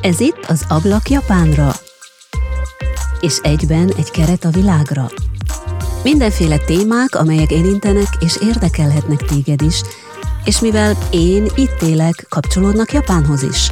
[0.00, 1.72] Ez itt az Ablak Japánra,
[3.20, 5.10] és egyben egy keret a világra.
[6.02, 9.82] Mindenféle témák, amelyek érintenek és érdekelhetnek téged is,
[10.44, 13.70] és mivel én itt élek, kapcsolódnak Japánhoz is.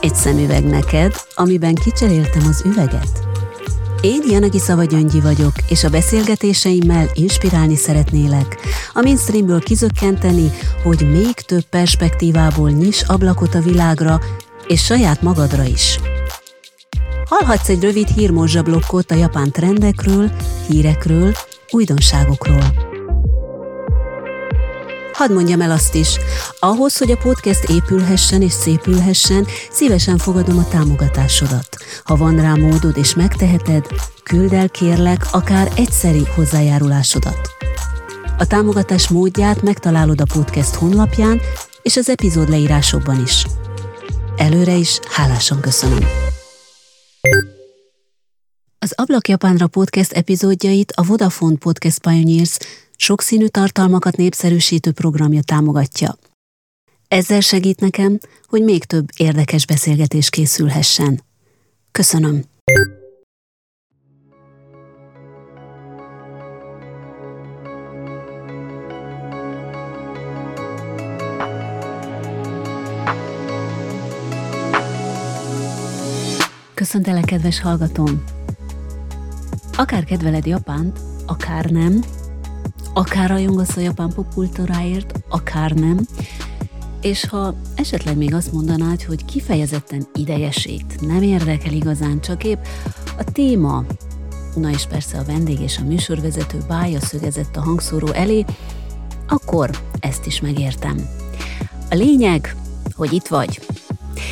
[0.00, 3.27] Egy szemüveg neked, amiben kicseréltem az üveget.
[4.00, 8.56] Én Janagi Szava Gyöngyi vagyok, és a beszélgetéseimmel inspirálni szeretnélek,
[8.92, 10.50] a mainstreamből kizökkenteni,
[10.82, 14.20] hogy még több perspektívából nyis ablakot a világra,
[14.66, 15.98] és saját magadra is.
[17.28, 20.30] Hallhatsz egy rövid hírmorzsablokkot a japán trendekről,
[20.68, 21.32] hírekről,
[21.70, 22.87] újdonságokról.
[25.18, 26.08] Hadd mondjam el azt is,
[26.60, 31.76] ahhoz, hogy a podcast épülhessen és szépülhessen, szívesen fogadom a támogatásodat.
[32.04, 33.86] Ha van rá módod és megteheted,
[34.22, 37.50] küld el kérlek akár egyszeri hozzájárulásodat.
[38.38, 41.40] A támogatás módját megtalálod a podcast honlapján
[41.82, 43.46] és az epizód leírásokban is.
[44.36, 46.06] Előre is hálásan köszönöm.
[48.78, 52.58] Az Ablak Japánra podcast epizódjait a Vodafone Podcast Pioneers
[52.98, 56.16] sokszínű tartalmakat népszerűsítő programja támogatja.
[57.08, 61.22] Ezzel segít nekem, hogy még több érdekes beszélgetés készülhessen.
[61.92, 62.42] Köszönöm!
[76.74, 78.24] Köszöntelek, kedves hallgatóm!
[79.76, 82.00] Akár kedveled Japánt, akár nem,
[82.92, 86.06] akár rajongasz a japán popkultúráért, akár nem,
[87.00, 92.64] és ha esetleg még azt mondanád, hogy kifejezetten idejesít, nem érdekel igazán, csak épp
[93.18, 93.84] a téma,
[94.54, 98.44] na és persze a vendég és a műsorvezető bája szögezett a hangszóró elé,
[99.28, 101.08] akkor ezt is megértem.
[101.90, 102.56] A lényeg,
[102.96, 103.60] hogy itt vagy,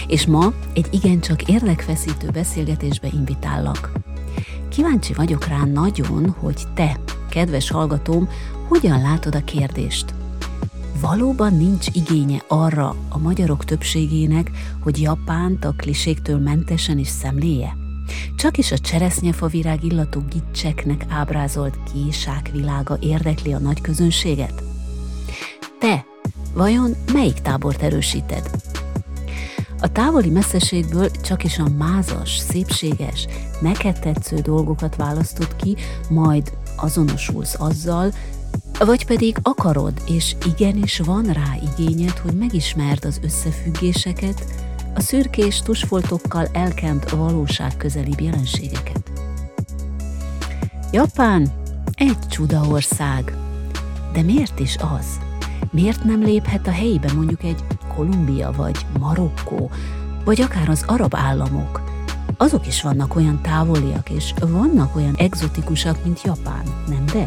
[0.07, 3.93] és ma egy igencsak érdekfeszítő beszélgetésbe invitállak.
[4.69, 6.99] Kíváncsi vagyok rá nagyon, hogy te,
[7.37, 8.29] kedves hallgatóm,
[8.69, 10.15] hogyan látod a kérdést?
[11.01, 14.51] Valóban nincs igénye arra a magyarok többségének,
[14.83, 17.77] hogy Japánt a kliséktől mentesen is szemléje?
[18.37, 24.63] Csak is a cseresznyefa virág illatú gicseknek ábrázolt késák világa érdekli a nagy közönséget?
[25.79, 26.05] Te,
[26.55, 28.51] vajon melyik tábort erősíted?
[29.81, 33.27] A távoli messzeségből csak is a mázas, szépséges,
[33.61, 35.77] neked tetsző dolgokat választod ki,
[36.09, 38.13] majd azonosulsz azzal,
[38.79, 44.45] vagy pedig akarod, és igenis van rá igényed, hogy megismerd az összefüggéseket,
[44.95, 49.11] a szürkés tusfoltokkal elkent valóság közelibb jelenségeket.
[50.93, 51.53] Japán
[51.95, 53.37] egy csuda ország,
[54.13, 55.07] de miért is az?
[55.71, 59.71] Miért nem léphet a helyébe mondjuk egy Kolumbia vagy Marokkó,
[60.25, 61.96] vagy akár az arab államok?
[62.39, 67.27] Azok is vannak olyan távoliak, és vannak olyan egzotikusak, mint Japán, nem de?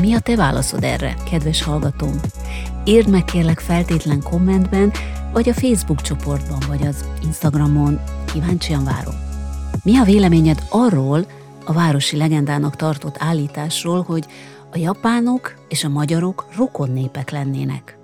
[0.00, 2.20] Mi a te válaszod erre, kedves hallgatóm?
[2.84, 4.92] Írd meg kérlek feltétlen kommentben,
[5.32, 8.00] vagy a Facebook csoportban, vagy az Instagramon.
[8.32, 9.14] Kíváncsian várom.
[9.82, 11.26] Mi a véleményed arról,
[11.64, 14.26] a városi legendának tartott állításról, hogy
[14.72, 17.98] a japánok és a magyarok rokon népek lennének?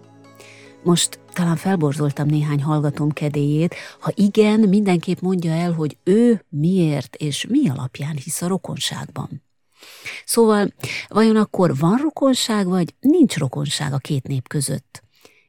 [0.84, 7.47] Most talán felborzoltam néhány hallgatóm kedélyét, ha igen, mindenképp mondja el, hogy ő miért és
[7.47, 9.43] mi alapján hisz a rokonságban.
[10.25, 10.72] Szóval,
[11.09, 15.03] vajon akkor van rokonság, vagy nincs rokonság a két nép között?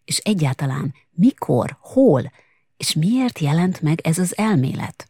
[0.06, 2.32] És egyáltalán mikor, hol,
[2.78, 5.08] és miért jelent meg ez az elmélet?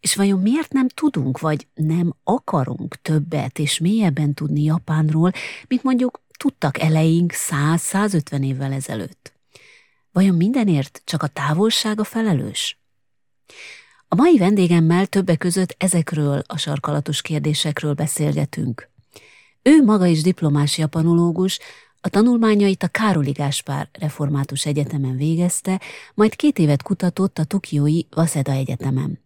[0.00, 5.32] És vajon miért nem tudunk, vagy nem akarunk többet és mélyebben tudni Japánról,
[5.68, 9.33] mint mondjuk tudtak eleink 100-150 évvel ezelőtt?
[10.14, 12.78] Vajon mindenért csak a távolság a felelős?
[14.08, 18.90] A mai vendégemmel többek között ezekről a sarkalatos kérdésekről beszélgetünk.
[19.62, 21.58] Ő maga is diplomás japanológus,
[22.00, 25.80] a tanulmányait a Károli Gáspár Református Egyetemen végezte,
[26.14, 29.18] majd két évet kutatott a Tokiói Waseda Egyetemen.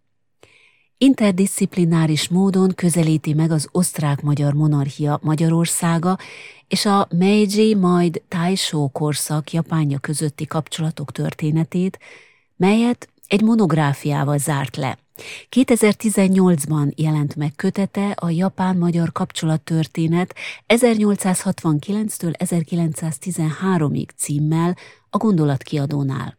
[0.98, 6.18] Interdisziplináris módon közelíti meg az osztrák-magyar monarchia Magyarországa
[6.68, 11.98] és a Meiji majd Taisho korszak Japánja közötti kapcsolatok történetét,
[12.56, 14.98] melyet egy monográfiával zárt le.
[15.50, 20.34] 2018-ban jelent meg kötete a japán-magyar kapcsolattörténet
[20.68, 24.76] 1869-től 1913-ig címmel
[25.10, 26.38] a gondolatkiadónál.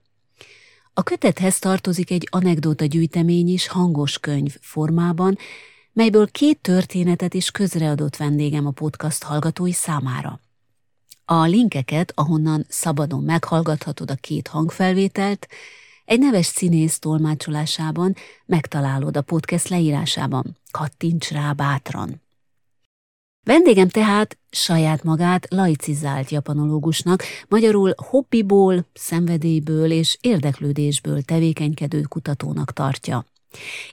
[0.94, 5.38] A kötethez tartozik egy anekdóta gyűjtemény is hangos könyv formában,
[5.94, 10.40] melyből két történetet is közreadott vendégem a podcast hallgatói számára.
[11.26, 15.48] A linkeket, ahonnan szabadon meghallgathatod a két hangfelvételt,
[16.06, 18.16] Egy neves színész tolmácsolásában
[18.46, 20.58] megtalálod a podcast leírásában.
[20.72, 22.22] Kattints rá bátran!
[23.46, 33.26] Vendégem tehát saját magát laicizált japanológusnak, magyarul hobbiból, szenvedélyből és érdeklődésből tevékenykedő kutatónak tartja.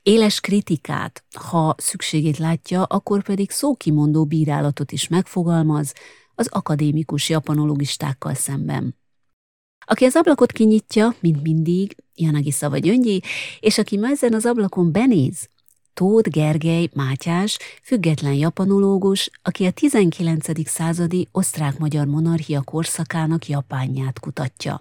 [0.02, 5.92] Éles kritikát, ha szükségét látja, akkor pedig szókimondó bírálatot is megfogalmaz
[6.34, 8.96] az akadémikus japanologistákkal szemben.
[9.86, 13.22] Aki az ablakot kinyitja, mint mindig, Janagisa vagy Öngyi,
[13.60, 15.48] és aki ma ezen az ablakon benéz,
[15.94, 20.68] Tóth Gergely Mátyás, független japanológus, aki a 19.
[20.68, 24.80] századi osztrák-magyar monarchia korszakának Japánját kutatja.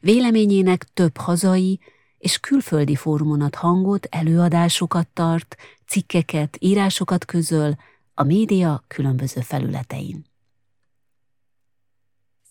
[0.00, 1.80] Véleményének több hazai
[2.18, 5.56] és külföldi fórumon ad hangot, előadásokat tart,
[5.86, 7.76] cikkeket, írásokat közöl
[8.14, 10.24] a média különböző felületein.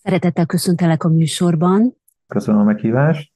[0.04, 1.98] Szeretettel köszöntelek a műsorban.
[2.28, 3.36] Köszönöm a meghívást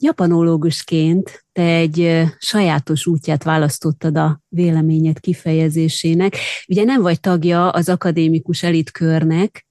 [0.00, 6.36] japanológusként te egy sajátos útját választottad a véleményed kifejezésének.
[6.68, 9.66] Ugye nem vagy tagja az akadémikus elitkörnek,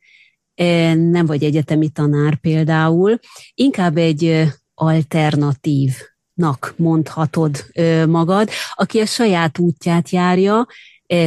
[0.95, 3.19] nem vagy egyetemi tanár például,
[3.53, 4.47] inkább egy
[4.79, 7.65] alternatívnak mondhatod
[8.07, 10.65] magad, aki a saját útját járja,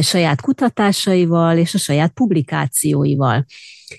[0.01, 3.45] saját kutatásaival és a saját publikációival.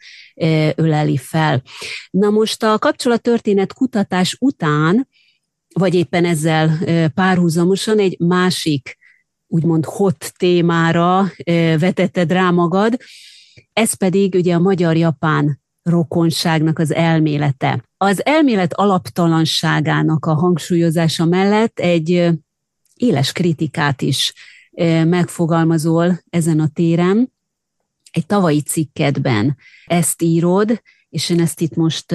[0.75, 1.61] öleli fel.
[2.09, 5.07] Na most a kapcsolattörténet kutatás után,
[5.73, 6.77] vagy éppen ezzel
[7.13, 8.97] párhuzamosan egy másik
[9.47, 11.31] úgymond hot témára
[11.79, 12.97] vetetted rá magad,
[13.73, 17.83] ez pedig ugye a magyar-japán rokonságnak az elmélete.
[17.97, 22.29] Az elmélet alaptalanságának a hangsúlyozása mellett egy
[22.95, 24.33] éles kritikát is
[25.05, 27.31] megfogalmazol ezen a téren.
[28.11, 32.05] Egy tavalyi cikkedben ezt írod, és én ezt itt most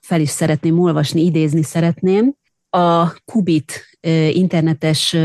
[0.00, 2.34] fel is szeretném olvasni, idézni szeretném.
[2.70, 3.98] A Kubit
[4.32, 5.16] internetes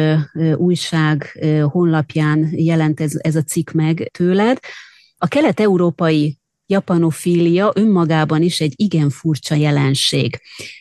[0.56, 4.60] újság honlapján jelent ez, ez a cikk meg tőled.
[5.18, 6.40] A kelet-európai
[6.74, 10.40] japanofília önmagában is egy igen furcsa jelenség,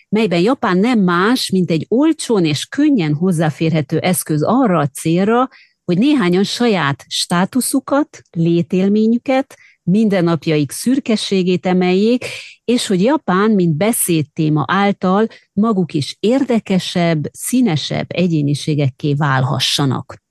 [0.08, 5.48] melyben Japán nem más, mint egy olcsón és könnyen hozzáférhető eszköz arra a célra,
[5.84, 12.24] hogy néhányan saját státuszukat, létélményüket, mindennapjaik szürkességét emeljék,
[12.64, 20.21] és hogy Japán, mint beszédtéma által maguk is érdekesebb, színesebb egyéniségekké válhassanak.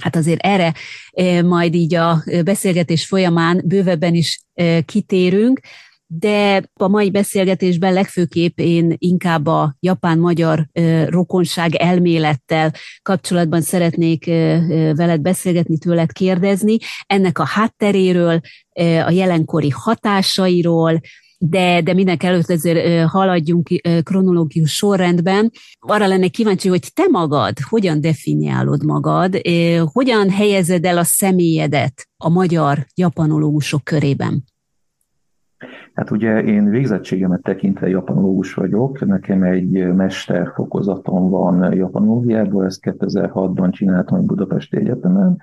[0.00, 0.74] Hát azért erre
[1.10, 5.60] e, majd így a beszélgetés folyamán bővebben is e, kitérünk,
[6.08, 10.66] de a mai beszélgetésben legfőképp én inkább a japán-magyar
[11.06, 12.72] rokonság elmélettel
[13.02, 14.24] kapcsolatban szeretnék
[14.94, 16.76] veled beszélgetni, tőled kérdezni,
[17.06, 18.40] ennek a hátteréről,
[19.06, 21.00] a jelenkori hatásairól,
[21.38, 23.68] de, de mindenek előtt ezért haladjunk
[24.02, 25.50] kronológius sorrendben.
[25.78, 29.40] Arra lenne kíváncsi, hogy te magad hogyan definiálod magad,
[29.92, 34.44] hogyan helyezed el a személyedet a magyar japanológusok körében?
[35.94, 44.18] Hát ugye én végzettségemet tekintve japanológus vagyok, nekem egy mesterfokozatom van japanológiából, ezt 2006-ban csináltam
[44.18, 45.38] a Budapesti Egyetemen,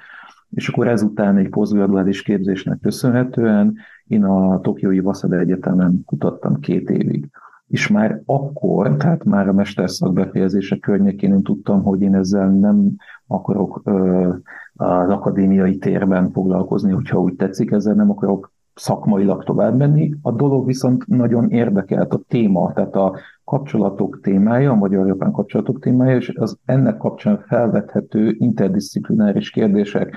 [0.53, 3.75] és akkor ezután egy posztgraduális képzésnek köszönhetően
[4.07, 7.29] én a Tokiói Waseda Egyetemen kutattam két évig.
[7.67, 12.95] És már akkor, tehát már a mesterszak befejezése környékén én tudtam, hogy én ezzel nem
[13.27, 14.29] akarok ö,
[14.73, 20.13] az akadémiai térben foglalkozni, hogyha úgy tetszik, ezzel nem akarok szakmailag tovább menni.
[20.21, 26.15] A dolog viszont nagyon érdekelt a téma, tehát a kapcsolatok témája, a magyar-japán kapcsolatok témája,
[26.15, 30.15] és az ennek kapcsán felvethető interdisziplináris kérdések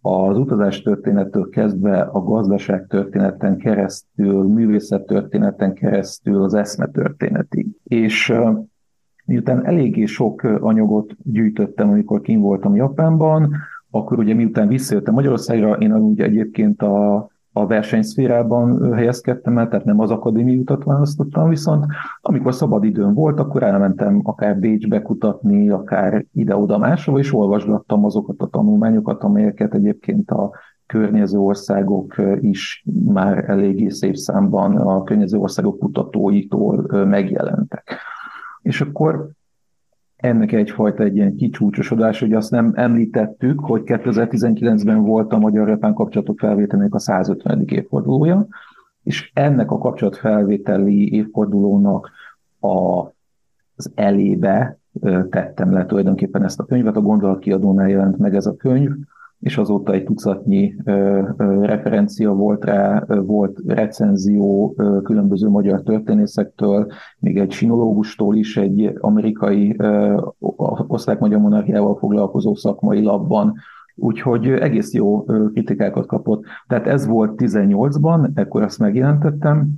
[0.00, 7.66] az utazás történettől kezdve a gazdaság történeten keresztül, művészet történeten keresztül az eszme történetig.
[7.82, 8.32] És
[9.24, 13.54] miután eléggé sok anyagot gyűjtöttem, amikor kim voltam Japánban,
[13.90, 17.28] akkor ugye miután visszajöttem Magyarországra, én ugye egyébként a
[17.58, 21.86] a versenyszférában helyezkedtem el, tehát nem az akadémiai utat választottam, viszont
[22.20, 28.40] amikor szabad időm volt, akkor elmentem akár Bécsbe kutatni, akár ide-oda máshova, és olvasgattam azokat
[28.40, 30.50] a tanulmányokat, amelyeket egyébként a
[30.86, 37.96] környező országok is már eléggé szép számban a környező országok kutatóitól megjelentek.
[38.62, 39.30] És akkor
[40.18, 46.38] ennek egyfajta egy ilyen kicsúcsosodás, hogy azt nem említettük, hogy 2019-ben volt a magyar-japán kapcsolatok
[46.38, 47.64] felvételének a 150.
[47.66, 48.46] évfordulója,
[49.02, 52.10] és ennek a kapcsolatfelvételi évfordulónak
[52.60, 53.06] a,
[53.76, 54.78] az elébe
[55.30, 56.96] tettem le tulajdonképpen ezt a könyvet.
[56.96, 58.90] A gondolatkiadónál jelent meg ez a könyv,
[59.38, 60.74] és azóta egy tucatnyi
[61.60, 66.86] referencia volt rá, volt recenzió különböző magyar történészektől,
[67.18, 69.76] még egy sinológustól is, egy amerikai
[70.86, 73.54] osztrák-magyar monarchiával foglalkozó szakmai labban,
[73.94, 76.44] úgyhogy egész jó kritikákat kapott.
[76.66, 79.70] Tehát ez volt 18-ban, ekkor azt megjelentettem,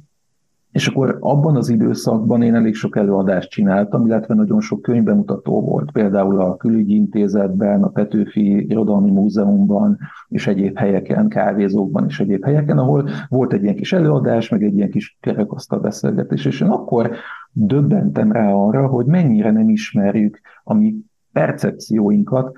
[0.72, 5.92] és akkor abban az időszakban én elég sok előadást csináltam, illetve nagyon sok könyvbemutató volt,
[5.92, 9.98] például a Külügyi Intézetben, a Petőfi Irodalmi Múzeumban,
[10.28, 14.76] és egyéb helyeken, kávézókban és egyéb helyeken, ahol volt egy ilyen kis előadás, meg egy
[14.76, 17.10] ilyen kis kerekasztal beszélgetés, és én akkor
[17.52, 20.94] döbbentem rá arra, hogy mennyire nem ismerjük a mi
[21.32, 22.52] percepcióinkat,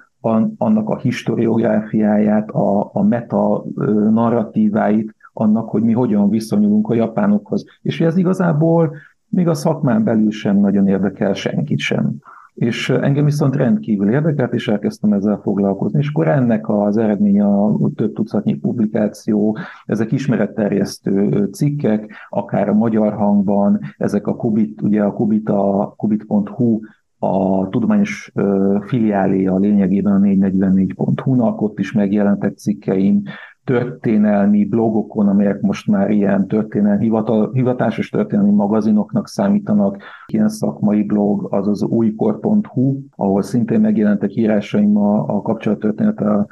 [0.57, 3.65] annak a historiográfiáját, a, a meta
[4.11, 7.65] narratíváit, annak, hogy mi hogyan viszonyulunk a japánokhoz.
[7.83, 8.95] És ez igazából
[9.29, 12.15] még a szakmán belül sem nagyon érdekel senkit sem.
[12.55, 15.99] És engem viszont rendkívül érdekelt, és elkezdtem ezzel foglalkozni.
[15.99, 23.13] És akkor ennek az eredménye a több tucatnyi publikáció, ezek ismeretterjesztő cikkek, akár a magyar
[23.13, 26.81] hangban, ezek a Kubit, ugye a Kubit, a Kubit.hu
[27.19, 28.33] a tudományos
[28.81, 33.23] filiáléja lényegében a 444.hu-nak, ott is megjelentek cikkeim,
[33.65, 40.03] történelmi blogokon, amelyek most már ilyen történelmi, hivatal, hivatásos történelmi magazinoknak számítanak.
[40.27, 46.47] Ilyen szakmai blog az az újkor.hu, ahol szintén megjelentek írásaim a, a kapcsolattörténettel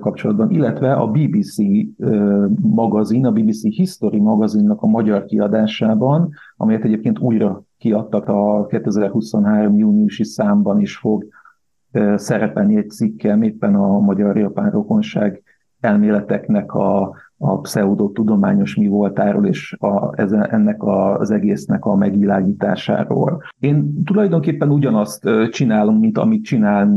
[0.00, 1.56] kapcsolatban, illetve a BBC
[2.62, 9.76] magazin, a BBC History magazinnak a magyar kiadásában, amelyet egyébként újra kiadtak a 2023.
[9.76, 11.26] júniusi számban is fog
[12.14, 15.42] szerepelni egy cikkem éppen a magyar-japán rokonság
[15.82, 23.42] elméleteknek a, a pseudotudományos mi voltáról és a, ez, ennek a, az egésznek a megvilágításáról.
[23.58, 26.88] Én tulajdonképpen ugyanazt csinálom, mint amit, csinál,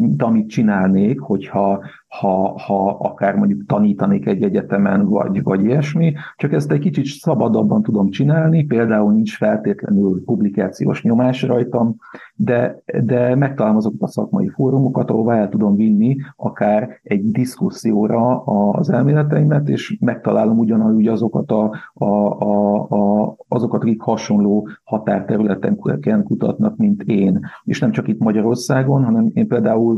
[0.00, 6.52] mint amit csinálnék, hogyha ha, ha akár mondjuk tanítanék egy egyetemen, vagy, vagy ilyesmi, csak
[6.52, 11.96] ezt egy kicsit szabadabban tudom csinálni, például nincs feltétlenül publikációs nyomás rajtam,
[12.34, 18.90] de, de megtalálom azokat a szakmai fórumokat, ahol el tudom vinni akár egy diszkuszióra az
[18.90, 25.76] elméleteimet, és megtalálom ugyanúgy azokat, a, a, a, a, azokat, akik hasonló határterületen
[26.24, 27.40] kutatnak, mint én.
[27.64, 29.89] És nem csak itt Magyarországon, hanem én például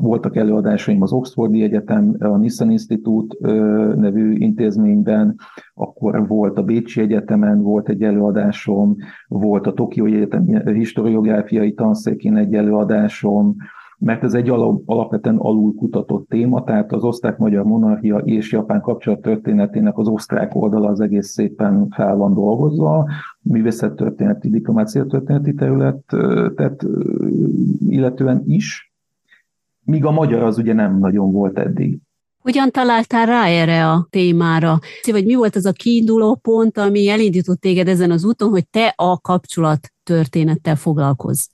[0.00, 3.36] voltak előadásaim az Oxfordi Egyetem, a Nissan Institute
[3.94, 5.36] nevű intézményben,
[5.74, 8.96] akkor volt a Bécsi Egyetemen, volt egy előadásom,
[9.28, 13.56] volt a Tokiói Egyetem historiográfiai tanszékén egy előadásom,
[13.98, 14.48] mert ez egy
[14.84, 20.88] alapvetően alul kutatott téma, tehát az osztrák-magyar monarchia és japán kapcsolat történetének az osztrák oldala
[20.88, 23.08] az egész szépen fel van dolgozva,
[23.42, 26.86] művészettörténeti, diplomácia történeti területet
[27.88, 28.87] illetően is,
[29.88, 31.98] míg a magyar az ugye nem nagyon volt eddig.
[32.38, 34.78] Hogyan találtál rá erre a témára?
[35.10, 38.92] Vagy mi volt az a kiinduló pont, ami elindított téged ezen az úton, hogy te
[38.96, 41.46] a kapcsolat történettel foglalkozz?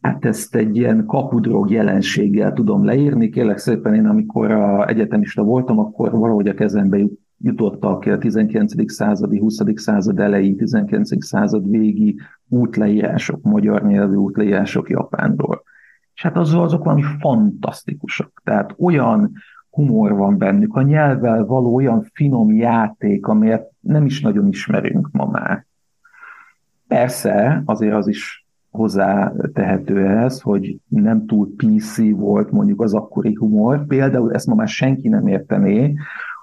[0.00, 3.30] Hát ezt egy ilyen kapudrog jelenséggel tudom leírni.
[3.30, 6.98] Kérlek szépen én, amikor a egyetemista voltam, akkor valahogy a kezembe
[7.38, 8.92] jutottak a 19.
[8.92, 9.56] századi, 20.
[9.74, 11.24] század elejé, 19.
[11.24, 12.16] század végi
[12.48, 15.62] útleírások, magyar nyelvű útleírások Japánról
[16.16, 18.40] és hát azok, azok valami fantasztikusak.
[18.44, 19.32] Tehát olyan
[19.70, 25.26] humor van bennük, a nyelvvel való olyan finom játék, amelyet nem is nagyon ismerünk ma
[25.26, 25.66] már.
[26.88, 33.34] Persze, azért az is hozzá tehető ehhez, hogy nem túl PC volt mondjuk az akkori
[33.34, 33.86] humor.
[33.86, 35.94] Például ezt ma már senki nem értené,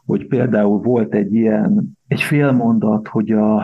[0.06, 3.64] hogy például volt egy ilyen, egy félmondat, hogy a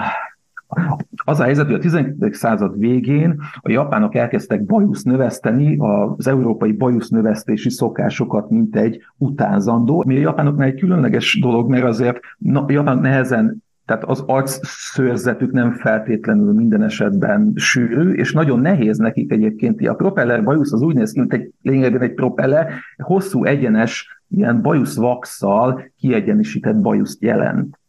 [1.30, 2.38] az a helyzet, hogy a 19.
[2.38, 5.78] század végén a japánok elkezdtek bajusz növeszteni,
[6.18, 11.84] az európai bajusz növesztési szokásokat, mint egy utánzandó, ami a japánoknál egy különleges dolog, mert
[11.84, 12.20] azért
[12.54, 19.32] a japánok nehezen tehát az arcszőrzetük nem feltétlenül minden esetben sűrű, és nagyon nehéz nekik
[19.32, 19.88] egyébként.
[19.88, 24.62] A propeller bajusz az úgy néz ki, mint egy lényegében egy propeller, hosszú egyenes, ilyen
[24.62, 27.80] bajusz vakszal kiegyenesített bajuszt jelent.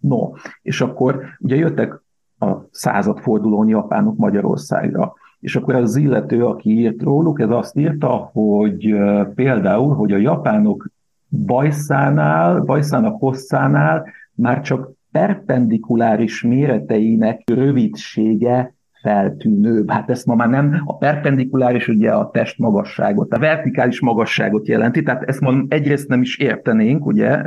[0.00, 0.32] No,
[0.62, 2.00] és akkor ugye jöttek
[2.38, 5.14] a századfordulón japánok Magyarországra.
[5.40, 8.94] És akkor az illető, aki írt róluk, ez azt írta, hogy
[9.34, 10.88] például, hogy a japánok
[11.28, 18.75] bajszánál, bajszának hosszánál már csak perpendikuláris méreteinek rövidsége
[19.06, 19.90] legfeltűnőbb.
[19.90, 25.02] Hát ezt ma már nem a perpendikuláris ugye a test magasságot, a vertikális magasságot jelenti,
[25.02, 27.42] tehát ezt ma egyrészt nem is értenénk, ugye,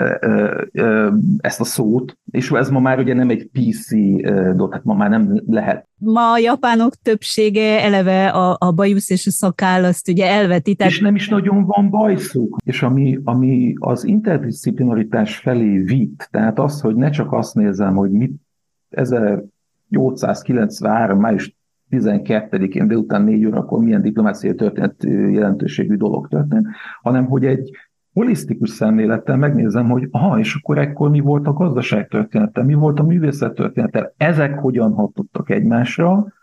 [1.37, 3.91] ezt a szót, és ez ma már ugye nem egy PC
[4.55, 5.87] dolog, tehát ma már nem lehet.
[5.97, 10.75] Ma a japánok többsége eleve a, a bajusz és a szakáll azt ugye elveti.
[10.75, 10.91] Tehát...
[10.91, 12.57] És nem is nagyon van bajszuk.
[12.65, 18.11] És ami, ami az interdisziplinaritás felé vitt, tehát az, hogy ne csak azt nézem, hogy
[18.11, 18.31] mit
[19.89, 21.19] 1893.
[21.19, 21.57] május
[21.89, 26.67] 12-én délután 4 órakor milyen diplomáciai történet jelentőségű dolog történt,
[27.01, 27.71] hanem hogy egy
[28.13, 32.99] holisztikus szemlélettel megnézem, hogy aha, és akkor ekkor mi volt a gazdaság története, mi volt
[32.99, 36.33] a művészet története, ezek hogyan hatottak egymásra,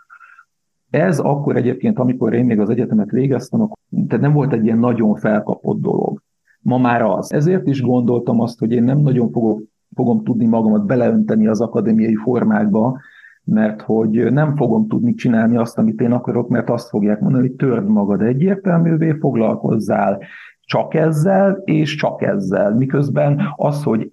[0.91, 4.79] ez akkor egyébként, amikor én még az egyetemet végeztem, akkor, tehát nem volt egy ilyen
[4.79, 6.23] nagyon felkapott dolog.
[6.61, 7.33] Ma már az.
[7.33, 9.62] Ezért is gondoltam azt, hogy én nem nagyon fogok,
[9.95, 12.99] fogom tudni magamat beleönteni az akadémiai formákba,
[13.47, 17.57] mert hogy nem fogom tudni csinálni azt, amit én akarok, mert azt fogják mondani, hogy
[17.57, 20.19] törd magad egyértelművé, foglalkozzál
[20.61, 22.75] csak ezzel, és csak ezzel.
[22.75, 24.12] Miközben az, hogy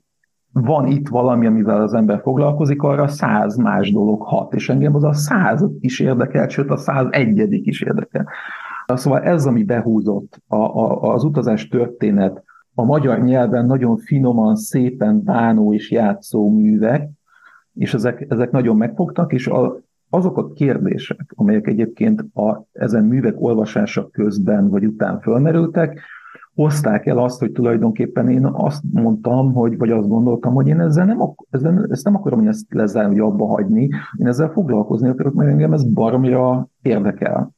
[0.52, 5.04] van itt valami, amivel az ember foglalkozik, arra száz más dolog hat, és engem az
[5.04, 8.28] a száz is érdekel, sőt a száz egyedik is érdekel.
[8.86, 12.44] Szóval ez, ami behúzott a, a, az utazás történet,
[12.75, 17.10] a magyar nyelven nagyon finoman, szépen bánó és játszó művek,
[17.74, 23.36] és ezek, ezek nagyon megfogtak, és a, azok a kérdések, amelyek egyébként a, ezen művek
[23.38, 26.00] olvasása közben vagy után fölmerültek,
[26.56, 31.06] hozták el azt, hogy tulajdonképpen én azt mondtam, hogy, vagy azt gondoltam, hogy én ezzel
[31.06, 35.34] nem, ezzel, ezt nem akarom, hogy ezt lezárni, hogy abba hagyni, én ezzel foglalkozni akarok,
[35.34, 37.51] mert engem ez baromira érdekel.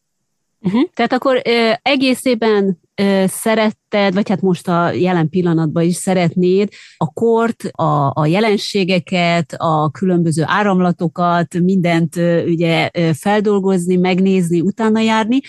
[0.65, 0.89] Uh-huh.
[0.93, 7.13] Tehát akkor ö, egészében ö, szeretted, vagy hát most a jelen pillanatban is szeretnéd a
[7.13, 15.39] kort, a, a jelenségeket, a különböző áramlatokat, mindent ö, ugye feldolgozni, megnézni, utána járni,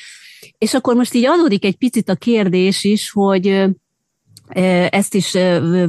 [0.58, 3.64] és akkor most így adódik egy picit a kérdés is, hogy
[4.90, 5.36] ezt is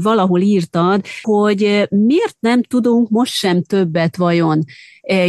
[0.01, 4.63] valahol írtad, hogy miért nem tudunk most sem többet vajon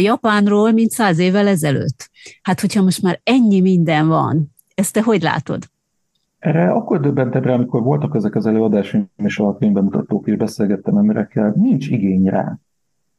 [0.01, 2.09] Japánról, mint száz évvel ezelőtt?
[2.41, 5.63] Hát, hogyha most már ennyi minden van, ezt te hogy látod?
[6.39, 11.53] Erre akkor döbbentem rá, amikor voltak ezek az előadásaim és a könyvbemutatók, és beszélgettem emberekkel,
[11.55, 12.57] nincs igény rá.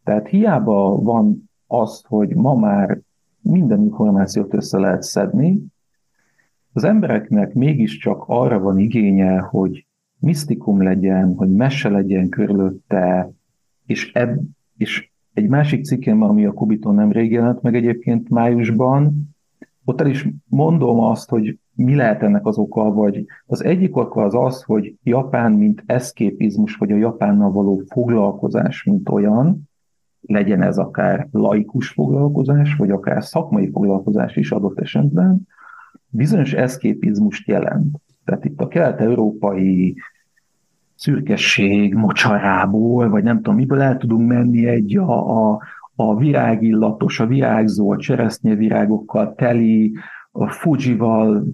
[0.04, 3.00] Tehát hiába van az, hogy ma már
[3.40, 5.62] minden információt össze lehet szedni,
[6.72, 9.86] az embereknek mégiscsak arra van igénye, hogy
[10.20, 13.30] misztikum legyen, hogy mese legyen körülötte,
[13.86, 14.40] és, ebb,
[14.76, 19.28] és egy másik cikkem, ami a Kubiton nem rég jelent meg egyébként májusban,
[19.84, 24.22] ott el is mondom azt, hogy mi lehet ennek az oka, vagy az egyik oka
[24.22, 29.68] az az, hogy Japán, mint eszképizmus, vagy a Japánnal való foglalkozás, mint olyan,
[30.20, 35.46] legyen ez akár laikus foglalkozás, vagy akár szakmai foglalkozás is adott esetben,
[36.08, 37.96] bizonyos eszképizmust jelent.
[38.24, 39.96] Tehát itt a kelet-európai
[41.00, 45.60] szürkesség mocsarából, vagy nem tudom, miből el tudunk menni egy a, a,
[45.94, 49.92] a virágillatos, a virágzó, a cseresznyevirágokkal teli,
[50.32, 51.44] a Fujival,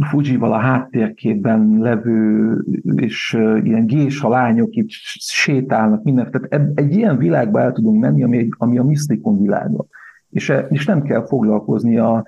[0.00, 2.56] Fujival a háttérképben levő,
[2.96, 4.88] és ilyen gésa lányok itt
[5.18, 6.30] sétálnak, minden.
[6.30, 9.84] Tehát egy ilyen világba el tudunk menni, ami, ami a misztikum világa.
[10.30, 12.24] És, és nem kell foglalkozni a,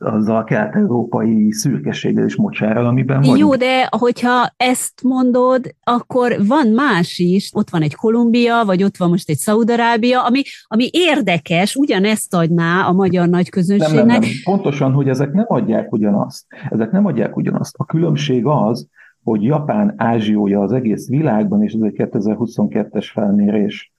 [0.00, 3.38] azzal a kelet-európai szürkeséggel és mocsárral, amiben vagyunk.
[3.38, 7.50] Jó, de hogyha ezt mondod, akkor van más is.
[7.54, 12.86] Ott van egy Kolumbia, vagy ott van most egy Szaudarábia, ami, ami érdekes, ugyanezt adná
[12.86, 13.94] a magyar nagy közönségnek.
[13.94, 14.30] Nem, nem, nem.
[14.44, 16.46] Pontosan, hogy ezek nem adják ugyanazt.
[16.70, 17.74] Ezek nem adják ugyanazt.
[17.78, 18.88] A különbség az,
[19.22, 23.92] hogy Japán ázsiója az egész világban, és ez egy 2022-es felmérés,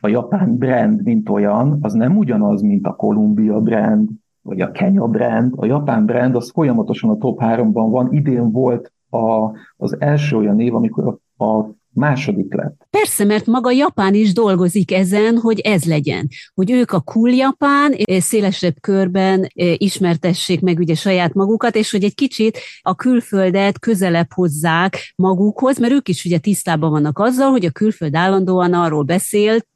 [0.00, 4.08] a japán brand, mint olyan, az nem ugyanaz, mint a Kolumbia brand,
[4.44, 8.12] vagy a Kenya brand, a japán brand, az folyamatosan a top 3-ban van.
[8.12, 12.86] Idén volt a, az első olyan év, amikor a, a második lett.
[12.90, 16.28] Persze, mert maga Japán is dolgozik ezen, hogy ez legyen.
[16.54, 22.14] Hogy ők a cool Japán, szélesebb körben ismertessék meg ugye saját magukat, és hogy egy
[22.14, 27.70] kicsit a külföldet közelebb hozzák magukhoz, mert ők is ugye tisztában vannak azzal, hogy a
[27.70, 29.66] külföld állandóan arról beszélt,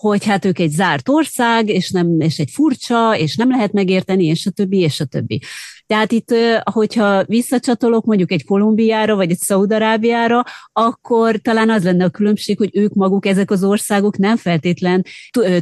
[0.00, 4.24] hogy hát ők egy zárt ország, és, nem, és egy furcsa, és nem lehet megérteni,
[4.24, 5.40] és a többi, és a többi.
[5.86, 12.10] Tehát itt, hogyha visszacsatolok mondjuk egy Kolumbiára, vagy egy Szaudarábiára, akkor talán az lenne a
[12.10, 15.04] különbség, hogy ők maguk, ezek az országok nem feltétlen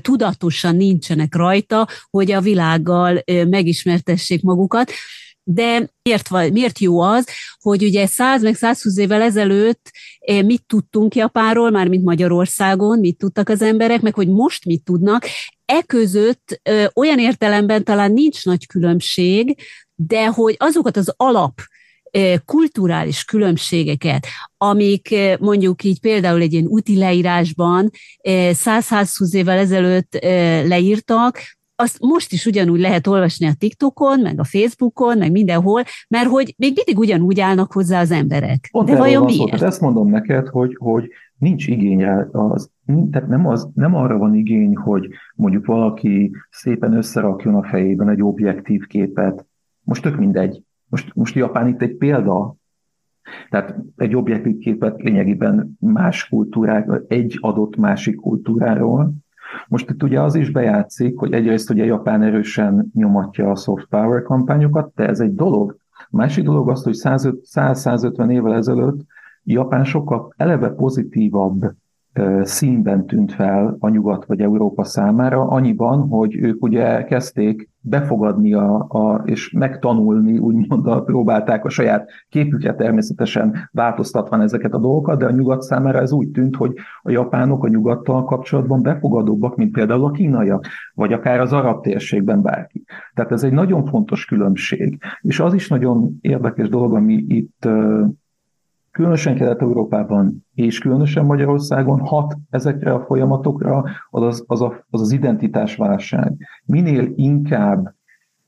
[0.01, 4.93] tudatosan nincsenek rajta, hogy a világgal megismertessék magukat
[5.51, 7.27] de miért, miért jó az,
[7.61, 13.17] hogy ugye 100 meg 120 évvel ezelőtt eh, mit tudtunk Japánról, már mint Magyarországon, mit
[13.17, 15.27] tudtak az emberek, meg hogy most mit tudnak,
[15.65, 16.61] e között
[16.95, 19.57] olyan értelemben talán nincs nagy különbség,
[19.95, 21.61] de hogy azokat az alap
[22.45, 27.91] kulturális különbségeket, amik mondjuk így például egy ilyen úti leírásban
[28.23, 30.19] 100-120 évvel ezelőtt
[30.69, 36.29] leírtak, azt most is ugyanúgy lehet olvasni a TikTokon, meg a Facebookon, meg mindenhol, mert
[36.29, 38.69] hogy még mindig ugyanúgy állnak hozzá az emberek.
[38.71, 39.59] Pont De vajon miért?
[39.59, 42.71] Szó, ezt mondom neked, hogy, hogy nincs igény rá, az,
[43.11, 48.23] tehát nem, az, nem arra van igény, hogy mondjuk valaki szépen összerakjon a fejében egy
[48.23, 49.47] objektív képet.
[49.81, 50.63] Most tök mindegy.
[50.89, 52.57] Most, most Japán itt egy példa,
[53.51, 59.13] tehát egy objektív képet lényegében más kultúrák, egy adott másik kultúráról,
[59.69, 64.23] most itt ugye az is bejátszik, hogy egyrészt ugye Japán erősen nyomatja a soft power
[64.23, 65.77] kampányokat, de ez egy dolog.
[65.93, 69.01] A másik dolog az, hogy 100-150 évvel ezelőtt
[69.45, 71.73] Japán sokkal eleve pozitívabb
[72.43, 78.87] színben tűnt fel a nyugat vagy Európa számára, annyiban, hogy ők ugye kezdték befogadni a,
[78.89, 85.27] a, és megtanulni, úgymond a, próbálták a saját képüket természetesen változtatva ezeket a dolgokat, de
[85.27, 90.05] a nyugat számára ez úgy tűnt, hogy a japánok a nyugattal kapcsolatban befogadóbbak, mint például
[90.05, 92.85] a kínaiak, vagy akár az arab térségben bárki.
[93.15, 94.99] Tehát ez egy nagyon fontos különbség.
[95.21, 97.69] És az is nagyon érdekes dolog, ami itt
[98.99, 105.13] különösen Kelet-Európában és különösen Magyarországon hat ezekre a folyamatokra az az, az, a, az, az
[105.13, 106.37] identitásválság.
[106.65, 107.95] Minél inkább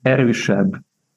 [0.03, 0.73] erősebb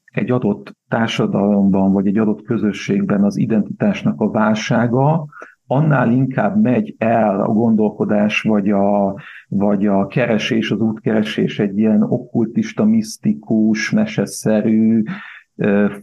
[0.05, 5.25] egy adott társadalomban vagy egy adott közösségben az identitásnak a válsága,
[5.67, 9.15] annál inkább megy el a gondolkodás, vagy a,
[9.47, 15.03] vagy a keresés, az útkeresés egy ilyen okkultista, misztikus, meseszerű,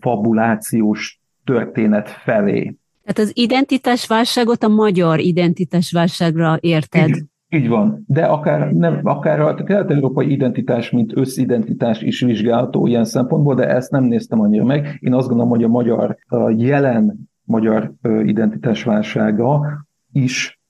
[0.00, 2.79] fabulációs történet felé.
[3.12, 7.08] Tehát az identitásválságot a magyar identitásválságra érted?
[7.08, 13.04] Így, így van, de akár, nem, akár a kelet-európai identitás, mint összidentitás is vizsgálható ilyen
[13.04, 14.98] szempontból, de ezt nem néztem annyira meg.
[15.00, 17.92] Én azt gondolom, hogy a magyar a jelen magyar
[18.24, 19.66] identitásválsága
[20.12, 20.60] is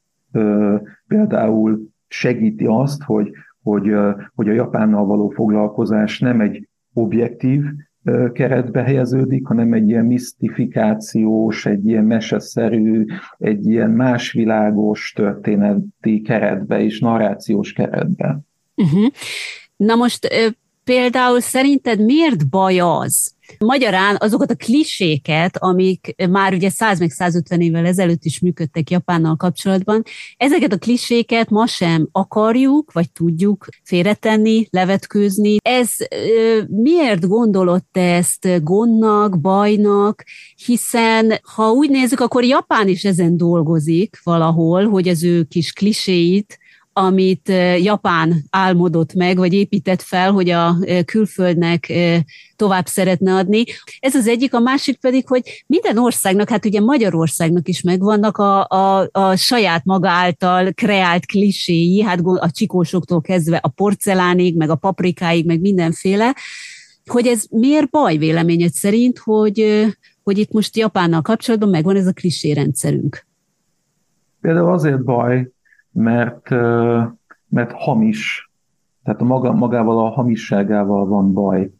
[1.06, 3.30] például segíti azt, hogy,
[3.62, 3.92] hogy,
[4.34, 7.64] hogy a Japánnal való foglalkozás nem egy objektív
[8.32, 13.04] keretbe helyeződik, hanem egy ilyen misztifikációs, egy ilyen meseszerű,
[13.38, 18.40] egy ilyen másvilágos történeti keretbe és narrációs keretbe.
[18.74, 19.06] Uh-huh.
[19.76, 20.28] Na most
[20.84, 27.60] például szerinted miért baj az, Magyarán azokat a kliséket, amik már ugye 100 meg 150
[27.60, 30.02] évvel ezelőtt is működtek Japánnal kapcsolatban,
[30.36, 35.56] ezeket a kliséket ma sem akarjuk, vagy tudjuk félretenni, levetkőzni.
[35.62, 35.90] Ez
[36.66, 40.24] miért gondolod te ezt gondnak, bajnak,
[40.64, 46.58] hiszen ha úgy nézzük, akkor Japán is ezen dolgozik valahol, hogy az ő kis kliséit
[47.00, 47.48] amit
[47.82, 51.92] Japán álmodott meg, vagy épített fel, hogy a külföldnek
[52.56, 53.64] tovább szeretne adni.
[54.00, 58.66] Ez az egyik, a másik pedig, hogy minden országnak, hát ugye Magyarországnak is megvannak a,
[58.68, 64.74] a, a saját maga által kreált kliséi, hát a csikósoktól kezdve a porcelánig, meg a
[64.74, 66.34] paprikáig, meg mindenféle,
[67.06, 69.86] hogy ez miért baj véleményed szerint, hogy,
[70.22, 73.26] hogy itt most Japánnal kapcsolatban megvan ez a klisé rendszerünk?
[74.40, 75.48] Például azért baj,
[75.92, 76.50] mert,
[77.48, 78.50] mert hamis,
[79.04, 81.70] tehát a maga, magával a hamisságával van baj,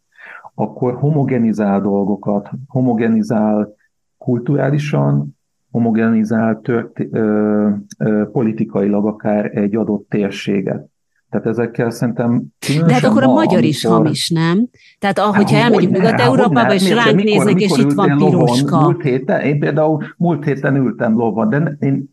[0.55, 3.75] akkor homogenizál dolgokat, homogenizál
[4.17, 5.37] kulturálisan,
[5.71, 10.89] homogenizál tört, ö, ö, politikailag akár egy adott térséget.
[11.29, 12.43] Tehát ezekkel szerintem...
[12.85, 13.63] De hát akkor a magyar amikor...
[13.63, 14.67] is hamis, nem?
[14.99, 18.81] Tehát ahogyha hát, elmegyünk Nyugat-Európába, és ránk néznek, és itt van piroska.
[18.81, 22.09] Múlt héten, én például múlt héten ültem lovon, de én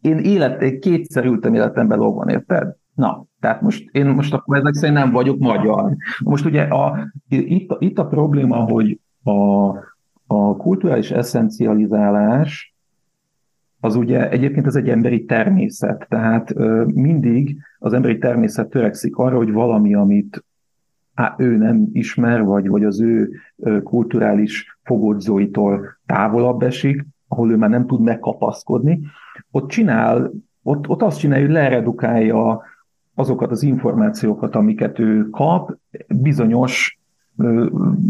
[0.00, 2.74] én élet, kétszer ültem életemben lovon, érted?
[2.94, 5.96] Na, tehát most én most akkor ezek szerint nem vagyok magyar.
[6.24, 9.68] Most ugye a, itt, itt a probléma, hogy a,
[10.26, 12.74] a kulturális eszencializálás
[13.80, 19.36] az ugye egyébként ez egy emberi természet, tehát ö, mindig az emberi természet törekszik arra,
[19.36, 20.44] hogy valami, amit
[21.14, 27.56] á, ő nem ismer, vagy, vagy az ő ö, kulturális fogodzóitól távolabb esik, ahol ő
[27.56, 29.00] már nem tud megkapaszkodni,
[29.50, 30.30] ott csinál,
[30.62, 32.62] ott, ott azt csinálja, hogy leredukálja
[33.14, 35.76] azokat az információkat, amiket ő kap,
[36.08, 37.00] bizonyos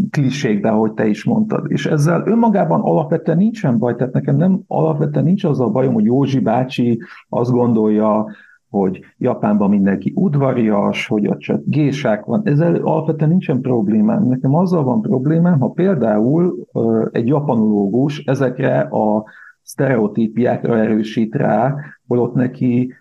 [0.09, 1.71] klisékbe, ahogy te is mondtad.
[1.71, 6.05] És ezzel önmagában alapvetően nincsen baj, tehát nekem nem alapvetően nincs az a bajom, hogy
[6.05, 8.27] Józsi bácsi azt gondolja,
[8.71, 12.41] hogy Japánban mindenki udvarias, hogy ott csak gésák van.
[12.43, 14.27] Ezzel alapvetően nincsen problémám.
[14.27, 16.67] Nekem azzal van problémám, ha például
[17.11, 19.23] egy japanológus ezekre a
[19.61, 21.75] sztereotípiákra erősít rá,
[22.07, 22.93] holott neki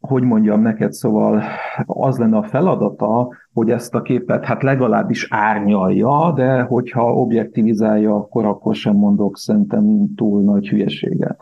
[0.00, 1.42] hogy mondjam neked, szóval
[1.86, 8.44] az lenne a feladata, hogy ezt a képet hát legalábbis árnyalja, de hogyha objektivizálja, akkor
[8.44, 11.40] akkor sem mondok szerintem túl nagy hülyeséget.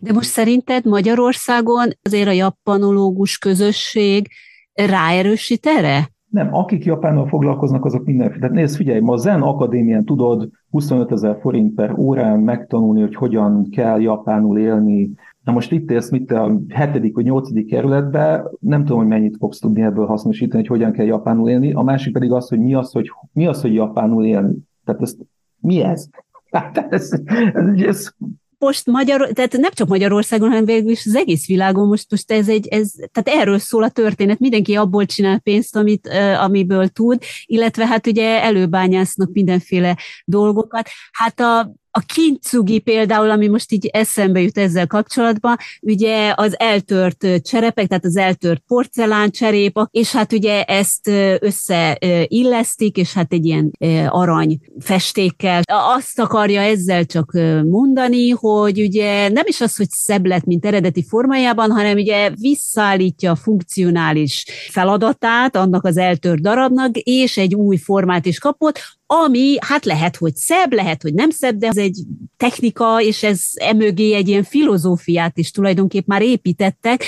[0.00, 4.28] De most szerinted Magyarországon azért a japanológus közösség
[4.72, 6.08] ráerősít erre?
[6.30, 8.40] Nem, akik Japánnal foglalkoznak, azok mindenféle.
[8.40, 13.14] Tehát nézd, figyelj, ma a Zen Akadémián tudod 25 ezer forint per órán megtanulni, hogy
[13.14, 15.10] hogyan kell japánul élni.
[15.44, 19.58] Na most itt élsz, mit a hetedik vagy nyolcadik kerületbe, nem tudom, hogy mennyit fogsz
[19.58, 21.72] tudni ebből hasznosítani, hogy hogyan kell japánul élni.
[21.72, 24.56] A másik pedig az, hogy mi az, hogy, mi az, hogy japánul élni.
[24.84, 25.18] Tehát ezt,
[25.60, 26.08] mi ez?
[26.50, 27.10] Hát ez,
[27.52, 28.08] ez, ez
[28.58, 32.48] most Magyar, tehát nem csak Magyarországon, hanem végül is az egész világon most, most ez
[32.48, 37.86] egy, ez, tehát erről szól a történet, mindenki abból csinál pénzt, amit, amiből tud, illetve
[37.86, 40.88] hát ugye előbányásznak mindenféle dolgokat.
[41.12, 47.26] Hát a, a kincsugi például, ami most így eszembe jut ezzel kapcsolatban, ugye az eltört
[47.42, 51.08] cserepek, tehát az eltört porcelán cserép, és hát ugye ezt
[51.40, 53.70] összeillesztik, és hát egy ilyen
[54.08, 55.62] arany festékkel.
[55.96, 57.32] Azt akarja ezzel csak
[57.64, 63.30] mondani, hogy ugye nem is az, hogy szebb lett, mint eredeti formájában, hanem ugye visszaállítja
[63.30, 69.84] a funkcionális feladatát annak az eltört darabnak, és egy új formát is kapott, ami hát
[69.84, 72.02] lehet, hogy szebb, lehet, hogy nem szebb, de ez egy
[72.36, 77.04] technika, és ez emögé egy ilyen filozófiát is tulajdonképp már építettek,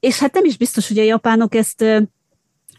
[0.00, 1.84] és hát nem is biztos, hogy a japánok ezt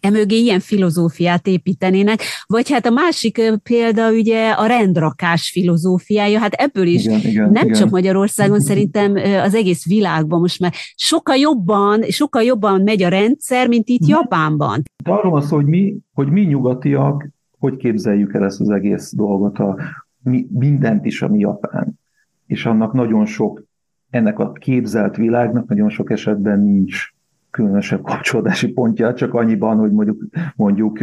[0.04, 6.88] emögé ilyen filozófiát építenének, vagy hát a másik példa ugye a rendrakás filozófiája, hát ebből
[6.88, 7.80] is igen, igen, nem igen.
[7.80, 13.68] csak Magyarországon, szerintem az egész világban most már sokkal jobban, sokkal jobban megy a rendszer,
[13.68, 14.10] mint itt mhm.
[14.10, 14.82] Japánban.
[15.04, 17.30] De arról van szó, hogy mi, hogy mi nyugatiak
[17.64, 19.78] hogy képzeljük el ezt az egész dolgot, a,
[20.24, 22.00] mi, mindent is, ami Japán.
[22.46, 23.64] És annak nagyon sok,
[24.10, 27.10] ennek a képzelt világnak nagyon sok esetben nincs
[27.50, 30.24] különösebb kapcsolódási pontja, csak annyiban, hogy mondjuk,
[30.56, 31.00] mondjuk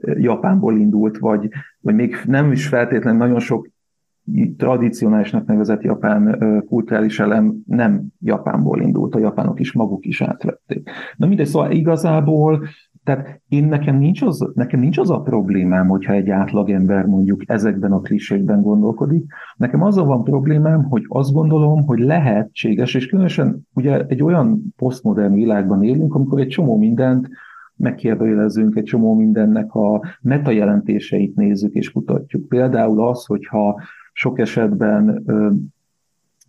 [0.00, 1.48] Japánból indult, vagy,
[1.80, 3.68] vagy még nem is feltétlenül nagyon sok
[4.56, 10.90] tradicionálisnak nevezett japán kulturális elem nem Japánból indult, a japánok is maguk is átvették.
[11.16, 12.68] Na mindegy, szóval igazából
[13.08, 17.92] tehát én nekem nincs, az, nekem nincs az a problémám, hogyha egy átlagember mondjuk ezekben
[17.92, 19.32] a klisékben gondolkodik.
[19.56, 25.34] Nekem azzal van problémám, hogy azt gondolom, hogy lehetséges, és különösen ugye egy olyan posztmodern
[25.34, 27.28] világban élünk, amikor egy csomó mindent
[27.76, 32.48] megkérdőjelezünk, egy csomó mindennek a metajelentéseit nézzük és kutatjuk.
[32.48, 33.80] Például az, hogyha
[34.12, 35.24] sok esetben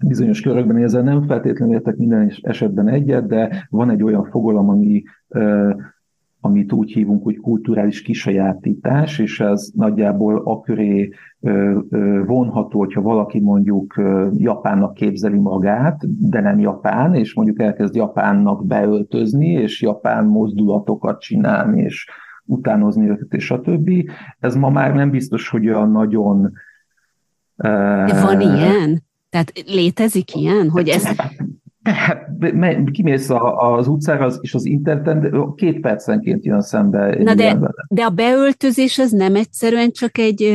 [0.06, 5.04] bizonyos körökben ezzel nem feltétlenül értek minden esetben egyet, de van egy olyan fogalom, ami
[6.42, 11.14] amit úgy hívunk, hogy kulturális kisajátítás, és ez nagyjából aköré
[12.26, 14.02] vonható, hogyha valaki mondjuk
[14.38, 21.82] japánnak képzeli magát, de nem japán, és mondjuk elkezd japánnak beöltözni, és japán mozdulatokat csinálni,
[21.82, 22.10] és
[22.46, 24.10] utánozni őket, és a többi.
[24.40, 26.52] Ez ma már nem biztos, hogy olyan nagyon...
[28.08, 29.04] Van ilyen?
[29.30, 31.06] Tehát létezik ilyen, hogy ez...
[31.84, 32.29] Hát,
[32.92, 37.24] kimész az utcára és az interneten, két percenként jön szembe.
[37.24, 40.54] Na de, de a beöltözés az nem egyszerűen csak egy...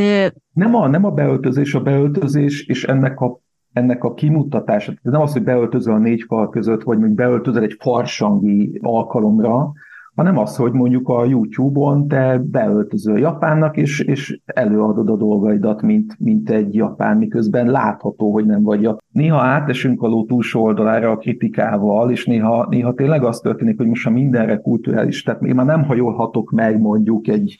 [0.53, 3.42] Nem a, nem a beöltözés, a beöltözés és ennek a
[3.73, 7.77] ennek a kimutatása, nem az, hogy beöltözöl a négy fal között, vagy még beöltözöl egy
[7.81, 9.73] farsangi alkalomra,
[10.14, 16.16] hanem az, hogy mondjuk a YouTube-on te beöltözöl Japánnak, és, és előadod a dolgaidat, mint,
[16.18, 19.03] mint egy japán, miközben látható, hogy nem vagy japán.
[19.12, 23.87] Néha átesünk a ló túlsó oldalára a kritikával, és néha, néha tényleg az történik, hogy
[23.87, 27.57] most a mindenre kulturális, tehát én már nem hajolhatok meg mondjuk egy,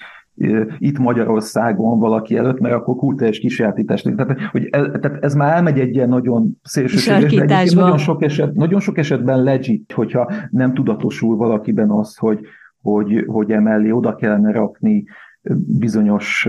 [0.79, 4.03] itt Magyarországon valaki előtt, mert akkor kultúrás kisajátítás.
[4.03, 8.55] Tehát, hogy ez, tehát ez már elmegy egy ilyen nagyon szélsőséges, de nagyon sok, eset,
[8.55, 12.41] nagyon sok esetben legit, hogyha nem tudatosul valakiben az, hogy,
[12.83, 15.05] hogy, hogy emellé oda kellene rakni
[15.79, 16.49] bizonyos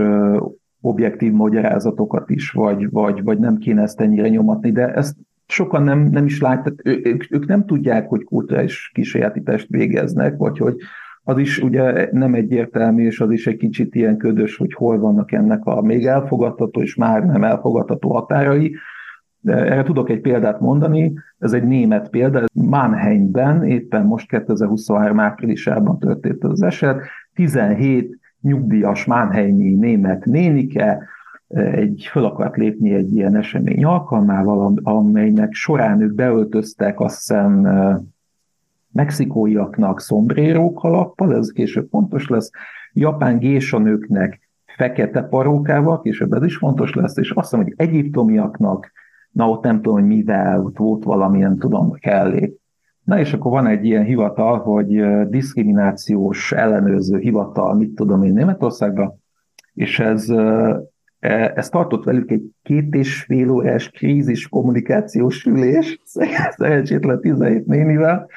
[0.80, 6.00] objektív magyarázatokat is, vagy, vagy, vagy nem kéne ezt ennyire nyomatni, de ezt sokan nem,
[6.00, 10.76] nem is látják, ők, ők nem tudják, hogy kulturális kisajátítást végeznek, vagy hogy,
[11.28, 15.32] az is ugye nem egyértelmű, és az is egy kicsit ilyen ködös, hogy hol vannak
[15.32, 18.76] ennek a még elfogadható és már nem elfogadható határai.
[19.40, 25.98] De erre tudok egy példát mondani, ez egy német példa, Mannheimben éppen most 2023 áprilisában
[25.98, 27.00] történt az eset,
[27.34, 31.02] 17 nyugdíjas Mannheimi német nénike
[31.48, 37.66] egy föl akart lépni egy ilyen esemény alkalmával, amelynek során ők beöltöztek azt hiszem
[38.96, 42.50] mexikóiaknak szombréró kalappal, ez később fontos lesz,
[42.92, 44.40] japán gésanőknek
[44.76, 48.92] fekete parókával, később ez is fontos lesz, és azt mondom, hogy egyiptomiaknak,
[49.30, 52.60] na ott nem tudom, hogy mivel, ott volt valami, nem tudom, kellék,
[53.06, 59.22] Na és akkor van egy ilyen hivatal, hogy diszkriminációs ellenőrző hivatal, mit tudom én Németországban,
[59.74, 60.30] és ez,
[61.18, 66.00] e, ez tartott velük egy két és fél órás krízis kommunikációs ülés,
[66.56, 68.28] szerencsétlen 17 nénivel,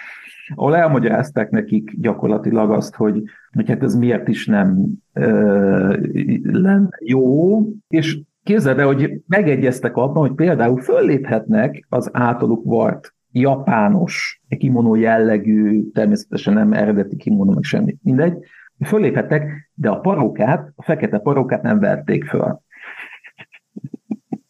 [0.55, 5.97] ahol elmagyarázták nekik gyakorlatilag azt, hogy, hogy hát ez miért is nem ö,
[6.43, 14.41] lenne jó, és képzeld el, hogy megegyeztek abban, hogy például fölléphetnek az általuk vart japános
[14.57, 18.37] kimonó jellegű, természetesen nem eredeti kimonó, meg semmi, mindegy,
[18.85, 22.61] föléphettek, de a parókát, a fekete parókát nem verték föl.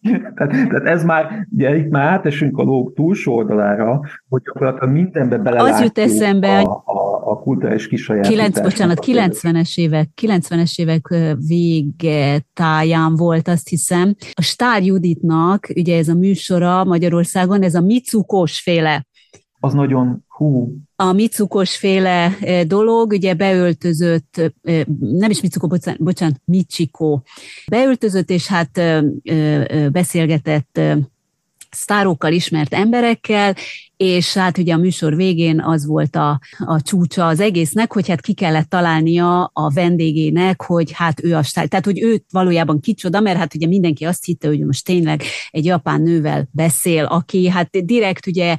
[0.35, 5.37] tehát, tehát ez már, ugye itt már átesünk a lóg túlsó oldalára, hogy gyakorlatilag mindenbe
[5.37, 8.35] bele Az jut eszembe, a, a, a kulturális kisajátítás.
[8.35, 11.07] 9, bocsánat, 90-es évek, 90-es évek
[11.47, 14.15] vége táján volt, azt hiszem.
[14.33, 19.07] A Stár Juditnak, ugye ez a műsora Magyarországon, ez a Micukos féle
[19.59, 20.75] az nagyon hú.
[20.95, 22.35] A Micukos féle
[22.67, 24.41] dolog, ugye beöltözött,
[24.99, 27.21] nem is Micuko, bocsánat, bocsánat Michiko,
[27.67, 28.81] beöltözött, és hát
[29.91, 30.79] beszélgetett
[31.69, 33.55] sztárokkal, ismert emberekkel,
[34.03, 38.21] és hát ugye a műsor végén az volt a, a csúcsa az egésznek, hogy hát
[38.21, 43.19] ki kellett találnia a vendégének, hogy hát ő a stár, tehát hogy ő valójában kicsoda,
[43.19, 47.85] mert hát ugye mindenki azt hitte, hogy most tényleg egy japán nővel beszél, aki hát
[47.85, 48.55] direkt ugye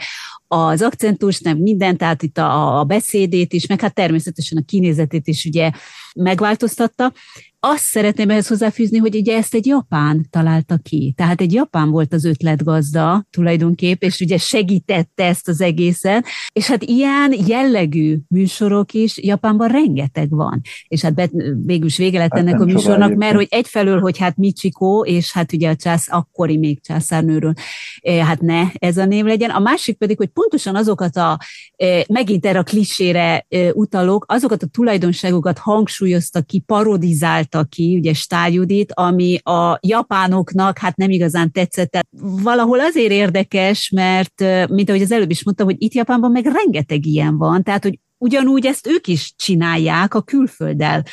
[0.46, 5.26] az akcentus, nem minden, tehát itt a, a beszédét is, meg hát természetesen a kinézetét
[5.26, 5.70] is ugye
[6.14, 7.12] megváltoztatta,
[7.60, 11.12] azt szeretném ehhez hozzáfűzni, hogy ugye ezt egy japán találta ki.
[11.16, 16.26] Tehát egy japán volt az ötletgazda tulajdonképp, és ugye segítette ezt az egészet.
[16.52, 20.60] És hát ilyen jellegű műsorok is Japánban rengeteg van.
[20.88, 21.30] És hát
[21.64, 25.32] végül is vége lett hát ennek a műsornak, mert hogy egyfelől, hogy hát Michiko, és
[25.32, 27.52] hát ugye a csász, akkori még császárnőről,
[28.00, 29.50] eh, hát ne ez a név legyen.
[29.50, 31.38] A másik pedig, hogy pontosan azokat a,
[31.76, 37.96] eh, megint erre a klisére eh, utalok, azokat a tulajdonságokat hangsúlyozta ki, parodizált találta ki,
[37.96, 41.90] ugye Stályudit, ami a japánoknak hát nem igazán tetszett.
[41.90, 42.08] Tehát
[42.42, 47.06] valahol azért érdekes, mert mint ahogy az előbb is mondtam, hogy itt Japánban meg rengeteg
[47.06, 51.04] ilyen van, tehát hogy ugyanúgy ezt ők is csinálják a külfölddel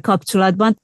[0.00, 0.80] kapcsolatban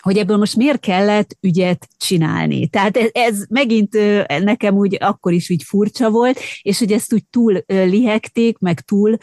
[0.00, 2.68] hogy ebből most miért kellett ügyet csinálni.
[2.68, 7.24] Tehát ez, ez megint nekem úgy akkor is úgy furcsa volt, és hogy ezt úgy
[7.30, 9.16] túl lihegték, meg túl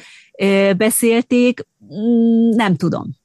[0.77, 3.18] beszélték, mm, nem tudom.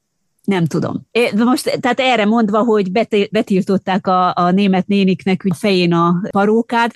[0.44, 1.06] Nem tudom.
[1.34, 2.92] Most, tehát erre mondva, hogy
[3.30, 6.92] betiltották a, a német néniknek hogy fején a parókát,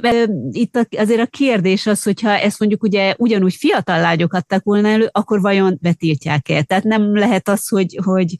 [0.50, 5.08] itt azért a kérdés az, hogyha ezt mondjuk ugye ugyanúgy fiatal lányok adták volna elő,
[5.12, 6.62] akkor vajon betiltják-e?
[6.62, 8.36] Tehát nem lehet az, hogy, hogy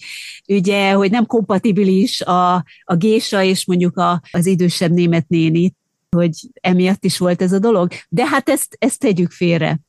[0.49, 5.75] ugye, hogy nem kompatibilis a, a gésa és mondjuk a, az idősebb német néni,
[6.16, 7.88] hogy emiatt is volt ez a dolog.
[8.09, 9.81] De hát ezt, ezt tegyük félre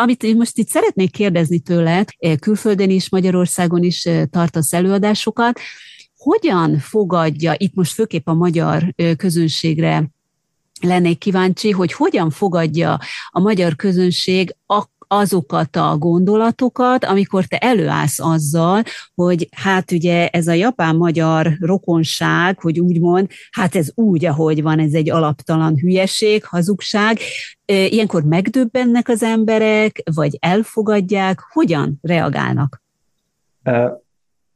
[0.00, 5.60] amit én most itt szeretnék kérdezni tőled, eh, külföldön is, Magyarországon is eh, tartasz előadásokat,
[6.16, 10.10] hogyan fogadja, itt most főképp a magyar eh, közönségre
[10.80, 12.98] lennék kíváncsi, hogy hogyan fogadja
[13.30, 18.82] a magyar közönség a azokat a gondolatokat, amikor te előállsz azzal,
[19.14, 24.78] hogy hát ugye ez a japán-magyar rokonság, hogy úgy mond, hát ez úgy, ahogy van,
[24.78, 27.18] ez egy alaptalan hülyeség, hazugság.
[27.64, 32.82] Ilyenkor megdöbbennek az emberek, vagy elfogadják, hogyan reagálnak?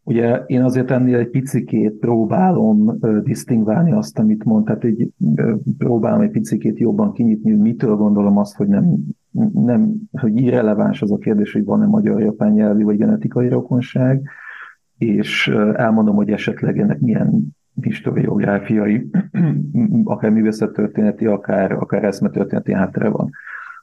[0.04, 5.08] Ugye én azért ennél egy picikét próbálom disztingválni azt, amit mond, tehát egy,
[5.78, 8.96] próbálom egy picikét jobban kinyitni, hogy mitől gondolom azt, hogy nem,
[9.52, 14.28] nem hogy irreleváns az a kérdés, hogy van-e magyar-japán nyelvi vagy genetikai rokonság,
[14.98, 19.10] és elmondom, hogy esetleg ennek milyen historiográfiai,
[20.04, 23.30] akár művészettörténeti, akár, akár eszmetörténeti háttere van.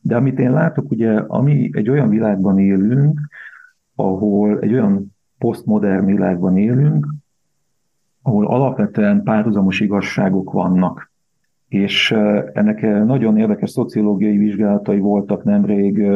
[0.02, 3.20] De amit én látok, ugye, ami egy olyan világban élünk,
[3.96, 7.08] ahol egy olyan posztmodern világban élünk,
[8.22, 11.09] ahol alapvetően párhuzamos igazságok vannak.
[11.70, 12.12] És
[12.54, 16.08] ennek nagyon érdekes szociológiai vizsgálatai voltak nemrég,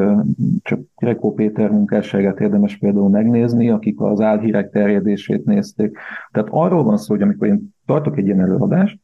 [0.61, 5.97] csak Krekó Péter munkásságát érdemes például megnézni, akik az álhírek terjedését nézték.
[6.31, 8.99] Tehát arról van szó, hogy amikor én tartok egy ilyen előadást,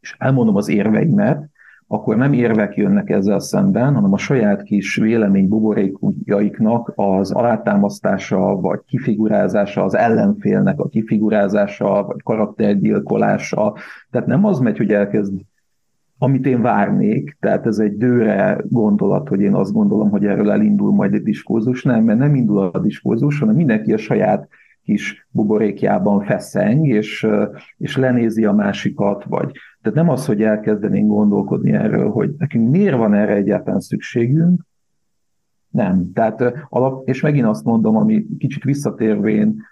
[0.00, 1.50] és elmondom az érveimet,
[1.88, 8.80] akkor nem érvek jönnek ezzel szemben, hanem a saját kis vélemény buborékjaiknak az alátámasztása, vagy
[8.86, 13.74] kifigurázása, az ellenfélnek a kifigurázása, vagy karaktergyilkolása.
[14.10, 15.34] Tehát nem az megy, hogy elkezd
[16.18, 20.92] amit én várnék, tehát ez egy dőre gondolat, hogy én azt gondolom, hogy erről elindul
[20.92, 24.48] majd egy diskurzus, nem, mert nem indul a diskurzus, hanem mindenki a saját
[24.82, 27.26] kis buborékjában feszeng, és,
[27.76, 29.50] és lenézi a másikat, vagy
[29.86, 34.66] tehát nem az, hogy elkezdenénk gondolkodni erről, hogy nekünk miért van erre egyáltalán szükségünk,
[35.70, 36.12] Nem.
[36.12, 39.62] Tehát alap, és megint azt mondom, ami kicsit visszatérvén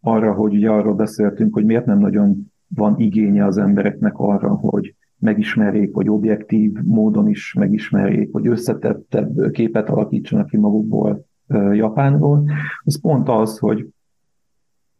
[0.00, 4.94] arra, hogy ugye arról beszéltünk, hogy miért nem nagyon van igénye az embereknek arra, hogy
[5.18, 11.26] megismerjék, vagy objektív módon is megismerjék, vagy összetettebb képet alakítsanak ki magukból
[11.72, 12.44] Japánról,
[12.84, 13.88] az pont az, hogy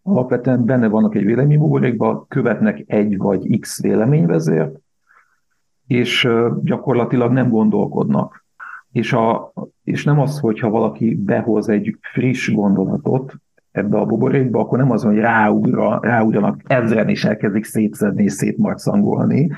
[0.09, 4.79] alapvetően benne vannak egy véleménybuborékban, követnek egy vagy x véleményvezért,
[5.87, 6.29] és
[6.63, 8.45] gyakorlatilag nem gondolkodnak.
[8.93, 9.53] És, a,
[9.85, 13.35] és nem az, hogyha valaki behoz egy friss gondolatot
[13.71, 19.51] ebbe a buborékba, akkor nem az, hogy ráugra, ráugranak ezren, és elkezdik szétszedni és szétmarcangolni,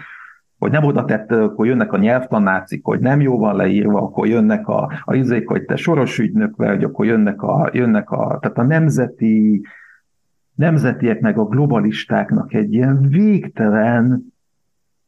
[0.59, 4.69] hogy nem oda tett, akkor jönnek a nyelvtanácik, hogy nem jó van leírva, akkor jönnek
[4.69, 8.63] a, a izék, hogy te soros ügynök vagy, akkor jönnek a, jönnek a, tehát a
[8.63, 9.63] nemzeti,
[10.61, 14.35] nemzetiek meg a globalistáknak egy ilyen végtelen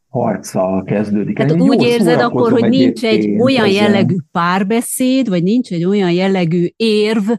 [0.09, 1.39] harccal kezdődik.
[1.39, 3.83] Hát úgy érzed akkor, hogy nincs egy olyan ezen.
[3.83, 7.31] jellegű párbeszéd, vagy nincs egy olyan jellegű érv,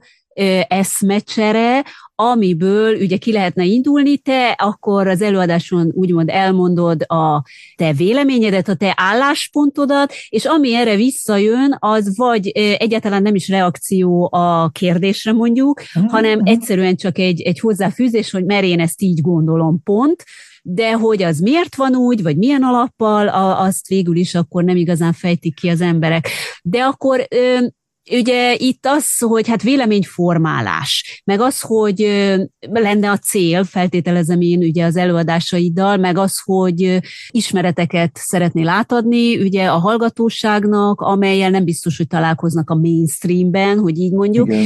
[0.68, 1.84] eszmecsere,
[2.32, 7.44] amiből ugye ki lehetne indulni, te akkor az előadáson úgymond elmondod a
[7.76, 12.48] te véleményedet, a te álláspontodat, és ami erre visszajön, az vagy
[12.78, 16.12] egyáltalán nem is reakció a kérdésre mondjuk, uh-huh.
[16.12, 16.48] hanem mhm.
[16.48, 20.24] egyszerűen csak egy, egy hozzáfűzés, hogy mert én ezt így gondolom, pont,
[20.66, 25.14] de hogy az miért van úgy, vagy milyen alappal, azt végül is akkor nem igazán
[25.14, 26.28] fejtik ki az emberek.
[26.62, 27.28] De akkor
[28.12, 32.00] Ugye itt az, hogy hát véleményformálás, meg az, hogy
[32.60, 37.00] lenne a cél, feltételezem én ugye az előadásaiddal, meg az, hogy
[37.30, 44.12] ismereteket szeretnél átadni ugye a hallgatóságnak, amelyel nem biztos, hogy találkoznak a mainstreamben, hogy így
[44.12, 44.48] mondjuk.
[44.48, 44.66] Igen,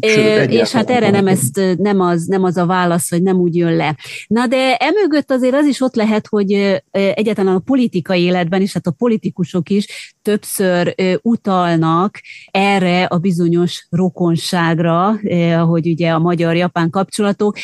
[0.00, 0.50] igen.
[0.50, 3.76] és hát erre nem, ezt, nem, az, nem az a válasz, hogy nem úgy jön
[3.76, 3.96] le.
[4.26, 6.52] Na de emögött azért az is ott lehet, hogy
[6.90, 12.20] egyáltalán a politikai életben is, hát a politikusok is többször utalnak
[12.50, 15.20] erre, a bizonyos rokonságra,
[15.56, 17.56] ahogy ugye a magyar-japán kapcsolatok,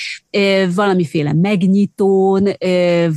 [0.75, 2.49] valamiféle megnyitón,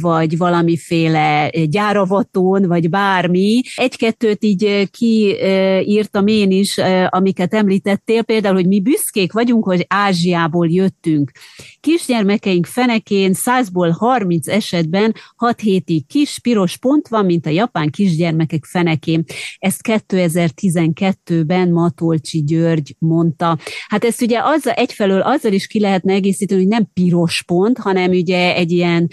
[0.02, 3.62] vagy valamiféle gyáravatón, vagy bármi.
[3.76, 6.78] Egy-kettőt így kiírtam én is,
[7.10, 11.32] amiket említettél, például, hogy mi büszkék vagyunk, hogy Ázsiából jöttünk.
[11.80, 18.66] Kisgyermekeink fenekén 100-ból 30 esetben 6 hétig kis piros pont van, mint a japán kisgyermekek
[18.66, 19.24] fenekén.
[19.60, 23.58] Ezt 2012-ben ma Matolcsi György mondta.
[23.88, 28.12] Hát ezt ugye azzal, egyfelől azzal is ki lehetne egészíteni, hogy nem piros pont, hanem
[28.12, 29.10] ugye egy ilyen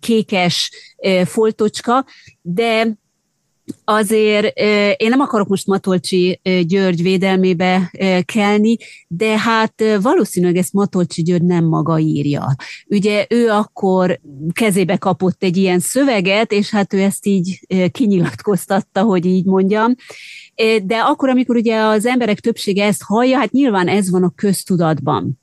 [0.00, 0.70] kékes
[1.24, 2.06] foltocska,
[2.40, 3.02] de
[3.84, 4.58] azért
[4.96, 7.90] én nem akarok most Matolcsi György védelmébe
[8.24, 8.76] kelni,
[9.08, 12.56] de hát valószínűleg ezt Matolcsi György nem maga írja.
[12.86, 14.20] Ugye ő akkor
[14.52, 19.94] kezébe kapott egy ilyen szöveget, és hát ő ezt így kinyilatkoztatta, hogy így mondjam,
[20.82, 25.40] de akkor, amikor ugye az emberek többsége ezt hallja, hát nyilván ez van a köztudatban.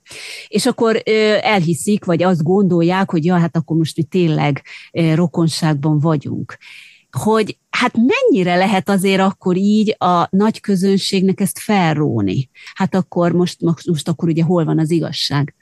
[0.47, 1.01] És akkor
[1.41, 4.61] elhiszik, vagy azt gondolják, hogy ja, hát akkor most mi tényleg
[5.15, 6.57] rokonságban vagyunk.
[7.11, 12.49] Hogy hát mennyire lehet azért akkor így a nagy közönségnek ezt felróni?
[12.73, 15.55] Hát akkor most, most akkor ugye hol van az igazság?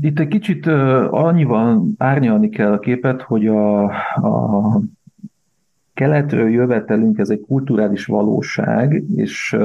[0.00, 0.66] Itt egy kicsit
[1.10, 4.80] annyival árnyalni kell a képet, hogy a, a
[5.94, 9.56] keletről jövetelünk, ez egy kulturális valóság, és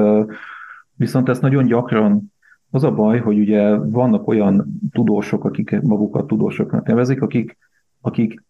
[0.94, 2.32] viszont ezt nagyon gyakran
[2.70, 7.56] az a baj, hogy ugye vannak olyan tudósok, akik magukat tudósoknak nevezik, akik,
[8.00, 8.42] akik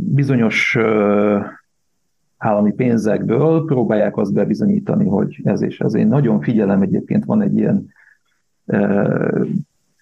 [0.00, 0.78] bizonyos
[2.36, 5.94] állami pénzekből próbálják azt bebizonyítani, hogy ez és ez.
[5.94, 7.86] Én nagyon figyelem egyébként, van egy ilyen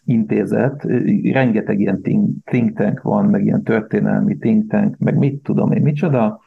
[0.05, 0.85] intézet,
[1.33, 6.41] rengeteg ilyen think, tank van, meg ilyen történelmi think tank, meg mit tudom én, micsoda,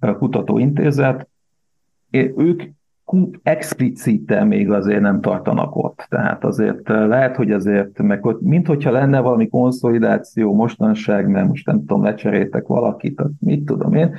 [0.00, 1.28] kutatóintézet,
[2.36, 2.62] ők
[3.42, 6.06] explicite még azért nem tartanak ott.
[6.08, 11.66] Tehát azért lehet, hogy azért, meg ott, mint hogyha lenne valami konszolidáció mostanság, mert most
[11.66, 14.14] nem tudom, lecseréltek valakit, mit tudom én,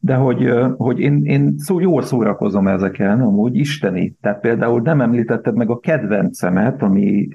[0.00, 4.16] de hogy, hogy én, én szó, jól szórakozom ezeken, amúgy isteni.
[4.20, 7.28] Tehát például nem említetted meg a kedvencemet, ami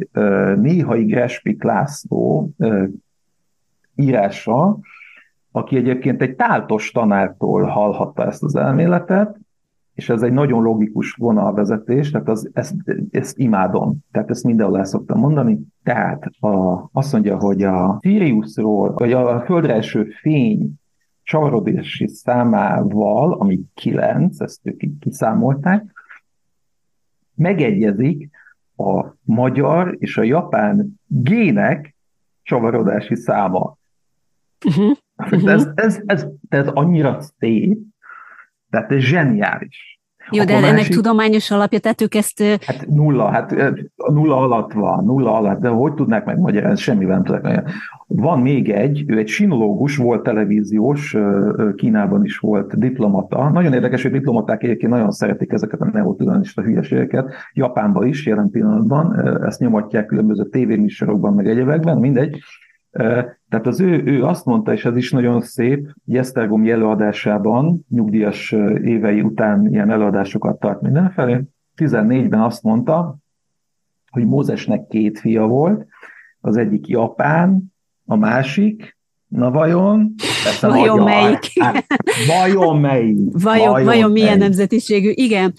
[0.56, 2.50] néhai Gespik László
[3.96, 4.80] írása,
[5.52, 9.38] aki egyébként egy táltos tanártól hallhatta ezt az elméletet,
[9.94, 12.76] és ez egy nagyon logikus vonalvezetés, tehát az, ezt,
[13.12, 15.60] ezt imádom, tehát ezt mindenhol el szoktam mondani.
[15.84, 20.74] Tehát a, azt mondja, hogy a Siriusról, vagy a földre eső fény
[21.24, 25.84] csavarodási számával, ami 9, ezt ők így kiszámolták,
[27.36, 28.30] megegyezik
[28.78, 31.96] a magyar és a japán gének
[32.44, 33.78] csavarodási száma.
[34.66, 34.92] Uh-huh.
[35.18, 35.52] Uh-huh.
[35.52, 37.80] Ez, ez, ez, ez annyira szép,
[38.74, 40.00] tehát ez zseniális.
[40.32, 42.44] Jó, de másik, ennek tudományos alapja, tehát ők ezt...
[42.66, 43.56] Hát nulla, hát
[43.96, 47.74] nulla alatt van, nulla alatt, de hogy tudnák megmagyarázni, semmivel nem tudnak
[48.08, 51.18] Van még egy, ő egy sinológus, volt televíziós,
[51.76, 53.50] Kínában is volt diplomata.
[53.50, 57.34] Nagyon érdekes, hogy diplomaták egyébként nagyon szeretik ezeket a neotudanista hülyeségeket.
[57.54, 62.40] Japánban is jelen pillanatban, ezt nyomatják különböző tévéműsorokban, meg egyebekben, mindegy.
[62.94, 68.52] Tehát az ő, ő azt mondta, és ez is nagyon szép, Jesztergom előadásában, nyugdíjas
[68.84, 71.42] évei után ilyen előadásokat tart mindenfelé,
[71.76, 73.18] 14-ben azt mondta,
[74.10, 75.86] hogy Mózesnek két fia volt,
[76.42, 77.74] az egyik Japán,
[78.06, 80.14] a másik, na vajon?
[80.62, 81.40] Vajon magyar, melyik?
[81.60, 81.86] Hát,
[82.28, 83.18] vajon melyik?
[83.32, 84.42] Vajon, vajon, vajon milyen melyik?
[84.42, 85.10] nemzetiségű?
[85.14, 85.54] Igen.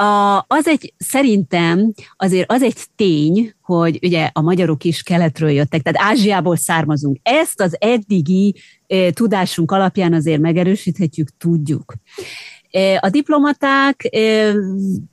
[0.00, 5.82] A, az egy, szerintem azért az egy tény, hogy ugye a magyarok is keletről jöttek,
[5.82, 7.18] tehát Ázsiából származunk.
[7.22, 8.54] Ezt az eddigi
[8.86, 11.94] e, tudásunk alapján azért megerősíthetjük, tudjuk.
[13.00, 14.08] A diplomaták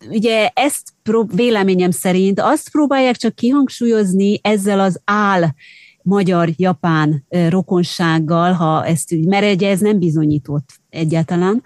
[0.09, 5.43] ugye ezt prób- véleményem szerint azt próbálják csak kihangsúlyozni ezzel az áll
[6.01, 11.63] magyar-japán rokonsággal, ha ezt, mert ez nem bizonyított egyáltalán,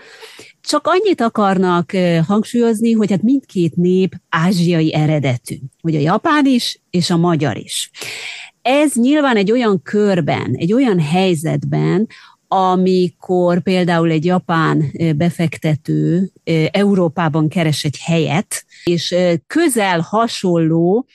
[0.68, 1.92] csak annyit akarnak
[2.28, 7.92] hangsúlyozni, hogy hát mindkét nép ázsiai eredetű, hogy a japán is, és a magyar is.
[8.62, 12.08] Ez nyilván egy olyan körben, egy olyan helyzetben,
[12.48, 14.84] amikor például egy japán
[15.16, 16.32] befektető
[16.72, 19.16] Európában keres egy helyet, és
[19.48, 21.06] közel hasonló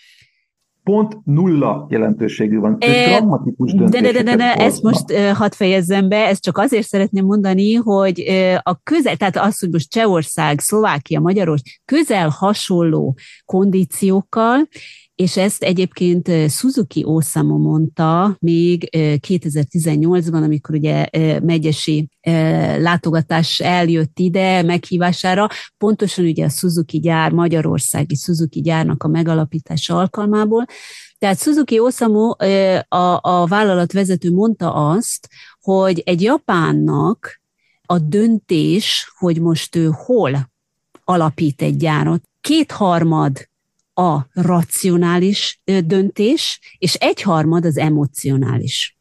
[0.84, 2.76] pont nulla jelentőségű van.
[2.78, 6.58] Ez grammatikus De, de, de, de, de ezt most uh, hadd fejezzem be, ezt csak
[6.58, 12.28] azért szeretném mondani, hogy uh, a közel, tehát az, hogy most Csehország, Szlovákia, Magyarország közel
[12.28, 14.68] hasonló kondíciókkal,
[15.14, 18.88] és ezt egyébként Suzuki Osamu mondta még
[19.28, 21.06] 2018-ban, amikor ugye
[21.42, 22.08] megyesi
[22.78, 30.64] látogatás eljött ide meghívására, pontosan ugye a Suzuki gyár, magyarországi Suzuki gyárnak a megalapítása alkalmából.
[31.18, 32.30] Tehát Suzuki Osamu,
[32.88, 35.28] a, a vállalatvezető mondta azt,
[35.60, 37.40] hogy egy japánnak
[37.82, 40.50] a döntés, hogy most ő hol
[41.04, 43.50] alapít egy gyárat, kétharmad
[43.94, 48.96] a racionális döntés, és egyharmad az emocionális.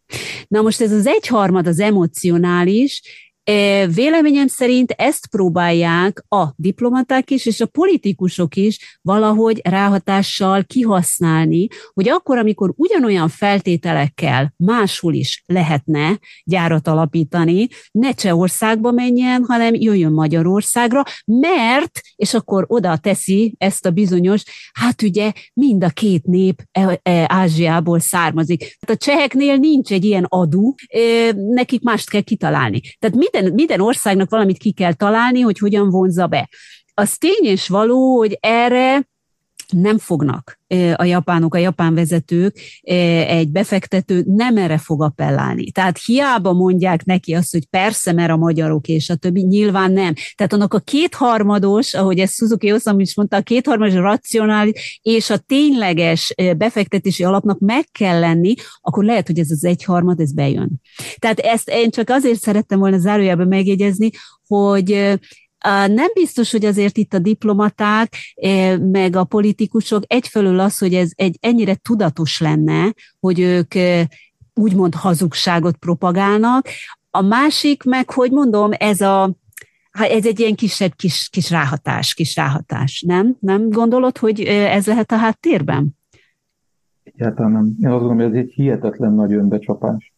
[0.48, 3.02] Na most ez az egyharmad az emocionális,
[3.94, 12.10] Véleményem szerint ezt próbálják a diplomaták is, és a politikusok is valahogy ráhatással kihasználni, hogy
[12.10, 21.04] akkor, amikor ugyanolyan feltételekkel máshol is lehetne gyárat alapítani, ne Csehországba menjen, hanem jöjjön Magyarországra,
[21.26, 27.00] mert, és akkor oda teszi ezt a bizonyos, hát ugye mind a két nép e,
[27.04, 28.60] e, Ázsiából származik.
[28.60, 30.76] Tehát a cseheknél nincs egy ilyen adó,
[31.34, 32.82] nekik mást kell kitalálni.
[33.00, 36.50] Tehát minden minden, minden országnak valamit ki kell találni, hogy hogyan vonza be.
[36.94, 39.10] Az tény és való, hogy erre
[39.72, 40.60] nem fognak
[40.96, 42.60] a japánok, a japán vezetők,
[43.28, 45.72] egy befektető nem erre fog appellálni.
[45.72, 50.14] Tehát hiába mondják neki azt, hogy persze, mert a magyarok és a többi, nyilván nem.
[50.36, 55.38] Tehát annak a kétharmados, ahogy ezt Suzuki Osamu is mondta, a kétharmados racionális és a
[55.38, 60.82] tényleges befektetési alapnak meg kell lenni, akkor lehet, hogy ez az egyharmad, ez bejön.
[61.20, 64.10] Tehát ezt én csak azért szerettem volna zárójában megjegyezni,
[64.48, 65.20] hogy
[65.88, 68.16] nem biztos, hogy azért itt a diplomaták,
[68.80, 73.74] meg a politikusok egyfelől az, hogy ez egy ennyire tudatos lenne, hogy ők
[74.54, 76.68] úgymond hazugságot propagálnak.
[77.10, 79.40] A másik meg, hogy mondom, ez a
[79.92, 83.36] ez egy ilyen kisebb kis, kis ráhatás, kis ráhatás, nem?
[83.40, 85.98] Nem gondolod, hogy ez lehet a háttérben?
[87.04, 87.64] Egyáltalán nem.
[87.82, 90.14] Én azt gondolom, hogy ez egy hihetetlen nagy önbecsapás.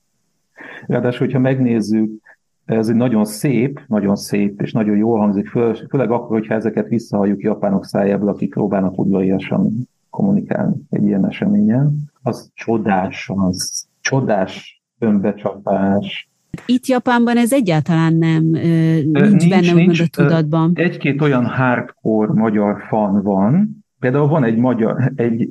[0.87, 2.22] Ráadásul, hogyha megnézzük
[2.65, 6.87] ez egy nagyon szép, nagyon szép és nagyon jól hangzik, fő, főleg akkor, hogyha ezeket
[6.87, 11.95] visszahalljuk japánok szájából, akik próbálnak udvariasan kommunikálni egy ilyen eseményen.
[12.21, 16.29] Az csodás, az csodás önbecsapás.
[16.65, 20.71] Itt Japánban ez egyáltalán nem nincs, nincs benne nincs, a tudatban.
[20.73, 25.49] Egy-két olyan hardcore magyar fan van, például van egy magyar, egy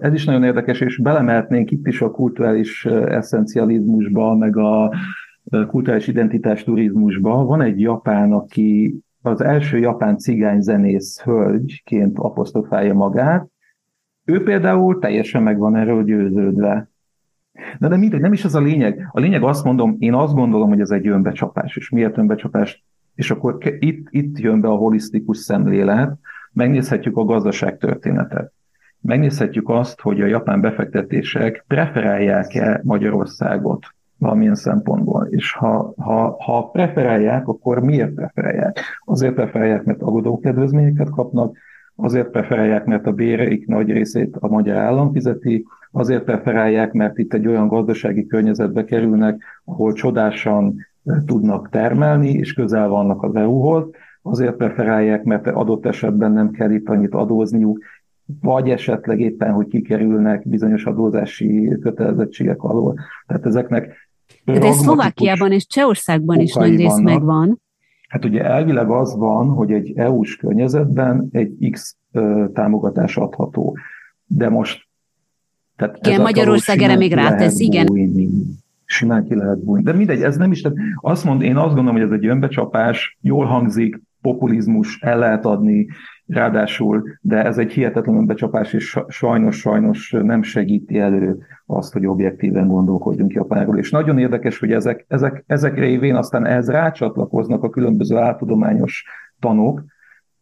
[0.00, 4.94] ez is nagyon érdekes, és belemehetnénk itt is a kulturális eszencializmusba, meg a
[5.50, 7.44] kulturális identitás turizmusba.
[7.44, 13.48] Van egy japán, aki az első japán cigány zenész hölgyként apostrofálja magát.
[14.24, 16.88] Ő például teljesen meg van erről győződve.
[17.78, 19.08] De, de mindegy, nem is az a lényeg.
[19.12, 21.76] A lényeg azt mondom, én azt gondolom, hogy ez egy önbecsapás.
[21.76, 22.84] És miért önbecsapás?
[23.14, 26.18] És akkor itt, itt jön be a holisztikus szemlélet,
[26.52, 28.52] megnézhetjük a gazdaságtörténetet.
[29.00, 35.26] Megnézhetjük azt, hogy a japán befektetések preferálják-e Magyarországot valamilyen szempontból.
[35.30, 38.80] És ha, ha, ha preferálják, akkor miért preferálják?
[39.04, 41.56] Azért preferálják, mert agodókedvezményeket kapnak,
[41.96, 47.34] azért preferálják, mert a béreik nagy részét a magyar állam fizeti, azért preferálják, mert itt
[47.34, 50.74] egy olyan gazdasági környezetbe kerülnek, ahol csodásan
[51.26, 53.84] tudnak termelni, és közel vannak az EU-hoz,
[54.22, 57.78] azért preferálják, mert adott esetben nem kell itt annyit adózniuk,
[58.40, 62.94] vagy esetleg éppen, hogy kikerülnek bizonyos adózási kötelezettségek alól.
[63.26, 64.04] Tehát ezeknek
[64.44, 67.04] de Szlovákiában és Csehországban is nagy rész vannak.
[67.04, 67.60] megvan.
[68.08, 71.96] Hát ugye elvileg az van, hogy egy EU-s környezetben egy X
[72.52, 73.76] támogatás adható.
[74.26, 74.88] De most...
[75.76, 77.86] Tehát igen, Magyarország erre még rátesz, igen.
[77.86, 78.28] Bújni,
[78.84, 79.84] simán ki lehet bújni.
[79.84, 83.18] De mindegy, ez nem is, tehát azt mond, én azt gondolom, hogy ez egy önbecsapás,
[83.20, 85.86] jól hangzik, populizmus, el lehet adni,
[86.26, 92.68] ráadásul, de ez egy hihetetlen becsapás, és sajnos, sajnos nem segíti elő azt, hogy objektíven
[92.68, 93.78] gondolkodjunk Japánról.
[93.78, 99.04] És nagyon érdekes, hogy ezek, ezek, ezek révén aztán ehhez rácsatlakoznak a különböző áltudományos
[99.38, 99.84] tanok,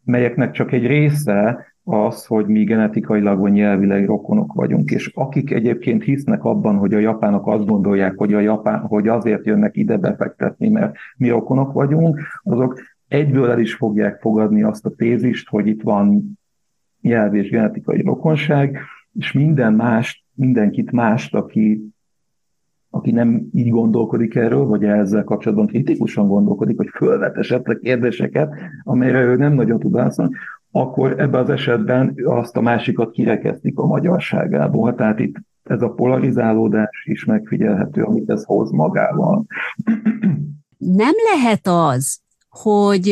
[0.05, 6.03] melyeknek csak egy része az, hogy mi genetikailag vagy nyelvileg rokonok vagyunk, és akik egyébként
[6.03, 10.69] hisznek abban, hogy a japánok azt gondolják, hogy, a japán, hogy azért jönnek ide befektetni,
[10.69, 12.81] mert mi rokonok vagyunk, azok
[13.13, 16.39] egyből el is fogják fogadni azt a tézist, hogy itt van
[17.01, 18.79] nyelvi és genetikai rokonság,
[19.19, 21.93] és minden más, mindenkit mást, aki,
[22.91, 29.23] aki nem így gondolkodik erről, vagy ezzel kapcsolatban kritikusan gondolkodik, hogy fölvet esetleg kérdéseket, amelyre
[29.23, 30.35] ő nem nagyon tud válaszolni,
[30.71, 34.95] akkor ebben az esetben azt a másikat kirekeztik a magyarságából.
[34.95, 39.45] Tehát itt ez a polarizálódás is megfigyelhető, amit ez hoz magával.
[40.77, 42.22] Nem lehet az,
[42.61, 43.03] hogy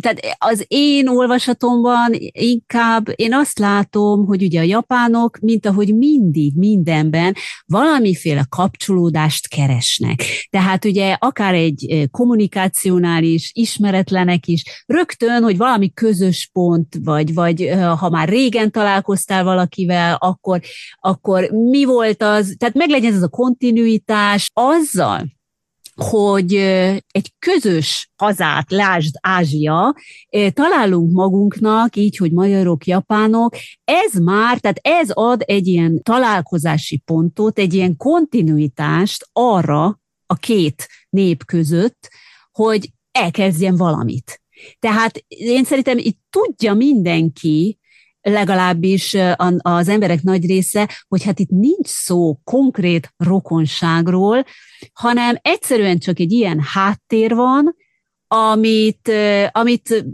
[0.00, 6.56] tehát az én olvasatomban inkább én azt látom, hogy ugye a japánok, mint ahogy mindig
[6.56, 7.34] mindenben
[7.66, 10.22] valamiféle kapcsolódást keresnek.
[10.50, 17.70] Tehát ugye akár egy kommunikációnál is, ismeretlenek is, rögtön, hogy valami közös pont, vagy, vagy
[17.98, 20.60] ha már régen találkoztál valakivel, akkor,
[21.00, 25.38] akkor mi volt az, tehát meglegyen ez a kontinuitás, azzal,
[25.94, 26.54] hogy
[27.10, 29.94] egy közös hazát, lásd Ázsia,
[30.52, 37.58] találunk magunknak, így, hogy magyarok, japánok, ez már, tehát ez ad egy ilyen találkozási pontot,
[37.58, 42.08] egy ilyen kontinuitást arra a két nép között,
[42.52, 44.42] hogy elkezdjen valamit.
[44.78, 47.78] Tehát én szerintem itt tudja mindenki,
[48.22, 49.16] legalábbis
[49.58, 54.44] az emberek nagy része, hogy hát itt nincs szó konkrét rokonságról,
[54.92, 57.76] hanem egyszerűen csak egy ilyen háttér van,
[58.26, 59.12] amit,
[59.50, 60.04] amit,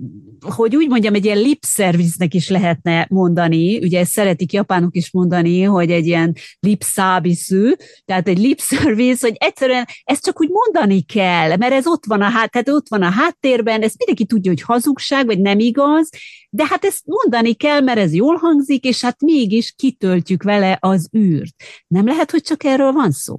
[0.40, 5.10] hogy úgy mondjam, egy ilyen lip service-nek is lehetne mondani, ugye ezt szeretik japánok is
[5.12, 10.48] mondani, hogy egy ilyen lip service tehát egy lip service, hogy egyszerűen ezt csak úgy
[10.48, 14.24] mondani kell, mert ez ott van a, hát, tehát ott van a háttérben, ezt mindenki
[14.26, 16.08] tudja, hogy hazugság, vagy nem igaz,
[16.50, 21.08] de hát ezt mondani kell, mert ez jól hangzik, és hát mégis kitöltjük vele az
[21.16, 21.54] űrt.
[21.86, 23.36] Nem lehet, hogy csak erről van szó?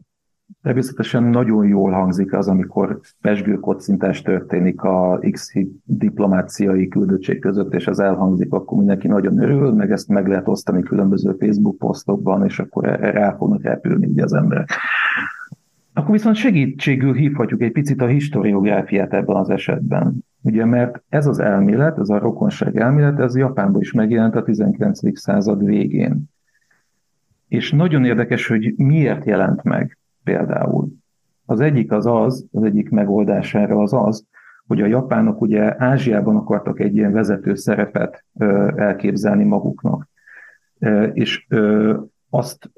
[0.68, 5.53] Természetesen nagyon jól hangzik az, amikor pesgőkocintás történik a X
[5.84, 10.82] diplomáciai küldöttség között, és ez elhangzik, akkor mindenki nagyon örül, meg ezt meg lehet osztani
[10.82, 14.70] különböző Facebook posztokban, és akkor erre rá fognak repülni ugye az emberek.
[15.93, 20.26] Akkor viszont segítségül hívhatjuk egy picit a historiográfiát ebben az esetben.
[20.41, 25.20] Ugye, mert ez az elmélet, ez a rokonság elmélet, ez Japánban is megjelent a 19.
[25.20, 26.24] század végén.
[27.47, 29.97] És nagyon érdekes, hogy miért jelent meg
[30.28, 30.88] például.
[31.45, 34.25] Az egyik az az, az egyik megoldására az az,
[34.67, 38.25] hogy a japánok ugye Ázsiában akartak egy ilyen vezető szerepet
[38.75, 40.07] elképzelni maguknak.
[41.13, 41.47] És
[42.30, 42.71] azt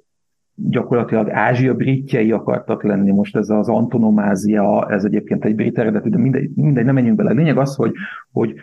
[0.56, 3.12] gyakorlatilag Ázsia britjei akartak lenni.
[3.12, 7.30] Most ez az antonomázia, ez egyébként egy brit eredetű, de mindegy, mindegy nem menjünk bele.
[7.30, 7.94] A lényeg az, hogy,
[8.32, 8.56] hogy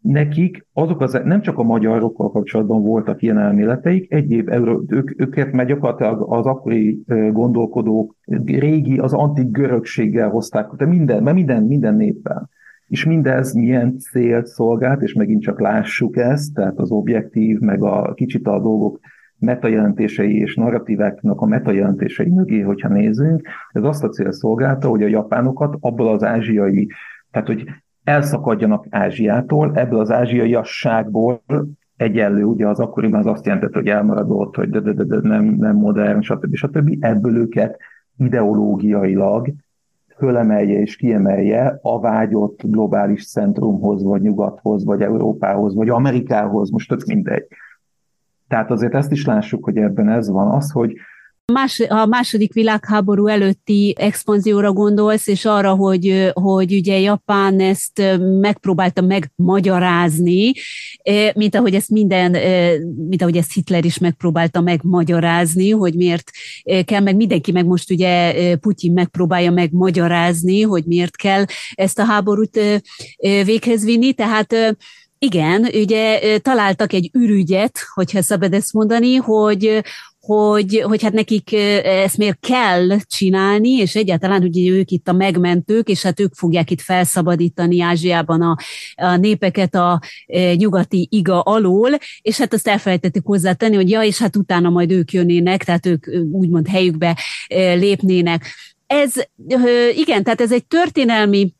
[0.00, 4.50] nekik azok az, nem csak a magyarokkal kapcsolatban voltak ilyen elméleteik, egyéb
[4.88, 11.36] ők, őket meg gyakorlatilag az akkori gondolkodók régi, az antik görögséggel hozták, de minden, mert
[11.36, 12.48] minden, minden népben.
[12.86, 18.14] És mindez milyen célt szolgált, és megint csak lássuk ezt, tehát az objektív, meg a
[18.14, 18.98] kicsit a dolgok
[19.38, 25.08] metajelentései és narratíváknak a metajelentései mögé, hogyha nézünk, ez azt a cél szolgálta, hogy a
[25.08, 26.88] japánokat abból az ázsiai,
[27.30, 27.64] tehát hogy
[28.08, 31.42] elszakadjanak Ázsiától, ebből az ázsiaiasságból
[31.96, 35.44] egyenlő, ugye az akkoriban az azt jelentett, hogy elmaradott, hogy de, de, de, de nem,
[35.44, 36.54] nem modern, stb.
[36.54, 36.96] stb.
[37.00, 37.78] Ebből őket
[38.18, 39.48] ideológiailag
[40.16, 47.04] fölemelje és kiemelje a vágyott globális centrumhoz, vagy nyugathoz, vagy Európához, vagy Amerikához, most tök
[47.04, 47.46] mindegy.
[48.48, 50.96] Tehát azért ezt is lássuk, hogy ebben ez van az, hogy
[51.52, 58.02] Más, a második világháború előtti expanzióra gondolsz, és arra, hogy, hogy ugye Japán ezt
[58.40, 60.52] megpróbálta megmagyarázni,
[61.34, 62.30] mint ahogy ezt minden,
[63.08, 66.30] mint ahogy ezt Hitler is megpróbálta megmagyarázni, hogy miért
[66.84, 71.44] kell, meg mindenki meg most ugye Putyin megpróbálja megmagyarázni, hogy miért kell
[71.74, 72.60] ezt a háborút
[73.44, 74.76] véghez vinni, tehát
[75.20, 79.82] igen, ugye találtak egy ürügyet, hogyha szabad ezt mondani, hogy,
[80.28, 81.52] hogy, hogy hát nekik
[81.82, 86.70] ezt miért kell csinálni, és egyáltalán, hogy ők itt a megmentők, és hát ők fogják
[86.70, 88.56] itt felszabadítani Ázsiában a,
[88.94, 90.00] a népeket a
[90.54, 95.12] nyugati iga alól, és hát azt elfelejtettük hozzátenni, hogy ja, és hát utána majd ők
[95.12, 97.18] jönnének, tehát ők úgymond helyükbe
[97.74, 98.46] lépnének.
[98.86, 99.12] Ez,
[99.94, 101.54] igen, tehát ez egy történelmi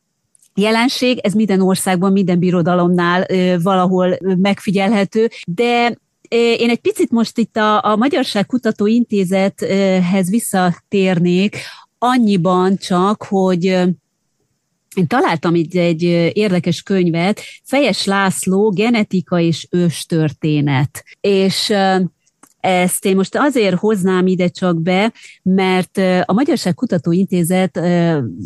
[0.55, 3.27] jelenség, ez minden országban, minden birodalomnál
[3.63, 5.97] valahol megfigyelhető, de
[6.29, 11.57] én egy picit most itt a, a Magyarság Kutató Intézethez visszatérnék,
[11.99, 13.65] annyiban csak, hogy
[14.95, 16.03] én találtam itt egy
[16.33, 21.05] érdekes könyvet, Fejes László, Genetika és őstörténet.
[21.21, 21.73] És
[22.61, 25.13] ezt én most azért hoznám ide csak be,
[25.43, 27.81] mert a Magyarság Kutató Intézet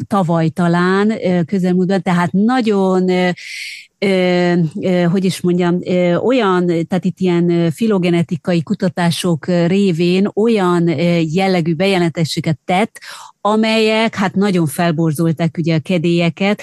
[0.07, 1.13] tavaly talán
[1.47, 3.11] közelmúltban, tehát nagyon
[5.11, 5.79] hogy is mondjam,
[6.23, 10.89] olyan, tehát itt ilyen filogenetikai kutatások révén olyan
[11.33, 12.99] jellegű bejelentéseket tett,
[13.41, 16.63] amelyek hát nagyon felborzolták ugye a kedélyeket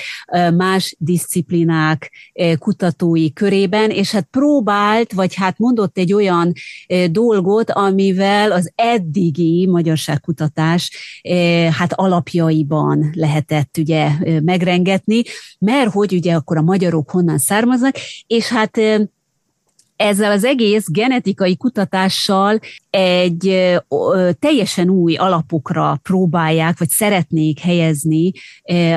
[0.57, 2.11] más disziplinák
[2.57, 6.53] kutatói körében, és hát próbált, vagy hát mondott egy olyan
[7.11, 10.91] dolgot, amivel az eddigi magyarságkutatás
[11.71, 14.09] hát alapjaiban lehetett ugye
[14.43, 15.21] megrengetni,
[15.59, 17.95] mert hogy ugye akkor a magyarok honnan származnak,
[18.27, 18.77] és hát
[19.99, 23.73] ezzel az egész genetikai kutatással egy
[24.39, 28.31] teljesen új alapokra próbálják, vagy szeretnék helyezni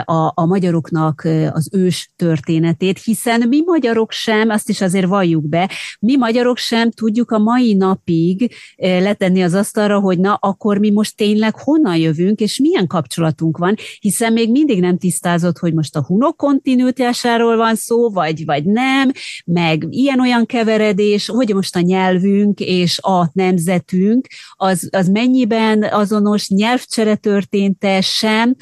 [0.04, 5.70] a, a magyaroknak az ős történetét, hiszen mi magyarok sem, azt is azért valljuk be,
[6.00, 11.16] mi magyarok sem tudjuk a mai napig letenni az asztalra, hogy na, akkor mi most
[11.16, 16.04] tényleg honnan jövünk, és milyen kapcsolatunk van, hiszen még mindig nem tisztázott, hogy most a
[16.04, 19.12] hunok kontinuitásáról van szó, vagy, vagy nem,
[19.44, 20.90] meg ilyen-olyan keveredés,
[21.26, 24.26] hogy most a nyelvünk és a nemzet életünk,
[24.56, 28.54] az, az mennyiben azonos nyelvcsere történt-e sem,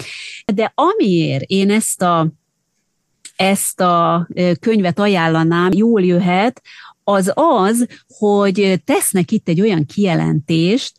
[0.55, 2.33] de amiért én ezt a,
[3.37, 4.29] ezt a
[4.61, 6.63] könyvet ajánlanám, jól jöhet,
[7.05, 7.87] az az,
[8.19, 10.93] hogy tesznek itt egy olyan kijelentést,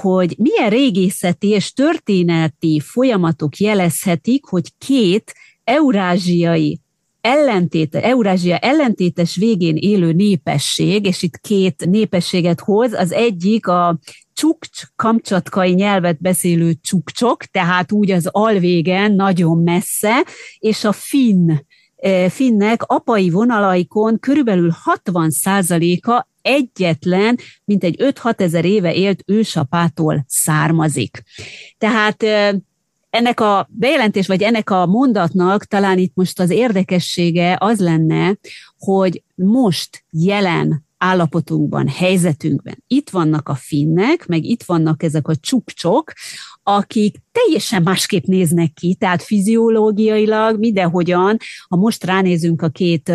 [0.00, 6.80] hogy milyen régészeti és történeti folyamatok jelezhetik, hogy két eurázsiai
[7.28, 13.98] ellentéte, Eurázsia ellentétes végén élő népesség, és itt két népességet hoz, az egyik a
[14.32, 20.24] csukcs, kamcsatkai nyelvet beszélő csukcsok, tehát úgy az alvégen nagyon messze,
[20.58, 21.50] és a finn
[21.96, 25.30] e, finnek apai vonalaikon körülbelül 60
[26.02, 31.22] a egyetlen, mint egy 5-6 ezer éve élt ősapától származik.
[31.78, 32.54] Tehát e,
[33.10, 38.36] ennek a bejelentés, vagy ennek a mondatnak talán itt most az érdekessége az lenne,
[38.78, 42.84] hogy most jelen állapotunkban, helyzetünkben.
[42.86, 46.12] Itt vannak a finnek, meg itt vannak ezek a csukcsok,
[46.62, 51.36] akik teljesen másképp néznek ki, tehát fiziológiailag mindenhogyan,
[51.68, 53.12] ha most ránézünk a két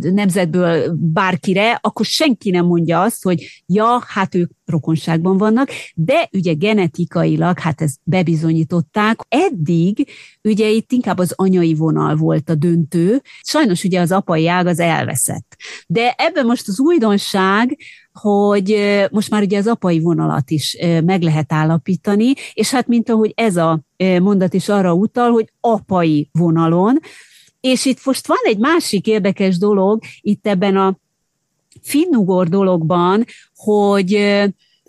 [0.00, 6.52] nemzetből bárkire, akkor senki nem mondja azt, hogy ja, hát ők rokonságban vannak, de ugye
[6.52, 9.20] genetikailag, hát ezt bebizonyították.
[9.28, 10.08] Eddig
[10.42, 14.78] ugye itt inkább az anyai vonal volt a döntő, sajnos ugye az apai ág az
[14.78, 15.56] elveszett.
[15.86, 17.78] De ebben most az újdonság,
[18.12, 18.76] hogy
[19.10, 23.56] most már ugye az apai vonalat is meg lehet állapítani, és hát mint ahogy ez
[23.56, 26.98] a mondat is arra utal, hogy apai vonalon,
[27.60, 30.98] és itt most van egy másik érdekes dolog itt ebben a
[31.82, 34.14] finnugor dologban, hogy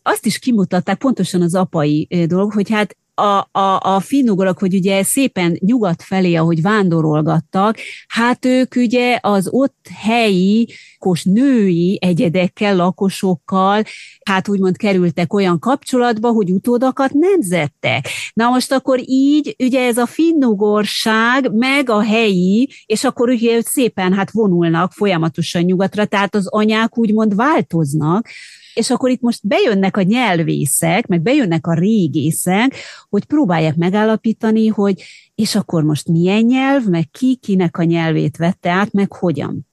[0.01, 5.03] azt is kimutatták, pontosan az apai dolog, hogy hát a, a, a finnugorok, hogy ugye
[5.03, 10.67] szépen nyugat felé, ahogy vándorolgattak, hát ők ugye az ott helyi,
[10.97, 13.83] kos női egyedekkel, lakosokkal,
[14.25, 18.07] hát úgymond kerültek olyan kapcsolatba, hogy utódakat nemzettek.
[18.33, 24.13] Na most akkor így, ugye ez a finnugorság, meg a helyi, és akkor ugye szépen
[24.13, 28.27] hát vonulnak folyamatosan nyugatra, tehát az anyák úgymond változnak,
[28.73, 32.75] és akkor itt most bejönnek a nyelvészek, meg bejönnek a régészek,
[33.09, 35.03] hogy próbálják megállapítani, hogy
[35.35, 39.67] és akkor most milyen nyelv, meg ki, kinek a nyelvét vette át, meg hogyan.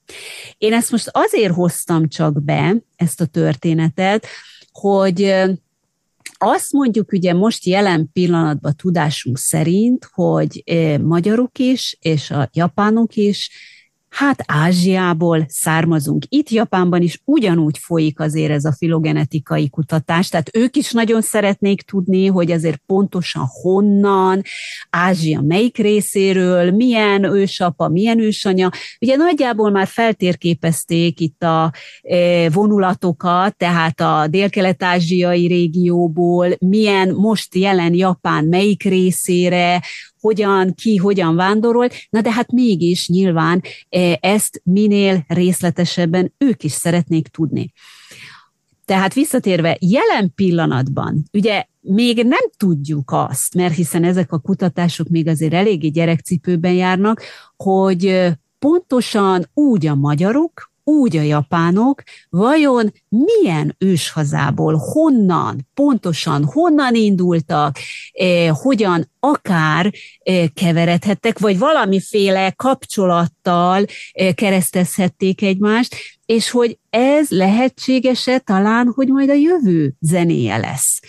[0.57, 4.27] Én ezt most azért hoztam csak be, ezt a történetet,
[4.71, 5.33] hogy
[6.37, 10.63] azt mondjuk ugye most jelen pillanatban tudásunk szerint, hogy
[11.01, 13.49] magyarok is, és a japánok is
[14.17, 16.23] hát Ázsiából származunk.
[16.29, 21.81] Itt Japánban is ugyanúgy folyik azért ez a filogenetikai kutatás, tehát ők is nagyon szeretnék
[21.81, 24.41] tudni, hogy azért pontosan honnan,
[24.89, 28.69] Ázsia melyik részéről, milyen ősapa, milyen ősanya.
[29.01, 37.93] Ugye nagyjából már feltérképezték itt a e, vonulatokat, tehát a dél-kelet-ázsiai régióból, milyen most jelen
[37.93, 39.81] Japán melyik részére,
[40.19, 46.71] hogyan, ki, hogyan vándorolt, na de hát mégis nyilván e, ezt minél részletesebben ők is
[46.71, 47.73] szeretnék tudni.
[48.85, 55.27] Tehát visszatérve, jelen pillanatban, ugye még nem tudjuk azt, mert hiszen ezek a kutatások még
[55.27, 57.21] azért eléggé gyerekcipőben járnak,
[57.57, 67.77] hogy pontosan úgy a magyarok, úgy a japánok, vajon milyen őshazából, honnan, pontosan honnan indultak,
[68.11, 78.39] eh, hogyan akár eh, keveredhettek, vagy valamiféle kapcsolattal eh, keresztezhették egymást, és hogy ez lehetséges-e
[78.39, 80.99] talán, hogy majd a jövő zenéje lesz.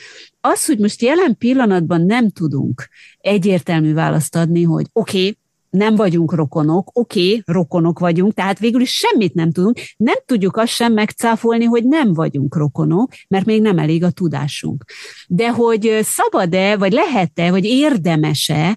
[0.41, 2.89] Az, hogy most jelen pillanatban nem tudunk
[3.21, 5.39] egyértelmű választ adni, hogy oké, okay,
[5.71, 10.57] nem vagyunk rokonok, oké, okay, rokonok vagyunk, tehát végül is semmit nem tudunk, nem tudjuk
[10.57, 14.85] azt sem megcáfolni, hogy nem vagyunk rokonok, mert még nem elég a tudásunk.
[15.29, 18.77] De hogy szabad-e, vagy lehet-e, vagy érdemese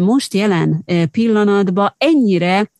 [0.00, 2.70] most jelen pillanatban ennyire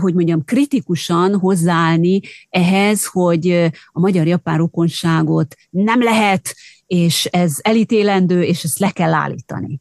[0.00, 2.20] hogy mondjam, kritikusan hozzáállni
[2.50, 6.54] ehhez, hogy a magyar-japán rokonságot nem lehet,
[6.86, 9.80] és ez elítélendő, és ezt le kell állítani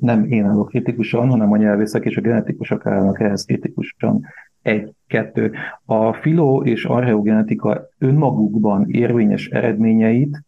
[0.00, 4.20] nem én állok kritikusan, hanem a nyelvészek és a genetikusok állnak ehhez kritikusan.
[4.62, 5.52] Egy, kettő.
[5.84, 10.44] A filó és archeogenetika önmagukban érvényes eredményeit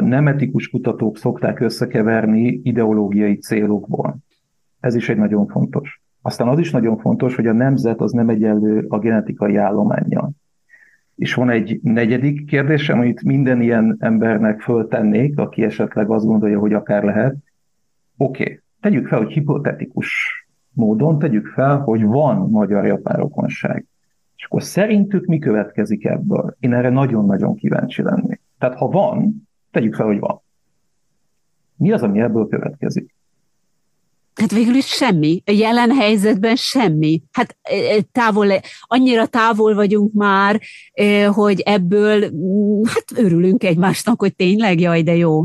[0.00, 4.16] nem etikus kutatók szokták összekeverni ideológiai célokból.
[4.80, 6.00] Ez is egy nagyon fontos.
[6.22, 10.30] Aztán az is nagyon fontos, hogy a nemzet az nem egyenlő a genetikai állományjal.
[11.16, 16.72] És van egy negyedik kérdésem, amit minden ilyen embernek föltennék, aki esetleg azt gondolja, hogy
[16.72, 17.36] akár lehet,
[18.22, 18.60] Oké, okay.
[18.80, 20.10] tegyük fel, hogy hipotetikus
[20.72, 23.86] módon tegyük fel, hogy van magyar-japán rokonság.
[24.36, 26.56] És akkor szerintük mi következik ebből?
[26.60, 28.40] Én erre nagyon-nagyon kíváncsi lennék.
[28.58, 30.42] Tehát ha van, tegyük fel, hogy van.
[31.76, 33.14] Mi az, ami ebből következik?
[34.34, 35.42] Hát végül is semmi.
[35.46, 37.22] A jelen helyzetben semmi.
[37.32, 38.46] Hát e, e, távol,
[38.80, 40.60] annyira távol vagyunk már,
[40.92, 42.20] e, hogy ebből
[42.84, 45.44] hát örülünk egymásnak, hogy tényleg jaj, de jó.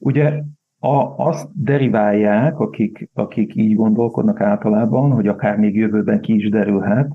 [0.00, 0.42] Ugye
[0.78, 7.12] a, azt deriválják, akik, akik így gondolkodnak általában, hogy akár még jövőben ki is derülhet,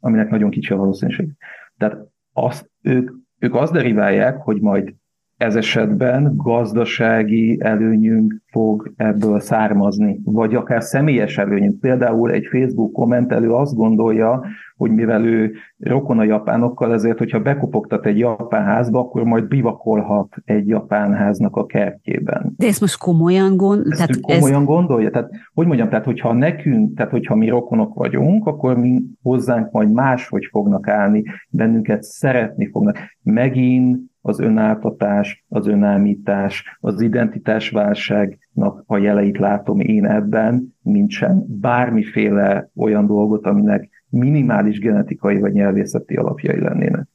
[0.00, 1.32] aminek nagyon kicsi a valószínűség.
[1.78, 1.96] Tehát
[2.32, 4.94] azt, ők, ők azt deriválják, hogy majd
[5.36, 11.80] ez esetben gazdasági előnyünk fog ebből származni, vagy akár személyes előnyünk.
[11.80, 14.44] Például egy Facebook kommentelő azt gondolja,
[14.76, 20.36] hogy mivel ő rokon a japánokkal, ezért, hogyha bekopogtat egy japán házba, akkor majd bivakolhat
[20.44, 22.52] egy japán háznak a kertjében.
[22.56, 24.04] De ezt most komolyan gondolja?
[24.08, 24.66] Ezt komolyan ez...
[24.66, 25.10] gondolja?
[25.10, 29.92] Tehát, hogy mondjam, tehát hogyha nekünk, tehát hogyha mi rokonok vagyunk, akkor mi hozzánk majd
[29.92, 32.98] máshogy fognak állni, bennünket szeretni fognak.
[33.22, 42.70] Megint az önáltatás, az önállítás, az identitásválságnak a jeleit látom én ebben, mint sem bármiféle
[42.76, 47.06] olyan dolgot, aminek minimális genetikai vagy nyelvészeti alapjai lennének.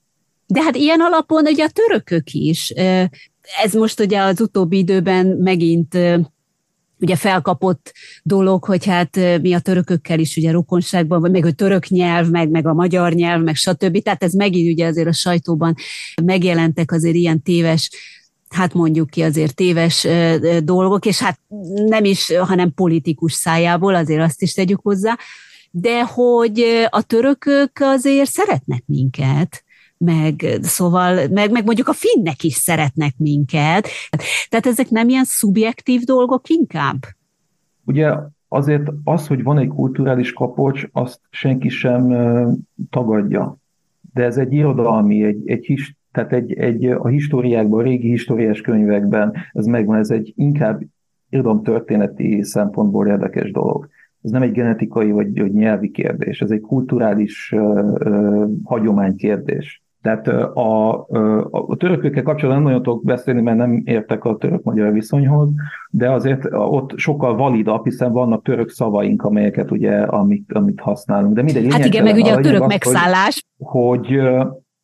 [0.48, 2.74] De hát ilyen alapon ugye a törökök is.
[3.64, 5.98] Ez most ugye az utóbbi időben megint
[7.00, 7.94] ugye felkapott
[8.24, 12.50] dolog, hogy hát mi a törökökkel is ugye rokonságban, vagy meg a török nyelv, meg,
[12.50, 14.02] meg a magyar nyelv, meg stb.
[14.02, 15.76] Tehát ez megint ugye azért a sajtóban
[16.24, 17.90] megjelentek azért ilyen téves
[18.50, 20.08] hát mondjuk ki azért téves
[20.64, 21.40] dolgok, és hát
[21.86, 25.18] nem is, hanem politikus szájából, azért azt is tegyük hozzá,
[25.72, 29.64] de hogy a törökök azért szeretnek minket,
[30.06, 33.88] meg szóval, meg, meg mondjuk a finnek is szeretnek minket.
[34.50, 36.98] Tehát ezek nem ilyen szubjektív dolgok inkább?
[37.86, 38.14] Ugye
[38.48, 42.14] azért az, hogy van egy kulturális kapocs, azt senki sem
[42.90, 43.58] tagadja.
[44.14, 48.62] De ez egy irodalmi, egy, egy his, tehát egy, egy, a históriákban, a régi históriás
[48.62, 50.82] könyvekben ez megvan, ez egy inkább
[51.64, 53.90] történeti szempontból érdekes dolog
[54.22, 57.62] ez nem egy genetikai vagy, vagy nyelvi kérdés, ez egy kulturális uh,
[57.94, 59.84] uh, hagyománykérdés.
[60.02, 64.94] Tehát a, a, a törökökkel kapcsolatban nem nagyon tudok beszélni, mert nem értek a török-magyar
[64.94, 65.50] viszonyhoz,
[65.90, 71.34] de azért ott sokkal validabb, hiszen vannak török szavaink, amelyeket ugye, amit, amit használunk.
[71.34, 73.46] De mindegy, hát igen, meg ugye a török az, megszállás.
[73.58, 74.18] Hogy, hogy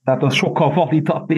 [0.04, 1.34] Tehát az sokkal valitabb.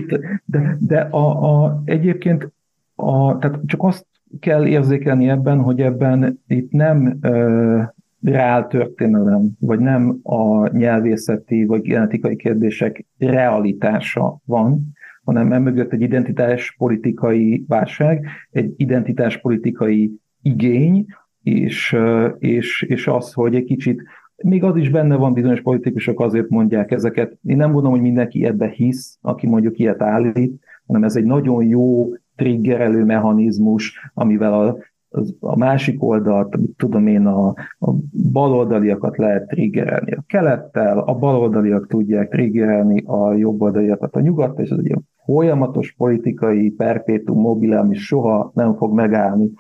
[0.46, 2.52] De, de a, a, egyébként
[2.96, 4.06] a, tehát csak azt
[4.40, 7.82] kell érzékelni ebben, hogy ebben itt nem ö,
[8.22, 16.76] reál történelem, vagy nem a nyelvészeti vagy genetikai kérdések realitása van, hanem emögött egy identitás
[16.78, 20.12] politikai válság, egy identitás politikai
[20.42, 21.06] igény,
[21.44, 21.98] és,
[22.38, 24.04] és, és az, hogy egy kicsit
[24.44, 27.38] még az is benne van, bizonyos politikusok azért mondják ezeket.
[27.44, 31.64] Én nem gondolom, hogy mindenki ebbe hisz, aki mondjuk ilyet állít, hanem ez egy nagyon
[31.64, 34.78] jó triggerelő mechanizmus, amivel a,
[35.10, 37.48] az, a másik oldalt, amit tudom én, a,
[37.80, 37.92] a
[38.32, 44.78] baloldaliakat lehet triggerelni a kelettel, a baloldaliak tudják triggerelni a jobboldaliakat a nyugattal, és ez
[44.78, 49.52] egy ilyen folyamatos politikai perpétum mobile, ami soha nem fog megállni.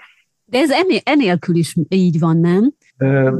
[0.45, 0.69] De ez
[1.03, 2.73] enélkül is így van, nem?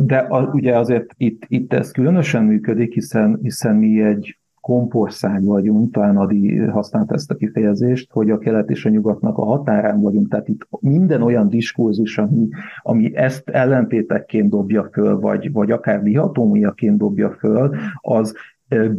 [0.06, 4.38] De a, ugye azért itt, itt ez különösen működik, hiszen, hiszen mi egy
[4.68, 9.46] kompország vagyunk, talán Adi használt ezt a kifejezést, hogy a kelet és a nyugatnak a
[9.46, 10.30] határán vagyunk.
[10.30, 12.48] Tehát itt minden olyan diskurzus, ami,
[12.82, 18.36] ami ezt ellentétekként dobja föl, vagy, vagy akár dihatómiaként dobja föl, az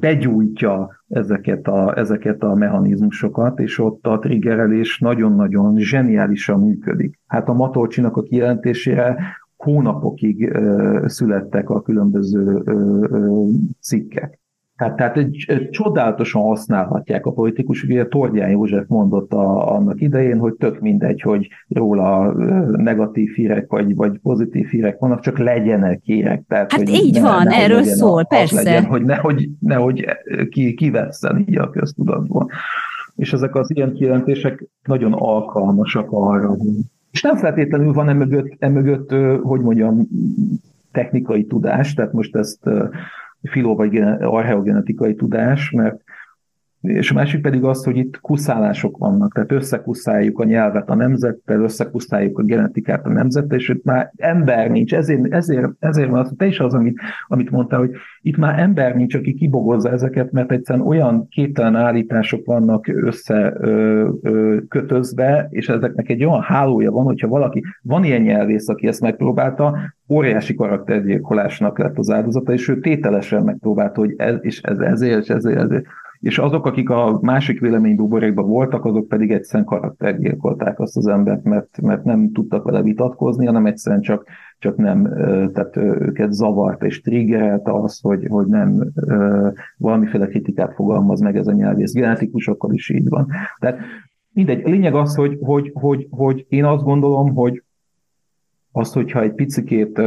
[0.01, 7.19] begyújtja ezeket a, ezeket a mechanizmusokat, és ott a triggerelés nagyon-nagyon zseniálisan működik.
[7.27, 9.17] Hát a Matolcsinak a kijelentésére
[9.57, 10.57] hónapokig
[11.05, 12.63] születtek a különböző
[13.81, 14.39] cikkek.
[14.79, 17.83] Tehát, tehát egy, egy csodálatosan használhatják a politikus.
[17.83, 22.33] Ugye Tordján József mondott a, annak idején, hogy tök mindegy, hogy róla
[22.77, 26.43] negatív hírek vagy, vagy pozitív hírek vannak, csak legyenek hírek.
[26.49, 28.63] Tehát, hát hogy így ne, van, ne, erről szól, a, persze.
[28.63, 30.07] Legyen, hogy nehogy, nehogy
[30.51, 32.51] ki, kivesszen így a köztudatból.
[33.17, 36.57] És ezek az ilyen kijelentések nagyon alkalmasak arra,
[37.11, 39.11] és nem feltétlenül van emögött, emögött
[39.43, 40.09] hogy mondjam,
[40.93, 42.69] technikai tudás, tehát most ezt
[43.43, 46.03] filó vagy archeogenetikai tudás, mert
[46.81, 51.61] és a másik pedig az, hogy itt kuszálások vannak, tehát összekuszáljuk a nyelvet a nemzettel,
[51.61, 56.33] összekuszáljuk a genetikát a nemzettel, és itt már ember nincs, ezért, ezért, ezért van az,
[56.37, 60.53] te is az, amit, amit mondtál, hogy itt már ember nincs, aki kibogozza ezeket, mert
[60.53, 68.05] egyszerűen olyan képtelen állítások vannak összekötözve, és ezeknek egy olyan hálója van, hogyha valaki, van
[68.05, 74.15] ilyen nyelvész, aki ezt megpróbálta, óriási karaktergyilkolásnak lett az áldozata, és ő tételesen megpróbálta, hogy
[74.17, 75.87] ez, és ez, ezért, és ezért, ezért
[76.21, 81.81] és azok, akik a másik véleménybuborékban voltak, azok pedig egyszerűen karaktergyilkolták azt az embert, mert,
[81.81, 84.27] mert nem tudtak vele vitatkozni, hanem egyszerűen csak,
[84.59, 85.05] csak nem,
[85.53, 88.93] tehát őket zavart és triggerelt az, hogy, hogy nem
[89.77, 91.93] valamiféle kritikát fogalmaz meg ez a nyelvész.
[91.93, 93.27] Genetikusokkal is így van.
[93.59, 93.79] Tehát
[94.33, 97.63] mindegy, a lényeg az, hogy, hogy, hogy, hogy én azt gondolom, hogy
[98.73, 100.01] az, hogyha egy picikét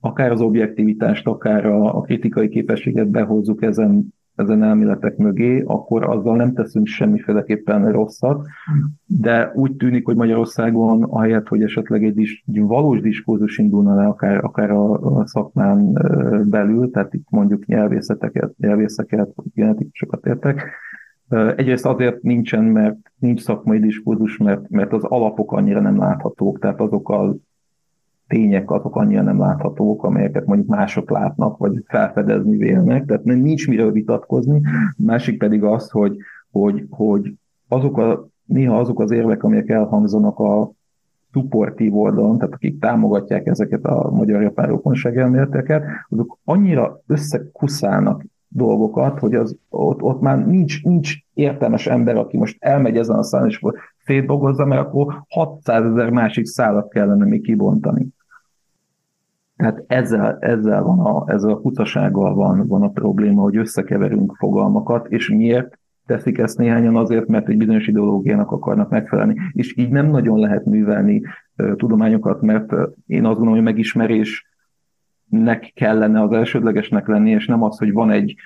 [0.00, 6.36] akár az objektivitást, akár a, a kritikai képességet behozzuk ezen ezen elméletek mögé, akkor azzal
[6.36, 8.46] nem teszünk semmiféleképpen rosszat,
[9.06, 14.06] de úgy tűnik, hogy Magyarországon ahelyett, hogy esetleg egy, is, egy valós diskurzus indulna le
[14.06, 15.92] akár, akár a, a szakmán
[16.48, 20.70] belül, tehát itt mondjuk nyelvészeteket, nyelvészeket, genetikusokat értek,
[21.56, 26.80] Egyrészt azért nincsen, mert nincs szakmai diskurzus, mert, mert az alapok annyira nem láthatók, tehát
[26.80, 27.34] azok a
[28.32, 33.92] tények azok annyira nem láthatók, amelyeket mondjuk mások látnak, vagy felfedezni vélnek, tehát nincs miről
[33.92, 34.60] vitatkozni.
[34.96, 36.16] Másik pedig az, hogy,
[36.50, 37.34] hogy, hogy
[37.68, 40.72] azok a, néha azok az érvek, amelyek elhangzanak a
[41.32, 49.34] supportív oldalon, tehát akik támogatják ezeket a magyar-japán rokonság elméleteket, azok annyira összekuszálnak dolgokat, hogy
[49.34, 53.60] az, ott, ott már nincs, nincs értelmes ember, aki most elmegy ezen a szálon, és
[54.04, 58.06] szétdolgozza, mert akkor 600 ezer másik szállat kellene még kibontani.
[59.62, 65.08] Tehát ezzel, ezzel van a, ezzel a kutasággal van, van a probléma, hogy összekeverünk fogalmakat,
[65.08, 69.36] és miért teszik ezt néhányan azért, mert egy bizonyos ideológiának akarnak megfelelni.
[69.52, 71.22] És így nem nagyon lehet művelni
[71.56, 72.72] uh, tudományokat, mert
[73.06, 78.36] én azt gondolom, hogy megismerésnek kellene az elsődlegesnek lenni, és nem az, hogy van egy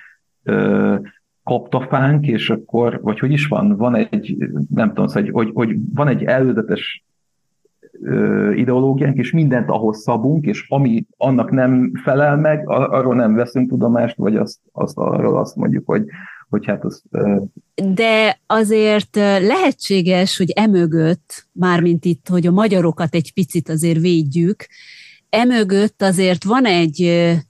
[0.45, 0.99] uh,
[1.43, 4.37] kaptafánk, és akkor, vagy hogy is van, van egy,
[4.69, 7.05] nem tudom, hogy, hogy, hogy van egy előzetes
[8.55, 14.15] ideológiánk, és mindent ahhoz szabunk, és ami annak nem felel meg, arról nem veszünk tudomást,
[14.17, 16.03] vagy azt, azt arról azt mondjuk, hogy,
[16.49, 17.03] hogy hát az...
[17.93, 24.67] De azért lehetséges, hogy emögött, mármint itt, hogy a magyarokat egy picit azért védjük,
[25.37, 27.01] emögött azért van egy,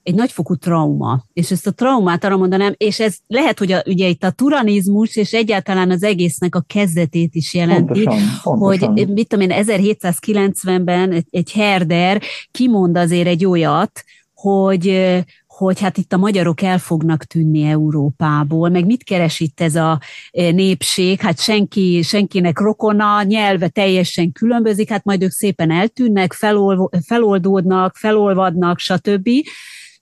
[0.03, 4.07] egy nagyfokú trauma, és ezt a traumát arra mondanám, és ez lehet, hogy a, ugye
[4.07, 8.87] itt a turanizmus, és egyáltalán az egésznek a kezdetét is jelenti, pontosan, pontosan.
[8.89, 12.21] hogy mit tudom én, 1790-ben egy, egy herder
[12.51, 15.13] kimond azért egy olyat, hogy,
[15.57, 19.99] hogy hát itt a magyarok el fognak tűnni Európából, meg mit keres itt ez a
[20.31, 27.95] népség, hát senki, senkinek rokona, nyelve teljesen különbözik, hát majd ők szépen eltűnnek, felol, feloldódnak,
[27.95, 29.29] felolvadnak, stb.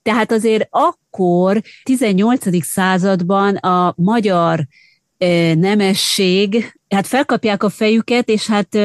[0.02, 2.64] Tehát azért akkor 18.
[2.64, 4.66] században a magyar
[5.54, 8.78] nemesség, hát felkapják a fejüket, és hát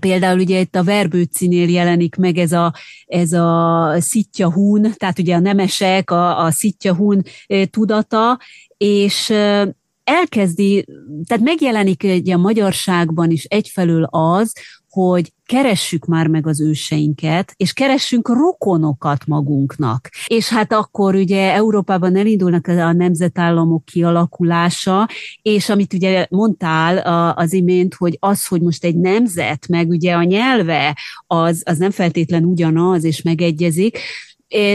[0.00, 2.74] Például ugye itt a Verbőcinél jelenik meg ez a,
[3.06, 7.22] ez a szitja hún, tehát ugye a nemesek, a, a szitja hún
[7.70, 8.38] tudata,
[8.76, 9.32] és
[10.04, 10.84] elkezdi,
[11.26, 14.52] tehát megjelenik ugye a magyarságban is egyfelől az,
[14.90, 20.08] hogy keressük már meg az őseinket, és keressünk rokonokat magunknak.
[20.26, 25.08] És hát akkor ugye Európában elindulnak a nemzetállamok kialakulása,
[25.42, 26.98] és amit ugye mondtál
[27.36, 31.90] az imént, hogy az, hogy most egy nemzet, meg ugye a nyelve, az, az nem
[31.90, 33.98] feltétlen ugyanaz, és megegyezik,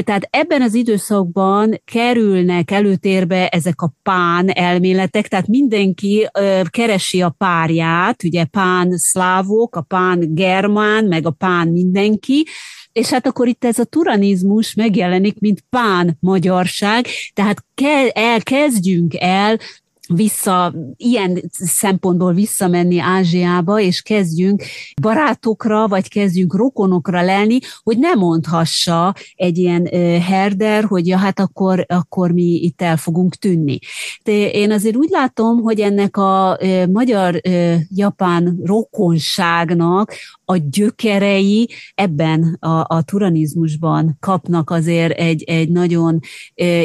[0.03, 6.27] tehát ebben az időszakban kerülnek előtérbe ezek a pán elméletek, tehát mindenki
[6.69, 12.45] keresi a párját, ugye pán szlávok, a pán germán, meg a pán mindenki,
[12.91, 17.65] és hát akkor itt ez a turanizmus megjelenik, mint pán magyarság, tehát
[18.13, 19.59] elkezdjünk el
[20.07, 24.63] vissza, ilyen szempontból visszamenni Ázsiába, és kezdjünk
[25.01, 29.85] barátokra, vagy kezdjünk rokonokra lelni, hogy ne mondhassa egy ilyen
[30.21, 33.79] herder, hogy ja, hát akkor, akkor mi itt el fogunk tűnni.
[34.23, 36.57] De én azért úgy látom, hogy ennek a
[36.91, 40.13] magyar-japán rokonságnak
[40.45, 46.19] a gyökerei ebben a, a turanizmusban kapnak azért egy, egy nagyon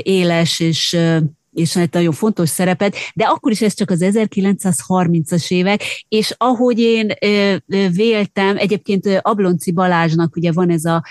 [0.02, 0.96] éles és
[1.52, 6.78] és egy nagyon fontos szerepet, de akkor is ez csak az 1930-as évek, és ahogy
[6.78, 7.12] én
[7.92, 11.04] véltem, egyébként Ablonci Balázsnak ugye van ez a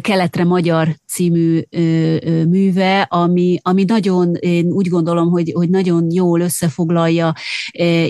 [0.00, 1.60] Keletre Magyar című
[2.48, 7.34] műve, ami, ami nagyon, én úgy gondolom, hogy, hogy nagyon jól összefoglalja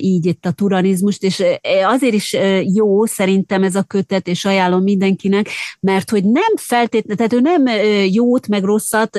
[0.00, 1.42] így itt a turanizmust, és
[1.84, 2.36] azért is
[2.74, 5.48] jó szerintem ez a kötet, és ajánlom mindenkinek,
[5.80, 9.18] mert hogy nem feltétlenül, tehát ő nem jót meg rosszat,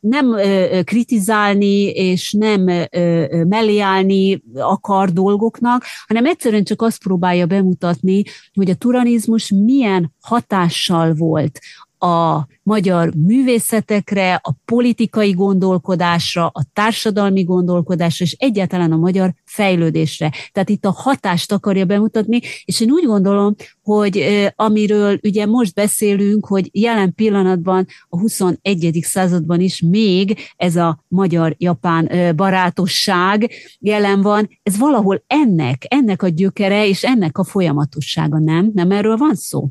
[0.00, 0.36] nem
[0.84, 2.64] kritizálni, és nem
[3.48, 8.22] mellé állni akar dolgoknak, hanem egyszerűen csak azt próbálja bemutatni,
[8.54, 11.60] hogy a turanizmus milyen hatással volt
[12.04, 20.32] a magyar művészetekre, a politikai gondolkodásra, a társadalmi gondolkodásra, és egyáltalán a magyar fejlődésre.
[20.52, 24.24] Tehát itt a hatást akarja bemutatni, és én úgy gondolom, hogy
[24.56, 28.98] amiről ugye most beszélünk, hogy jelen pillanatban a 21.
[29.02, 36.86] században is még ez a magyar-japán barátosság jelen van, ez valahol ennek, ennek a gyökere
[36.88, 38.70] és ennek a folyamatossága, nem?
[38.74, 39.68] Nem erről van szó?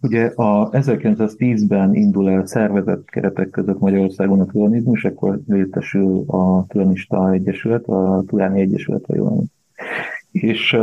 [0.00, 7.32] Ugye a 1910-ben indul el szervezett keretek között Magyarországon a turanizmus, akkor létesül a Turanista
[7.32, 9.42] Egyesület, a Turáni Egyesület, vagy jól
[10.30, 10.76] És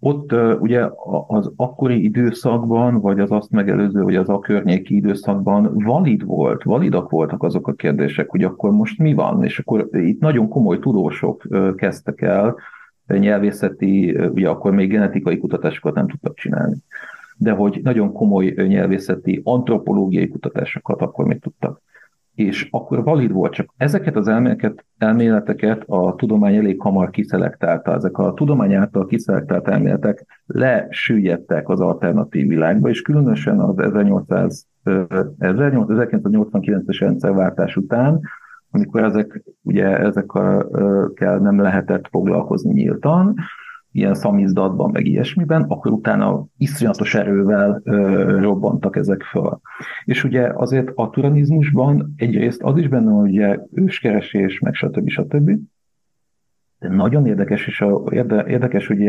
[0.00, 0.88] ott ugye
[1.26, 7.10] az akkori időszakban, vagy az azt megelőző, vagy az a környéki időszakban valid volt, validak
[7.10, 11.46] voltak azok a kérdések, hogy akkor most mi van, és akkor itt nagyon komoly tudósok
[11.76, 12.56] kezdtek el
[13.06, 16.76] nyelvészeti, ugye akkor még genetikai kutatásokat nem tudtak csinálni
[17.38, 21.80] de hogy nagyon komoly nyelvészeti, antropológiai kutatásokat akkor még tudtak.
[22.34, 27.94] És akkor valid volt, csak ezeket az elméleteket, elméleteket a tudomány elég hamar kiszelektálta.
[27.94, 34.66] Ezek a tudomány által kiszelektált elméletek lesüllyedtek az alternatív világba, és különösen az 1800,
[35.38, 38.20] 1989-es rendszerváltás után,
[38.70, 43.34] amikor ezek, ugye ezekkel nem lehetett foglalkozni nyíltan,
[43.92, 49.60] ilyen szamizdatban, meg ilyesmiben, akkor utána iszonyatos erővel ö, robbantak ezek föl.
[50.04, 55.08] És ugye azért a turanizmusban egyrészt az is benne hogy ugye őskeresés, meg stb.
[55.08, 55.50] stb.
[56.78, 59.06] De nagyon érdekes, és a, érde, érdekes, hogy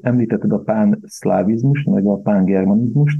[0.00, 3.18] említetted a pán-szlávizmust, meg a pán-germanizmust,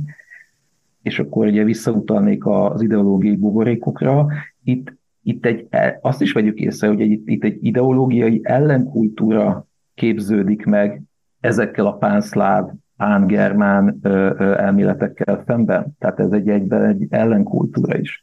[1.03, 4.27] és akkor ugye visszautalnék az ideológiai buborékokra.
[4.65, 5.69] Itt, itt egy,
[6.01, 9.68] azt is vegyük észre, hogy egy, itt egy ideológiai ellenkultúra
[9.99, 11.03] képződik meg
[11.41, 13.99] ezekkel a pánszláv, pángermán
[14.39, 15.97] elméletekkel szemben.
[15.99, 18.21] Tehát ez egy egyben egy ellenkultúra is.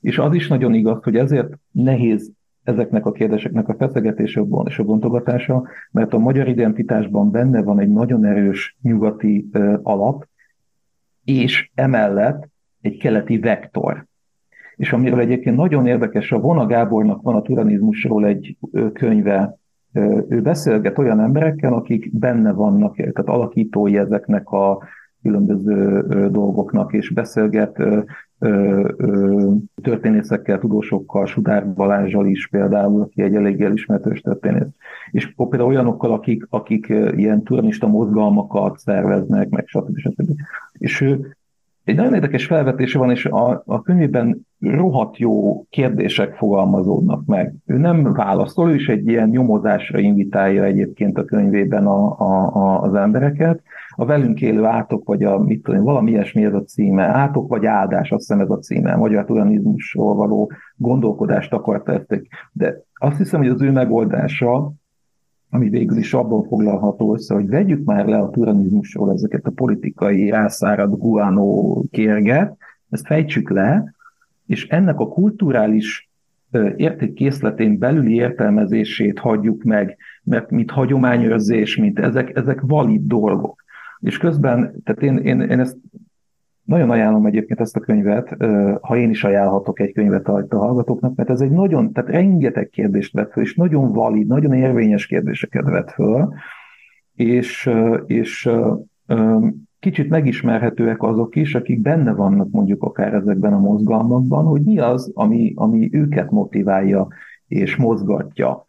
[0.00, 2.32] És az is nagyon igaz, hogy ezért nehéz
[2.62, 7.88] ezeknek a kérdéseknek a feszegetése és a bontogatása, mert a magyar identitásban benne van egy
[7.90, 9.50] nagyon erős nyugati
[9.82, 10.26] alap,
[11.24, 12.48] és emellett
[12.80, 14.06] egy keleti vektor.
[14.76, 18.56] És amiről egyébként nagyon érdekes, a Vona Gábornak van a turanizmusról egy
[18.92, 19.58] könyve,
[20.28, 24.78] ő beszélget olyan emberekkel, akik benne vannak, tehát alakítói ezeknek a
[25.22, 27.82] különböző dolgoknak, és beszélget
[29.82, 34.68] történészekkel, tudósokkal, Sudár Balázsjal is például, aki egy elég elismertős történész.
[35.10, 36.86] És például olyanokkal, akik, akik
[37.16, 39.96] ilyen turnista mozgalmakat szerveznek, meg stb.
[39.96, 40.30] stb.
[40.72, 41.36] És ő
[41.88, 47.54] egy nagyon érdekes felvetése van, és a, a könyvében rohadt jó kérdések fogalmazódnak meg.
[47.66, 52.82] Ő nem válaszol, ő is egy ilyen nyomozásra invitálja egyébként a könyvében a, a, a,
[52.82, 53.62] az embereket.
[53.94, 57.66] A velünk élő átok, vagy a, mit tudom, valami ilyesmi ez a címe, átok vagy
[57.66, 62.22] áldás, azt hiszem ez a címe, magyar turanizmusról való gondolkodást akarta ezt.
[62.52, 64.72] De azt hiszem, hogy az ő megoldása
[65.50, 70.30] ami végül is abban foglalható össze, hogy vegyük már le a turanizmusról ezeket a politikai
[70.30, 72.56] rászárad guánó kérget,
[72.90, 73.94] ezt fejtsük le,
[74.46, 76.10] és ennek a kulturális
[76.76, 83.64] értékkészletén belüli értelmezését hagyjuk meg, mert mint hagyományőrzés, mint ezek, ezek valid dolgok.
[84.00, 85.76] És közben, tehát én, én, én ezt
[86.68, 88.36] nagyon ajánlom egyébként ezt a könyvet,
[88.80, 92.68] ha én is ajánlhatok egy könyvet a, a hallgatóknak, mert ez egy nagyon, tehát rengeteg
[92.68, 96.32] kérdést vet föl, és nagyon valid, nagyon érvényes kérdéseket vet föl,
[97.14, 97.70] és,
[98.06, 98.50] és
[99.78, 105.10] kicsit megismerhetőek azok is, akik benne vannak mondjuk akár ezekben a mozgalmakban, hogy mi az,
[105.14, 107.08] ami, ami őket motiválja
[107.46, 108.64] és mozgatja.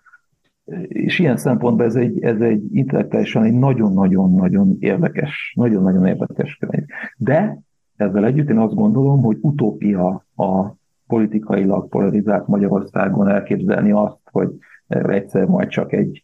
[0.88, 6.86] És ilyen szempontból ez egy, ez egy intellektuálisan egy nagyon-nagyon-nagyon érdekes, nagyon-nagyon érdekes könyv.
[7.18, 7.68] De
[8.00, 8.50] ezzel együtt.
[8.50, 10.78] Én azt gondolom, hogy utópia a
[11.08, 14.50] politikailag polarizált Magyarországon elképzelni azt, hogy
[14.88, 16.24] egyszer majd csak egy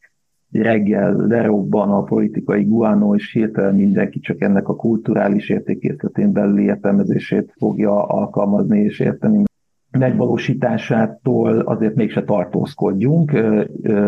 [0.51, 7.53] reggel lerobban a politikai guánó, és hirtelen mindenki csak ennek a kulturális értékészletén belüli értelmezését
[7.57, 9.43] fogja alkalmazni és érteni.
[9.97, 13.31] Megvalósításától azért mégse tartózkodjunk,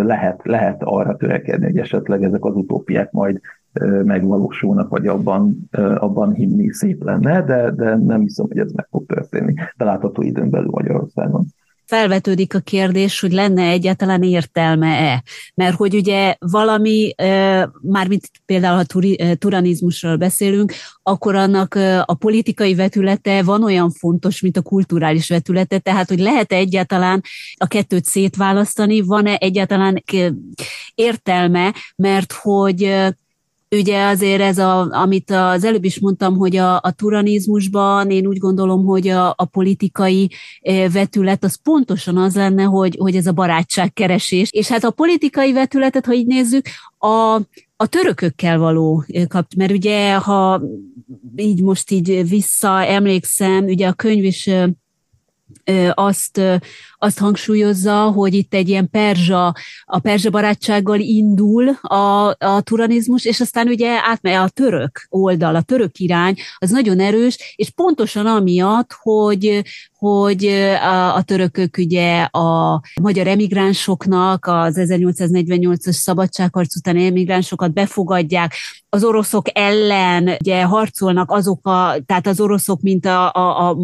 [0.03, 3.39] lehet, lehet arra törekedni, hogy esetleg ezek az utópiák majd
[4.03, 9.05] megvalósulnak, vagy abban, abban hinni szép lenne, de, de nem hiszem, hogy ez meg fog
[9.05, 9.53] történni.
[9.77, 11.45] Belátható időn belül Magyarországon.
[11.85, 15.23] Felvetődik a kérdés, hogy lenne egyáltalán értelme-e.
[15.53, 17.13] Mert hogy ugye valami,
[17.81, 20.73] mármint például ha turi, turanizmusról beszélünk,
[21.03, 21.75] akkor annak
[22.05, 27.21] a politikai vetülete van olyan fontos, mint a kulturális vetülete, tehát hogy lehet-e egyáltalán
[27.55, 30.03] a kettőt szétválasztani, van-e egyáltalán
[30.95, 33.05] értelme, mert hogy
[33.75, 38.37] ugye azért ez, a, amit az előbb is mondtam, hogy a, a turanizmusban én úgy
[38.37, 40.31] gondolom, hogy a, a politikai
[40.61, 44.49] e, vetület az pontosan az lenne, hogy, hogy ez a barátságkeresés.
[44.51, 46.65] És hát a politikai vetületet, ha így nézzük,
[46.97, 47.41] a,
[47.75, 50.61] a törökökkel való e, kap, mert ugye, ha
[51.35, 56.41] így most így visszaemlékszem, ugye a könyv is e, azt,
[56.97, 59.55] azt hangsúlyozza, hogy itt egy ilyen perzsa,
[59.85, 65.61] a perzsa barátsággal indul a, a turanizmus, és aztán ugye átmegy a török oldal, a
[65.61, 69.61] török irány, az nagyon erős, és pontosan amiatt, hogy,
[69.97, 78.53] hogy a, a törökök ugye a magyar emigránsoknak, az 1848-as szabadságharc utáni emigránsokat befogadják,
[78.89, 83.77] az oroszok ellen ugye harcolnak azok a, tehát az oroszok, mint a, a,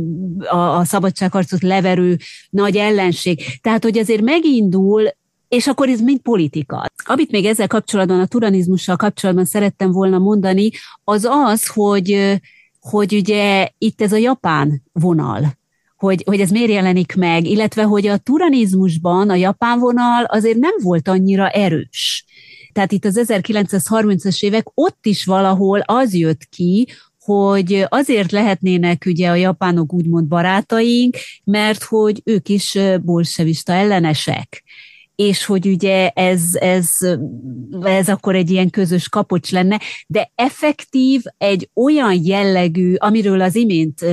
[0.49, 2.17] a, a szabadságharcot leverő
[2.49, 3.41] nagy ellenség.
[3.61, 5.09] Tehát, hogy azért megindul
[5.47, 6.91] és akkor ez mind politika.
[7.05, 10.69] Amit még ezzel kapcsolatban, a turanizmussal kapcsolatban szerettem volna mondani,
[11.03, 12.39] az az, hogy,
[12.79, 15.57] hogy ugye itt ez a japán vonal,
[15.97, 20.75] hogy, hogy ez miért jelenik meg, illetve hogy a turanizmusban a japán vonal azért nem
[20.81, 22.25] volt annyira erős.
[22.71, 26.87] Tehát itt az 1930-as évek ott is valahol az jött ki,
[27.23, 34.63] hogy azért lehetnének ugye a japánok úgymond barátaink, mert hogy ők is bolsevista ellenesek
[35.15, 36.89] és hogy ugye ez, ez,
[37.81, 44.05] ez akkor egy ilyen közös kapocs lenne, de effektív egy olyan jellegű, amiről az imént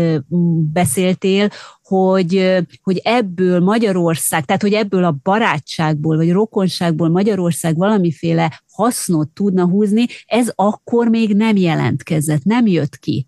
[0.72, 1.48] beszéltél,
[1.82, 9.66] hogy, hogy ebből Magyarország, tehát hogy ebből a barátságból vagy rokonságból Magyarország valamiféle hasznot tudna
[9.66, 13.27] húzni, ez akkor még nem jelentkezett, nem jött ki.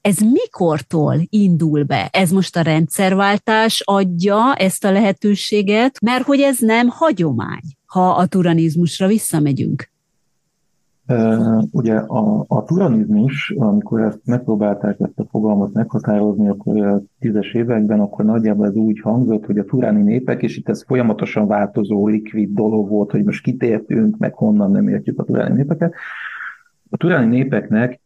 [0.00, 2.08] Ez mikortól indul be?
[2.12, 8.26] Ez most a rendszerváltás adja ezt a lehetőséget, mert hogy ez nem hagyomány, ha a
[8.26, 9.90] turanizmusra visszamegyünk.
[11.70, 18.00] Ugye a, a turanizmus, amikor ezt megpróbálták ezt a fogalmat meghatározni, akkor a tízes években,
[18.00, 22.52] akkor nagyjából ez úgy hangzott, hogy a turáni népek, és itt ez folyamatosan változó, likvid
[22.52, 25.94] dolog volt, hogy most kitértünk, meg honnan nem értjük a turáni népeket.
[26.90, 28.00] A turáni népeknek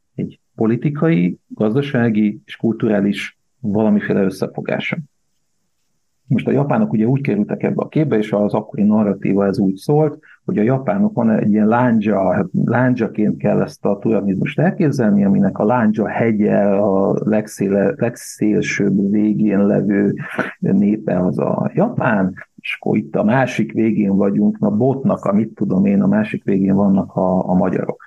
[0.54, 4.96] politikai, gazdasági és kulturális valamiféle összefogása.
[6.26, 9.76] Most a japánok ugye úgy kerültek ebbe a képbe, és az akkori narratíva ez úgy
[9.76, 15.58] szólt, hogy a japánok van egy ilyen lándzsa, lándzsaként kell ezt a turizmust elképzelni, aminek
[15.58, 20.14] a lándzsa hegye a legszéle, legszélsőbb végén levő
[20.58, 25.84] népe az a japán, és akkor itt a másik végén vagyunk, a botnak, amit tudom
[25.84, 28.02] én, a másik végén vannak a, a magyarok.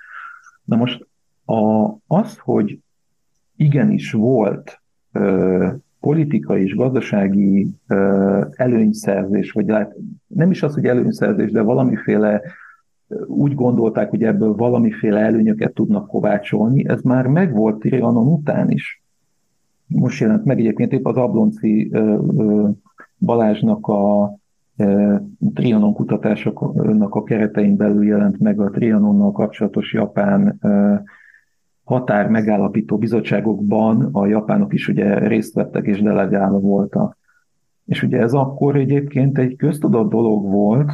[0.64, 1.06] Na most
[1.46, 2.80] a, az, hogy
[3.56, 4.80] igenis volt
[5.12, 5.68] ö,
[6.00, 9.94] politikai és gazdasági ö, előnyszerzés, vagy hát
[10.26, 12.42] nem is az, hogy előnyszerzés, de valamiféle
[13.26, 19.02] úgy gondolták, hogy ebből valamiféle előnyöket tudnak kovácsolni, ez már megvolt Trianon után is.
[19.86, 22.68] Most jelent meg egyébként épp az Ablonci ö, ö,
[23.18, 24.34] Balázsnak a
[25.54, 30.60] Trianon kutatásoknak a keretein belül jelent meg a Trianonnal kapcsolatos japán
[31.86, 37.16] határ megállapító bizottságokban a japánok is ugye részt vettek és delegálva voltak.
[37.84, 40.92] És ugye ez akkor egyébként egy köztudott dolog volt,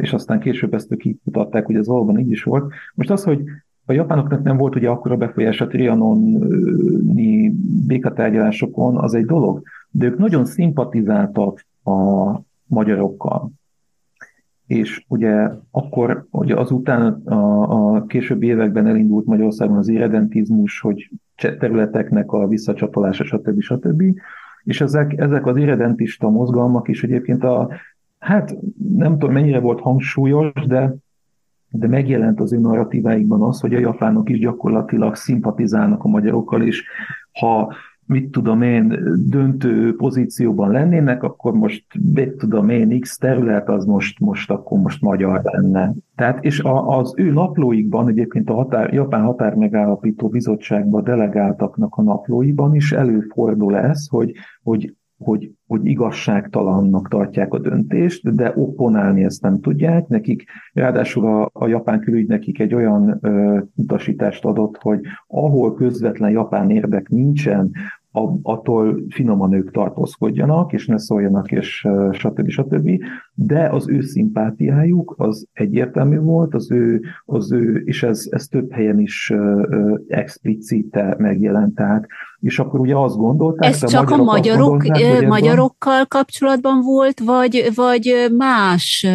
[0.00, 2.72] és aztán később ezt kimutatták, hogy ez valóban így is volt.
[2.94, 3.44] Most az, hogy
[3.86, 7.54] a japánoknak nem volt ugye akkora befolyás a trianoni
[7.86, 13.50] békatárgyalásokon, az egy dolog, de ők nagyon szimpatizáltak a magyarokkal.
[14.66, 22.32] És ugye akkor, ugye azután a, a későbbi években elindult Magyarországon az irredentizmus, hogy területeknek
[22.32, 23.60] a visszacsatolása, stb.
[23.60, 24.02] stb.
[24.62, 27.70] És ezek, ezek az irredentista mozgalmak is egyébként a,
[28.18, 28.56] hát
[28.96, 30.94] nem tudom mennyire volt hangsúlyos, de
[31.76, 36.84] de megjelent az ő narratíváikban az, hogy a japánok is gyakorlatilag szimpatizálnak a magyarokkal, és
[37.32, 37.74] ha
[38.06, 38.98] mit tudom én,
[39.28, 45.02] döntő pozícióban lennének, akkor most, mit tudom én, X terület, az most, most akkor most
[45.02, 45.92] magyar lenne.
[46.16, 52.74] Tehát, és a, az ő naplóikban, egyébként a határ, Japán Határmegállapító Bizottságban delegáltaknak a naplóiban
[52.74, 54.32] is előfordul ez, hogy,
[54.62, 60.08] hogy hogy, hogy igazságtalannak tartják a döntést, de opponálni ezt nem tudják.
[60.08, 66.30] Nekik, ráadásul a, a japán külügy nekik egy olyan ö, utasítást adott, hogy ahol közvetlen
[66.30, 67.70] japán érdek nincsen,
[68.42, 72.48] attól finoman ők tartózkodjanak, és ne szóljanak, és stb.
[72.48, 72.90] stb.
[73.34, 78.72] De az ő szimpátiájuk az egyértelmű volt, az ő, az ő és ez, ez több
[78.72, 79.32] helyen is
[80.08, 81.74] explicite megjelent.
[81.74, 82.06] Tehát,
[82.40, 83.70] és akkor ugye azt gondolták...
[83.70, 84.82] Ez csak a magyarok,
[85.28, 89.06] magyarokkal kapcsolatban volt, vagy, vagy más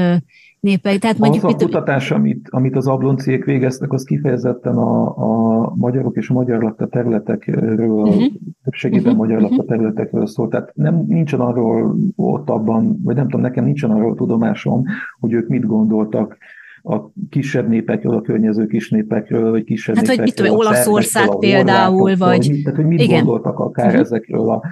[0.59, 0.97] népek.
[0.97, 6.15] Tehát mondjuk az a kutatás, amit, amit az ablonciek végeztek, az kifejezetten a, a magyarok
[6.15, 8.23] és a magyar lakta területekről, uh-huh.
[8.63, 9.27] többségében uh-huh.
[9.27, 10.47] magyar lakta területekről szól.
[10.47, 14.83] Tehát nem, nincsen arról ott abban, vagy nem tudom, nekem nincsen arról tudomásom,
[15.19, 16.37] hogy ők mit gondoltak
[16.83, 20.25] a kisebb népekről, a környező kis népekről, vagy kisebb hát, népekről.
[20.27, 22.47] Hát, hogy mit tudom, Olaszország például, vagy...
[22.47, 23.17] Hogy, tehát, hogy mit Igen.
[23.17, 24.01] gondoltak akár uh-huh.
[24.01, 24.63] ezekről a...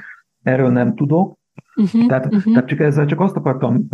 [0.43, 1.37] Erről nem tudok.
[1.75, 2.05] Uh-huh.
[2.07, 2.53] Tehát, uh-huh.
[2.53, 3.87] tehát csak ezzel csak azt akartam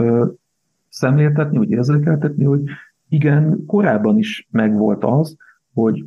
[0.94, 2.62] szemléltetni, hogy érzékeltetni, hogy
[3.10, 5.38] igen, korábban is megvolt az,
[5.74, 6.06] hogy,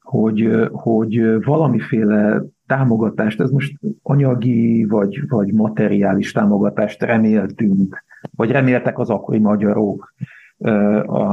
[0.00, 8.04] hogy, hogy valamiféle támogatást, ez most anyagi vagy, vagy materiális támogatást reméltünk,
[8.36, 10.14] vagy reméltek az akkori magyarok,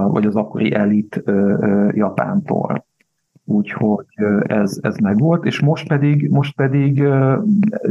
[0.07, 1.23] vagy az akkori elit
[1.91, 2.85] Japántól.
[3.49, 4.05] Úgyhogy
[4.41, 7.03] ez, ez megvolt, és most pedig, most pedig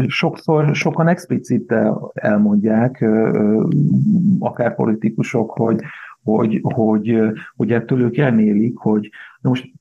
[0.07, 3.05] sokszor, sokan explicite elmondják,
[4.39, 5.81] akár politikusok, hogy,
[6.23, 7.21] hogy, hogy,
[7.57, 9.11] hogy ettől ők remélik, hogy
[9.41, 9.73] most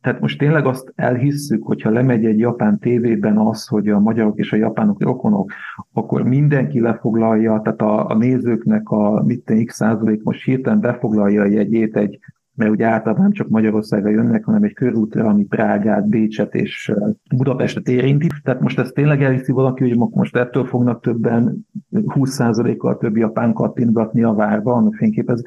[0.00, 4.52] tehát most tényleg azt elhisszük, hogyha lemegy egy japán tévében az, hogy a magyarok és
[4.52, 5.52] a japánok rokonok,
[5.92, 11.46] akkor mindenki lefoglalja, tehát a, a nézőknek a mit x százalék most hirtelen befoglalja a
[11.46, 12.18] jegyét egy
[12.58, 16.92] mert ugye általában nem csak Magyarországra jönnek, hanem egy körútra, ami Prágát, Bécset és
[17.36, 18.26] Budapestet érinti.
[18.42, 24.22] Tehát most ez tényleg elhiszi valaki, hogy most ettől fognak többen 20%-kal több japán kattintgatni
[24.22, 25.42] a várba, a fényképez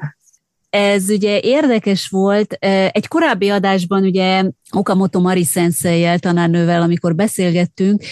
[0.72, 2.52] ez ugye érdekes volt.
[2.90, 8.02] Egy korábbi adásban ugye Okamoto Mari sensei tanárnővel, amikor beszélgettünk,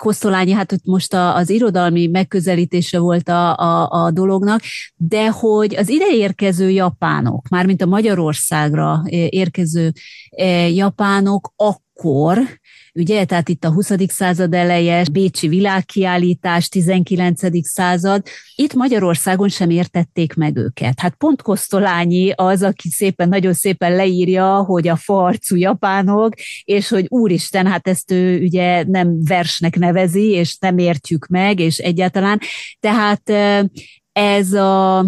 [0.00, 4.60] Kosztolányi, hát ott most az irodalmi megközelítése volt a, a, a dolognak,
[4.96, 9.92] de hogy az ide érkező japánok, mármint a Magyarországra érkező
[10.68, 11.84] japánok akkor
[12.94, 13.92] ugye, tehát itt a 20.
[14.06, 17.66] század eleje, Bécsi világkiállítás, 19.
[17.68, 18.22] század,
[18.54, 21.00] itt Magyarországon sem értették meg őket.
[21.00, 27.06] Hát pont Kosztolányi az, aki szépen, nagyon szépen leírja, hogy a farcú japánok, és hogy
[27.08, 32.40] úristen, hát ezt ő ugye nem versnek nevezi, és nem értjük meg, és egyáltalán.
[32.80, 33.30] Tehát
[34.12, 35.06] ez a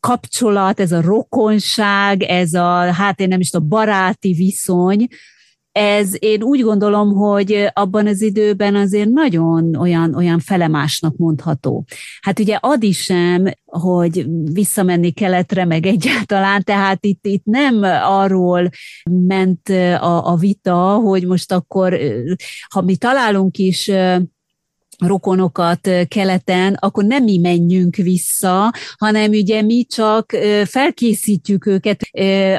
[0.00, 5.06] kapcsolat, ez a rokonság, ez a, hát én nem is tudom, baráti viszony,
[5.72, 11.84] ez én úgy gondolom, hogy abban az időben azért nagyon olyan, olyan felemásnak mondható.
[12.20, 18.68] Hát ugye ad is sem, hogy visszamenni keletre, meg egyáltalán, tehát itt, itt nem arról
[19.10, 19.68] ment
[19.98, 21.98] a, a vita, hogy most akkor,
[22.68, 23.90] ha mi találunk is
[25.06, 30.30] rokonokat keleten, akkor nem mi menjünk vissza, hanem ugye mi csak
[30.64, 32.00] felkészítjük őket,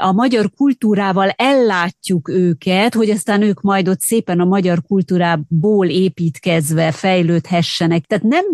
[0.02, 6.92] a magyar kultúrával ellátjuk őket, hogy aztán ők majd ott szépen a magyar kultúrából építkezve
[6.92, 8.06] fejlődhessenek.
[8.06, 8.46] Tehát nem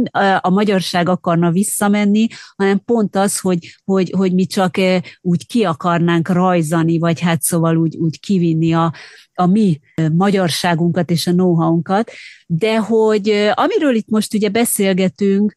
[0.41, 4.76] a magyarság akarna visszamenni, hanem pont az, hogy, hogy, hogy mi csak
[5.22, 8.93] úgy ki akarnánk rajzani, vagy hát szóval úgy, úgy kivinni a,
[9.38, 9.80] a mi
[10.14, 12.11] magyarságunkat és a know-how-unkat,
[12.45, 15.55] de hogy amiről itt most ugye beszélgetünk,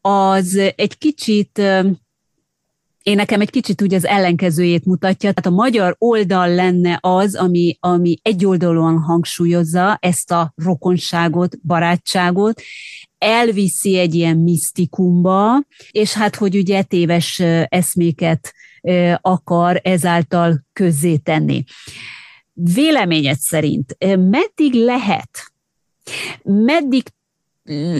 [0.00, 1.62] az egy kicsit
[3.02, 5.32] én nekem egy kicsit úgy az ellenkezőjét mutatja.
[5.32, 12.62] Tehát a magyar oldal lenne az, ami, ami egyoldalúan hangsúlyozza ezt a rokonságot, barátságot,
[13.18, 18.54] elviszi egy ilyen misztikumba, és hát, hogy ugye téves eszméket
[19.20, 21.64] akar ezáltal közzétenni.
[22.54, 25.52] Véleményed szerint meddig lehet,
[26.42, 27.02] meddig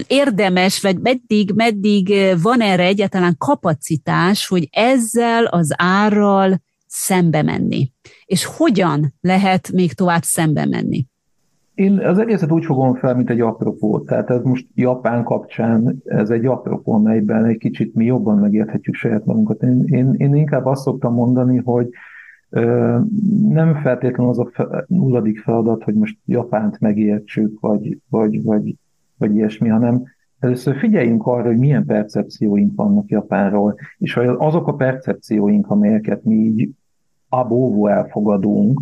[0.06, 7.90] érdemes, vagy meddig, meddig van erre egyáltalán kapacitás, hogy ezzel az árral szembe menni?
[8.24, 11.06] És hogyan lehet még tovább szembe menni?
[11.74, 14.00] Én az egészet úgy fogom fel, mint egy apropó.
[14.00, 19.24] Tehát ez most Japán kapcsán, ez egy apropó, amelyben egy kicsit mi jobban megérthetjük saját
[19.24, 19.62] magunkat.
[19.62, 21.88] Én, én, én inkább azt szoktam mondani, hogy
[23.48, 24.50] nem feltétlenül az a
[24.86, 28.74] nulladik feladat, hogy most Japánt megértsük, vagy, vagy, vagy,
[29.16, 30.02] vagy ilyesmi, hanem
[30.38, 36.34] először figyeljünk arra, hogy milyen percepcióink vannak Japánról, és hogy azok a percepcióink, amelyeket mi
[36.34, 36.70] így
[37.28, 38.80] abóvó elfogadunk,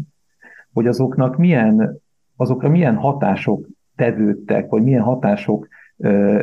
[0.72, 2.00] hogy azoknak milyen,
[2.36, 3.66] azokra milyen hatások
[3.96, 5.68] tevődtek, vagy milyen hatások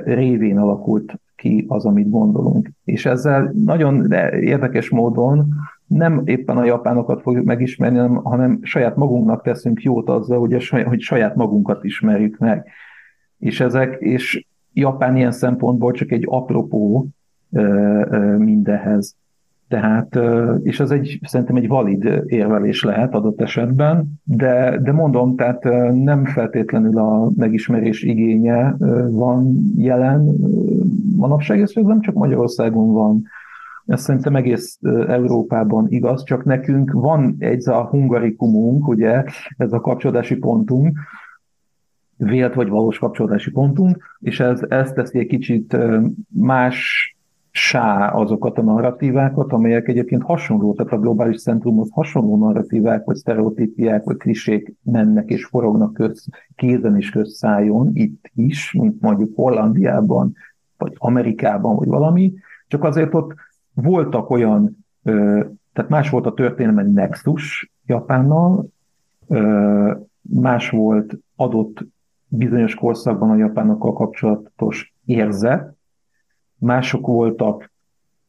[0.04, 2.70] révén alakult ki az, amit gondolunk.
[2.84, 5.54] És ezzel nagyon érdekes módon
[5.90, 11.02] nem éppen a japánokat fogjuk megismerni, hanem saját magunknak teszünk jót azzal, hogy, a, hogy
[11.02, 12.68] saját magunkat ismerjük meg.
[13.38, 17.08] És ezek, és Japán ilyen szempontból csak egy apropó
[18.38, 19.16] mindehez.
[19.68, 20.20] Tehát,
[20.64, 25.64] és ez egy, szerintem egy valid érvelés lehet adott esetben, de, de mondom, tehát
[25.94, 28.76] nem feltétlenül a megismerés igénye
[29.10, 30.36] van jelen
[31.16, 33.24] manapság, ez nem csak Magyarországon van,
[33.90, 39.24] ez szerintem egész Európában igaz, csak nekünk van egy a hungarikumunk, ugye,
[39.58, 40.98] ez a kapcsolódási pontunk,
[42.18, 45.78] vélt vagy valós kapcsolódási pontunk, és ez, ez teszi egy kicsit
[46.28, 47.10] más
[47.52, 54.04] sá azokat a narratívákat, amelyek egyébként hasonló, tehát a globális centrumhoz hasonló narratívák, vagy sztereotípiák,
[54.04, 56.26] vagy klisék mennek és forognak köz,
[56.56, 60.36] kézen és közszájon itt is, mint mondjuk Hollandiában,
[60.78, 62.34] vagy Amerikában, vagy valami,
[62.68, 63.34] csak azért ott
[63.82, 64.86] voltak olyan,
[65.74, 68.66] tehát más volt a történelmi nexus Japánnal,
[70.22, 71.86] más volt adott
[72.28, 75.74] bizonyos korszakban a japánokkal kapcsolatos érzet,
[76.58, 77.72] mások voltak,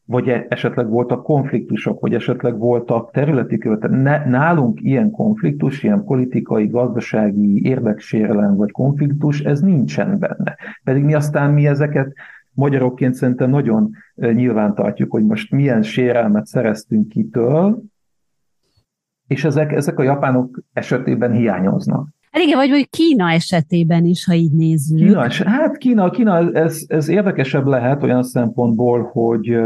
[0.05, 4.27] vagy e, esetleg voltak konfliktusok, vagy esetleg voltak területi követelések.
[4.27, 10.57] Nálunk ilyen konfliktus, ilyen politikai, gazdasági érdeksérelem vagy konfliktus, ez nincsen benne.
[10.85, 12.13] Pedig mi aztán mi ezeket
[12.55, 17.83] magyarokként szerintem nagyon nyilván tartjuk, hogy most milyen sérelmet szereztünk kitől,
[19.27, 22.09] és ezek, ezek a japánok esetében hiányoznak.
[22.31, 24.99] Hát igen, vagy mondjuk Kína esetében is, ha így nézzük.
[24.99, 29.59] Kína, hát Kína, Kína ez, ez érdekesebb lehet olyan szempontból, hogy,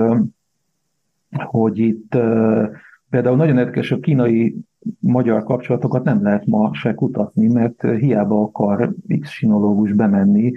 [1.31, 2.17] hogy itt
[3.11, 4.57] például nagyon érdekes, a kínai
[5.01, 10.53] magyar kapcsolatokat nem lehet ma se kutatni, mert hiába akar X sinológus bemenni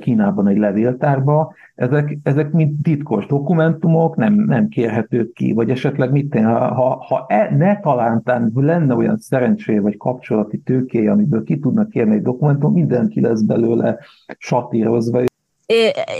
[0.00, 6.30] Kínában egy levéltárba, ezek, ezek mind titkos dokumentumok, nem, nem kérhetők ki, vagy esetleg mit
[6.30, 11.88] tenni, ha, ha e, ne talántán lenne olyan szerencsé vagy kapcsolati tőkéje, amiből ki tudnak
[11.90, 13.98] kérni egy dokumentum, mindenki lesz belőle
[14.38, 15.20] satírozva.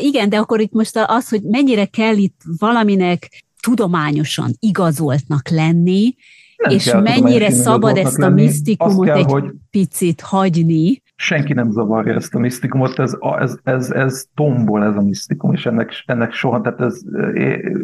[0.00, 3.28] Igen, de akkor itt most az, hogy mennyire kell itt valaminek
[3.62, 6.14] tudományosan igazoltnak lenni,
[6.58, 11.02] nem és mennyire szabad ezt a misztikumot kell, egy hogy picit hagyni.
[11.16, 15.66] Senki nem zavarja ezt a misztikumot, ez, ez, ez, ez tombol ez a misztikum, és
[15.66, 17.00] ennek, ennek soha, tehát ez,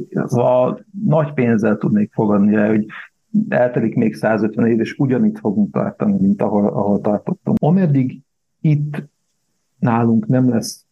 [0.08, 2.86] ez a nagy pénzzel tudnék fogadni rá, hogy
[3.48, 7.56] eltelik még 150 év, és ugyanitt fogunk tartani, mint ahol, ahol tartottunk.
[7.60, 8.20] Ameddig
[8.60, 9.08] itt
[9.78, 10.83] nálunk nem lesz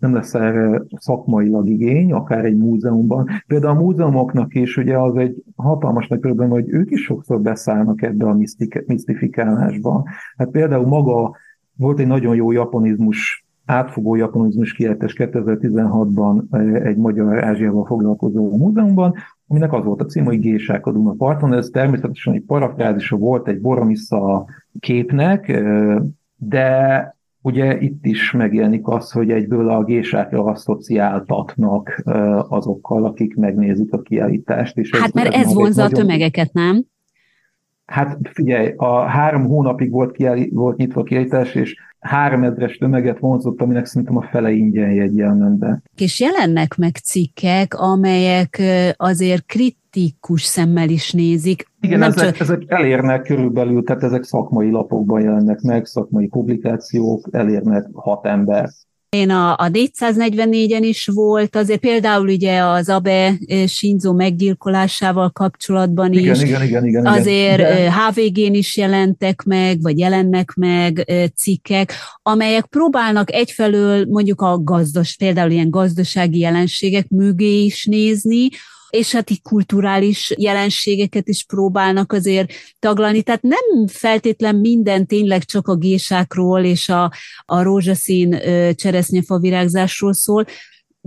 [0.00, 3.26] nem lesz erre szakmailag igény, akár egy múzeumban.
[3.46, 8.02] Például a múzeumoknak is ugye az egy hatalmas nagy probléma, hogy ők is sokszor beszállnak
[8.02, 8.36] ebbe a
[8.86, 10.04] misztifikálásba.
[10.36, 11.36] Hát például maga
[11.76, 16.42] volt egy nagyon jó japonizmus átfogó japonizmus kiállítás 2016-ban
[16.84, 19.14] egy magyar Ázsiával foglalkozó múzeumban,
[19.46, 21.52] aminek az volt a cím, hogy Gésák a Duna parton.
[21.52, 24.46] Ez természetesen egy parafrázisa volt egy Boromissa
[24.80, 25.62] képnek,
[26.36, 27.16] de
[27.48, 32.02] ugye itt is megjelenik az, hogy egyből a gésákra asszociáltatnak
[32.48, 34.76] azokkal, akik megnézik a kiállítást.
[34.76, 36.84] És hát ez, mert ez, ez vonza a tömegeket, nem?
[37.88, 43.18] Hát figyelj, a három hónapig volt, kiállí, volt nyitva a kiállítás, és három ezres tömeget
[43.18, 45.82] vonzott, aminek szerintem a fele ingyen jegyel ment be.
[45.96, 48.62] És jelennek meg cikkek, amelyek
[48.96, 51.70] azért kritikus szemmel is nézik.
[51.80, 52.40] Igen, ezek, csak...
[52.40, 58.68] ezek elérnek körülbelül, tehát ezek szakmai lapokban jelennek meg, szakmai publikációk, elérnek hat ember.
[59.10, 66.34] Én a, a 444-en is volt, azért például ugye az Abe Shinzo meggyilkolásával kapcsolatban igen,
[66.34, 66.42] is.
[66.42, 67.92] Igen, igen, igen, azért igen.
[67.92, 75.50] HVG-n is jelentek meg, vagy jelennek meg cikkek, amelyek próbálnak egyfelől mondjuk a gazdas, például
[75.50, 78.48] ilyen gazdasági jelenségek mögé is nézni,
[78.90, 83.22] és hát így kulturális jelenségeket is próbálnak azért taglalni.
[83.22, 87.12] Tehát nem feltétlen minden tényleg csak a gésákról és a,
[87.44, 88.40] a rózsaszín
[88.74, 90.46] cseresznyefa virágzásról szól,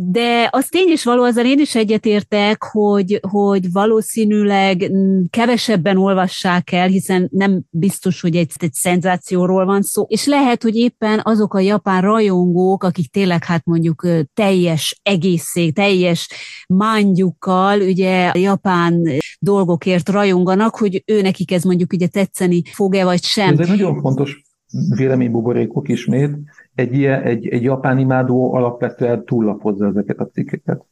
[0.03, 4.91] de az tény is való, azzal én is egyetértek, hogy, hogy valószínűleg
[5.29, 10.75] kevesebben olvassák el, hiszen nem biztos, hogy egy, egy szenzációról van szó, és lehet, hogy
[10.75, 16.29] éppen azok a japán rajongók, akik tényleg hát mondjuk teljes egészség, teljes
[16.67, 19.07] mányukkal, ugye japán
[19.39, 23.53] dolgokért rajonganak, hogy ő nekik ez mondjuk ugye tetszeni fog-e vagy sem.
[23.53, 24.41] Ez egy nagyon fontos
[24.95, 26.31] véleménybuborékok ismét,
[26.75, 30.85] egy, ilyen, egy, egy japán imádó alapvetően túllapozza ezeket a cikkeket.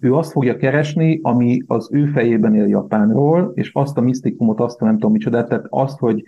[0.00, 4.80] Ő azt fogja keresni, ami az ő fejében él Japánról, és azt a misztikumot, azt
[4.80, 6.22] a nem tudom micsoda, tehát azt, hogy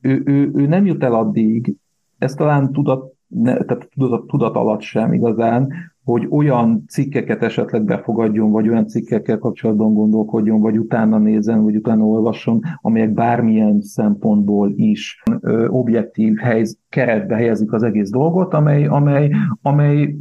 [0.00, 1.76] ő, ő, ő nem jut el addig,
[2.18, 5.72] ez talán tudat, ne, tehát tudat, tudat alatt sem igazán,
[6.08, 12.04] hogy olyan cikkeket esetleg befogadjon, vagy olyan cikkekkel kapcsolatban gondolkodjon, vagy utána nézzen, vagy utána
[12.04, 19.30] olvasson, amelyek bármilyen szempontból is ö, objektív helyz, keretbe helyezik az egész dolgot, amely, amely,
[19.62, 20.16] amely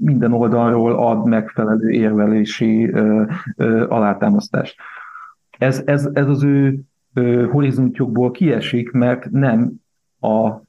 [0.00, 3.22] minden oldalról ad megfelelő érvelési ö,
[3.56, 4.76] ö, alátámasztást.
[5.58, 6.80] Ez, ez, ez az ő
[7.14, 9.72] ö, horizontjukból kiesik, mert nem
[10.20, 10.68] a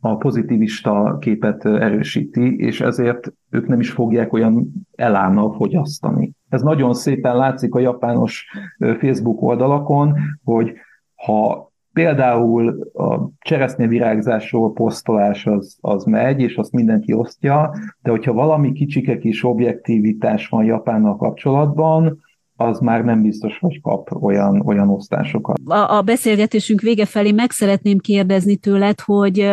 [0.00, 6.32] a pozitivista képet erősíti, és ezért ők nem is fogják olyan elánnal fogyasztani.
[6.48, 8.46] Ez nagyon szépen látszik a japános
[8.78, 10.14] Facebook oldalakon,
[10.44, 10.72] hogy
[11.14, 17.70] ha például a cseresznyevirágzásról posztolás az, az megy, és azt mindenki osztja,
[18.02, 22.18] de hogyha valami kicsike kis objektivitás van Japánnal kapcsolatban,
[22.60, 25.58] az már nem biztos, hogy kap olyan, olyan osztásokat.
[25.64, 29.50] A, a beszélgetésünk vége felé meg szeretném kérdezni tőled, hogy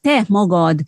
[0.00, 0.80] te magad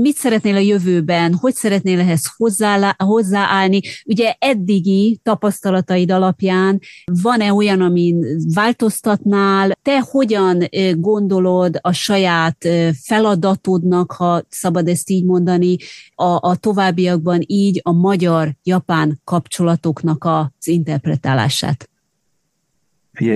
[0.00, 3.80] mit szeretnél a jövőben, hogy szeretnél ehhez hozzá, hozzáállni?
[4.06, 6.78] Ugye eddigi tapasztalataid alapján
[7.22, 8.24] van-e olyan, amin
[8.54, 9.70] változtatnál?
[9.82, 10.62] Te hogyan
[10.96, 12.68] gondolod a saját
[13.04, 15.76] feladatodnak, ha szabad ezt így mondani,
[16.14, 20.68] a, a továbbiakban így a magyar-japán kapcsolatoknak az
[20.98, 21.88] interpretálását?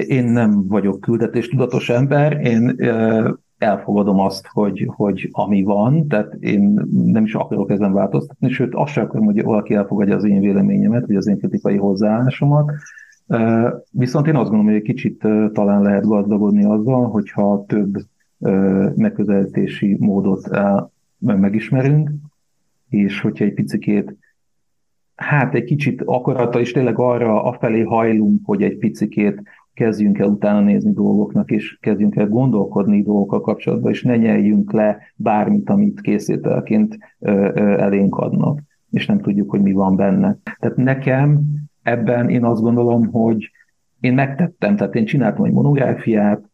[0.07, 2.77] Én nem vagyok küldetés tudatos ember, én
[3.59, 8.93] elfogadom azt, hogy, hogy ami van, tehát én nem is akarok ezen változtatni, sőt azt
[8.93, 12.73] sem akarom, hogy valaki elfogadja az én véleményemet, vagy az én kritikai hozzáállásomat.
[13.91, 17.95] Viszont én azt gondolom, hogy egy kicsit talán lehet gazdagodni azzal, hogyha több
[18.97, 20.51] megközelítési módot
[21.19, 22.11] megismerünk,
[22.89, 24.17] és hogyha egy picikét
[25.15, 29.43] hát egy kicsit akarata is tényleg arra afelé hajlunk, hogy egy picikét
[29.75, 34.99] kezdjünk el utána nézni dolgoknak, és kezdjünk el gondolkodni dolgokkal kapcsolatban, és ne nyeljünk le
[35.17, 36.99] bármit, amit készítelként
[37.77, 38.61] elénk adnak,
[38.91, 40.39] és nem tudjuk, hogy mi van benne.
[40.59, 41.41] Tehát nekem
[41.83, 43.51] ebben én azt gondolom, hogy
[44.01, 46.51] én megtettem, tehát én csináltam egy monográfiát,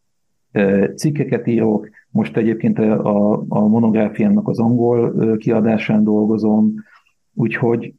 [0.96, 6.74] cikkeket írok, most egyébként a, a monográfiának az angol kiadásán dolgozom,
[7.38, 7.94] úgyhogy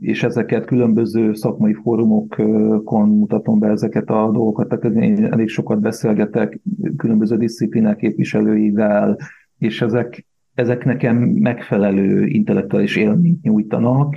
[0.00, 6.60] és ezeket különböző szakmai fórumokon mutatom be ezeket a dolgokat, tehát én elég sokat beszélgetek
[6.96, 9.18] különböző disziplinák képviselőivel,
[9.58, 10.26] és ezek,
[10.58, 14.16] ezek nekem megfelelő intellektuális élményt nyújtanak,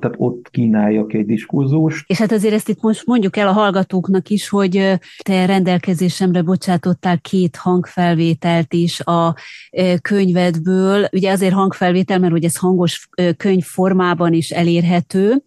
[0.00, 2.04] tehát ott kínáljak egy diskurzust.
[2.10, 7.18] És hát azért ezt itt most mondjuk el a hallgatóknak is, hogy te rendelkezésemre bocsátottál
[7.20, 9.34] két hangfelvételt is a
[10.02, 11.08] könyvedből.
[11.12, 15.42] Ugye azért hangfelvétel, mert hogy ez hangos könyv formában is elérhető,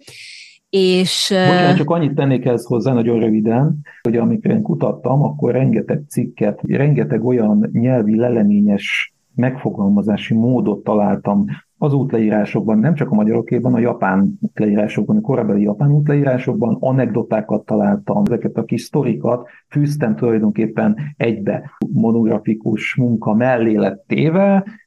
[0.69, 1.27] és...
[1.29, 6.61] Bocsánat, csak annyit tennék ez hozzá nagyon röviden, hogy amikor én kutattam, akkor rengeteg cikket,
[6.67, 11.45] rengeteg olyan nyelvi leleményes megfogalmazási módot találtam
[11.77, 18.23] az útleírásokban, nem csak a magyarokéban, a japán útleírásokban, a korábbi japán útleírásokban anekdotákat találtam,
[18.25, 23.95] ezeket a kis sztorikat fűztem tulajdonképpen egybe monografikus munka mellé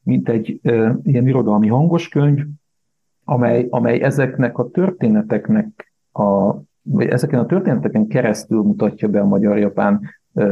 [0.02, 2.44] mint egy e, ilyen irodalmi hangoskönyv,
[3.24, 10.00] amely, amely ezeknek a történeteknek a vagy ezeken a történeteken keresztül mutatja be a magyar-japán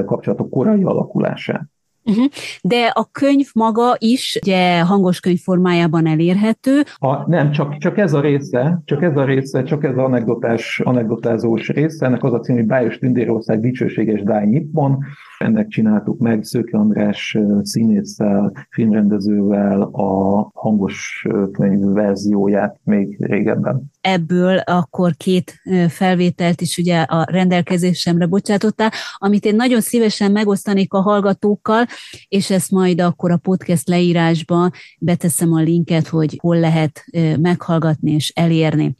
[0.06, 1.62] kapcsolatok korai alakulását.
[2.04, 2.24] Uh-huh.
[2.62, 6.82] De a könyv maga is ugye hangos könyv formájában elérhető.
[6.98, 10.80] A, nem, csak, csak ez a része, csak ez a része, csak ez az anekdotás,
[10.84, 14.98] anekdotázós része, ennek az a cím, hogy Bájos Tündérország dicsőséges Dáj Nippon,
[15.40, 23.82] ennek csináltuk meg Szőke András színésszel, filmrendezővel a hangos könyv verzióját még régebben.
[24.00, 31.00] Ebből akkor két felvételt is ugye a rendelkezésemre bocsátottál, amit én nagyon szívesen megosztanék a
[31.00, 31.86] hallgatókkal,
[32.28, 37.04] és ezt majd akkor a podcast leírásba beteszem a linket, hogy hol lehet
[37.40, 38.96] meghallgatni és elérni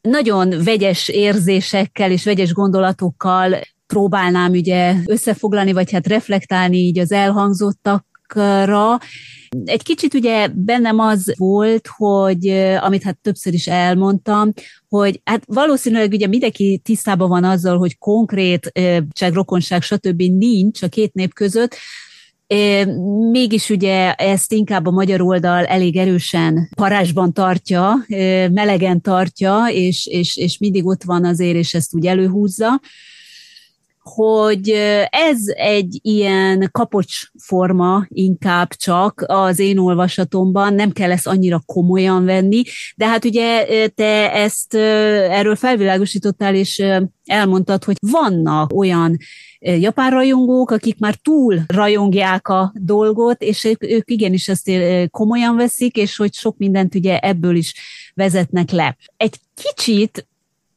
[0.00, 3.54] nagyon vegyes érzésekkel és vegyes gondolatokkal
[3.92, 8.98] próbálnám ugye összefoglalni, vagy hát reflektálni így az elhangzottakra,
[9.64, 12.48] egy kicsit ugye bennem az volt, hogy
[12.80, 14.52] amit hát többször is elmondtam,
[14.88, 18.72] hogy hát valószínűleg ugye mindenki tisztában van azzal, hogy konkrét
[19.18, 20.22] rokonság, stb.
[20.22, 21.76] nincs a két nép között,
[23.30, 28.04] Mégis ugye ezt inkább a magyar oldal elég erősen parásban tartja,
[28.50, 32.80] melegen tartja, és, és, és mindig ott van azért, és ezt úgy előhúzza
[34.02, 34.68] hogy
[35.10, 42.24] ez egy ilyen kapocs forma inkább csak az én olvasatomban, nem kell ezt annyira komolyan
[42.24, 42.62] venni,
[42.96, 46.82] de hát ugye te ezt erről felvilágosítottál, és
[47.24, 49.16] elmondtad, hogy vannak olyan
[49.58, 54.70] japán rajongók, akik már túl rajongják a dolgot, és ők, igenis ezt
[55.10, 57.74] komolyan veszik, és hogy sok mindent ugye ebből is
[58.14, 58.96] vezetnek le.
[59.16, 60.28] Egy kicsit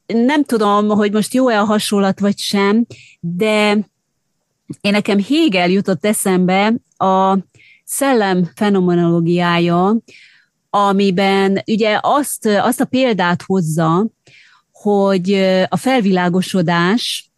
[0.06, 2.86] nem tudom, hogy most jó-e a hasonlat vagy sem,
[3.20, 3.78] de
[4.80, 7.38] én nekem Hegel jutott eszembe a
[7.84, 9.96] szellem fenomenológiája,
[10.70, 14.06] amiben ugye azt, azt a példát hozza,
[14.72, 15.32] hogy
[15.68, 17.30] a felvilágosodás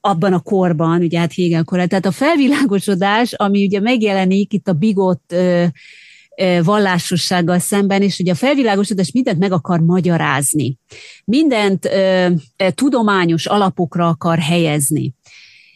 [0.00, 4.72] abban a korban, ugye hát Hegel korán, tehát a felvilágosodás, ami ugye megjelenik itt a
[4.72, 5.34] bigott
[6.62, 10.78] vallásossággal szemben, és ugye a felvilágosodás mindent meg akar magyarázni.
[11.24, 12.26] Mindent ö,
[12.74, 15.14] tudományos alapokra akar helyezni.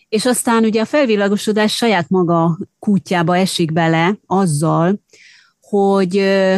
[0.08, 5.00] És aztán ugye a felvilágosodás saját maga kútjába esik bele azzal,
[5.60, 6.56] hogy ö,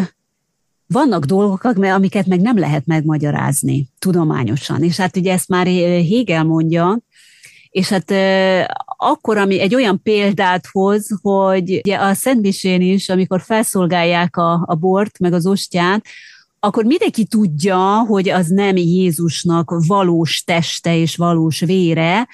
[0.86, 4.82] vannak dolgok, amiket meg nem lehet megmagyarázni tudományosan.
[4.82, 6.98] És hát ugye ezt már Hegel mondja,
[7.74, 8.12] és hát
[8.96, 14.74] akkor, ami egy olyan példát hoz, hogy ugye a Szentmisén is, amikor felszolgálják a, a
[14.74, 16.04] bort, meg az ostját,
[16.60, 22.28] akkor mindenki tudja, hogy az nem Jézusnak valós teste és valós vére,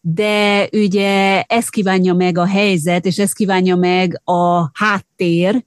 [0.00, 5.64] de ugye ez kívánja meg a helyzet, és ez kívánja meg a háttér,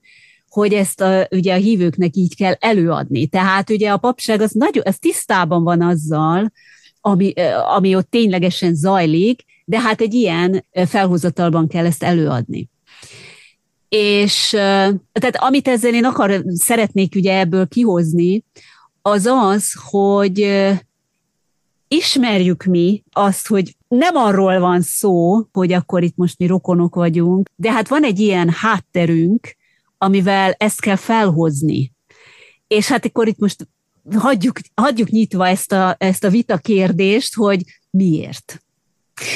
[0.48, 3.26] hogy ezt a, ugye a hívőknek így kell előadni.
[3.26, 6.52] Tehát ugye a papság az, nagyon, az tisztában van azzal,
[7.04, 7.32] ami,
[7.76, 12.70] ami ott ténylegesen zajlik, de hát egy ilyen felhozatalban kell ezt előadni.
[13.88, 18.44] És tehát amit ezzel én akar, szeretnék ugye ebből kihozni,
[19.02, 20.62] az az, hogy
[21.88, 27.48] ismerjük mi azt, hogy nem arról van szó, hogy akkor itt most mi rokonok vagyunk,
[27.56, 29.56] de hát van egy ilyen hátterünk,
[29.98, 31.92] amivel ezt kell felhozni.
[32.66, 33.68] És hát akkor itt most
[34.14, 38.62] hagyjuk, hagyjuk nyitva ezt a, ezt a vita kérdést, hogy miért.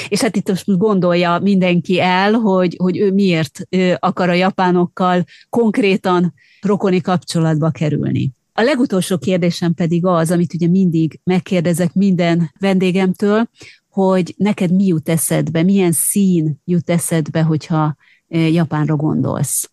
[0.09, 3.61] És hát itt most gondolja mindenki el, hogy, hogy ő miért
[3.99, 8.31] akar a japánokkal konkrétan rokoni kapcsolatba kerülni.
[8.53, 13.49] A legutolsó kérdésem pedig az, amit ugye mindig megkérdezek minden vendégemtől,
[13.91, 17.97] hogy neked mi jut eszedbe, milyen szín jut eszedbe, hogyha
[18.29, 19.71] Japánra gondolsz?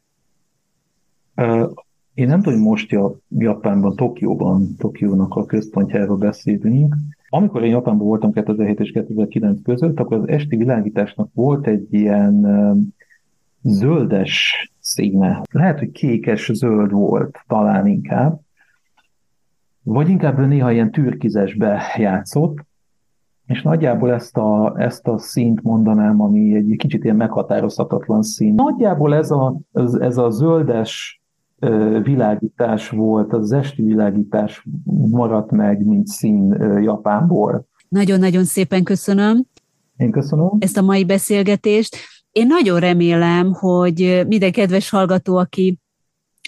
[2.13, 2.95] Én nem tudom, hogy most
[3.29, 6.95] Japánban, Tokióban, Tokiónak a központjáról beszélünk.
[7.29, 12.47] Amikor én Japánban voltam 2007 és 2009 között, akkor az esti világításnak volt egy ilyen
[13.61, 15.41] zöldes színe.
[15.51, 18.39] Lehet, hogy kékes-zöld volt talán inkább.
[19.83, 22.57] vagy inkább néha ilyen türkizesbe játszott,
[23.45, 28.53] és nagyjából ezt a, ezt a színt mondanám, ami egy kicsit ilyen meghatározhatatlan szín.
[28.53, 31.22] Nagyjából ez a, ez, ez a zöldes
[32.03, 34.65] világítás volt, az esti világítás
[35.09, 37.67] maradt meg, mint szín Japánból.
[37.89, 39.43] Nagyon-nagyon szépen köszönöm.
[39.97, 40.51] Én köszönöm.
[40.59, 41.97] Ezt a mai beszélgetést.
[42.31, 45.79] Én nagyon remélem, hogy minden kedves hallgató, aki,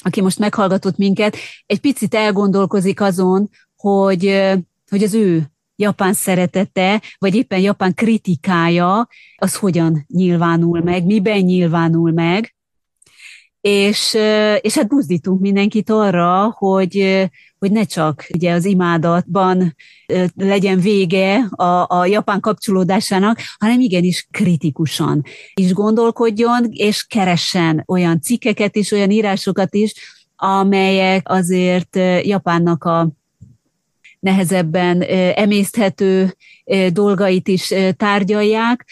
[0.04, 1.36] aki most meghallgatott minket,
[1.66, 4.42] egy picit elgondolkozik azon, hogy,
[4.90, 5.44] hogy az ő
[5.76, 12.55] japán szeretete, vagy éppen japán kritikája, az hogyan nyilvánul meg, miben nyilvánul meg,
[13.68, 14.14] és,
[14.62, 17.28] és hát buzdítunk mindenkit arra, hogy,
[17.60, 19.76] hogy ne csak ugye az imádatban
[20.36, 25.24] legyen vége a, a japán kapcsolódásának, hanem igenis kritikusan
[25.54, 29.94] is gondolkodjon, és keressen olyan cikkeket is, olyan írásokat is,
[30.36, 33.10] amelyek azért Japánnak a
[34.20, 35.02] nehezebben
[35.36, 36.36] emészthető
[36.90, 38.86] dolgait is tárgyalják,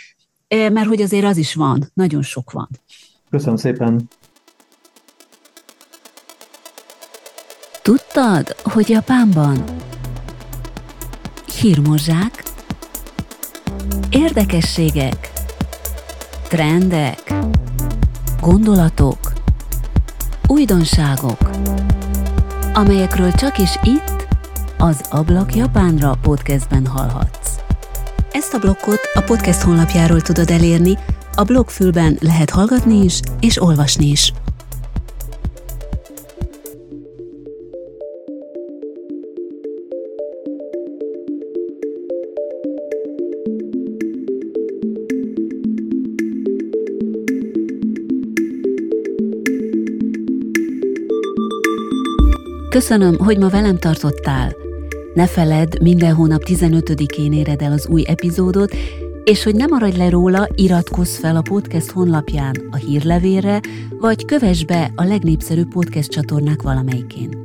[0.48, 2.70] mert hogy azért az is van, nagyon sok van.
[3.30, 4.10] Köszönöm szépen!
[7.84, 9.64] Tudtad, hogy Japánban
[11.60, 12.44] hírmozsák,
[14.10, 15.32] érdekességek,
[16.48, 17.34] trendek,
[18.42, 19.34] gondolatok,
[20.48, 21.50] újdonságok,
[22.74, 24.28] amelyekről csak is itt,
[24.78, 27.50] az Ablak Japánra podcastben hallhatsz.
[28.32, 30.98] Ezt a blokkot a podcast honlapjáról tudod elérni,
[31.36, 34.34] a blogfülben lehet hallgatni is és olvasni is.
[52.74, 54.56] Köszönöm, hogy ma velem tartottál.
[55.14, 58.76] Ne feledd, minden hónap 15-én éred el az új epizódot,
[59.24, 63.60] és hogy ne maradj le róla, iratkozz fel a podcast honlapján a hírlevélre,
[64.00, 67.42] vagy kövess be a legnépszerűbb podcast csatornák valamelyikén.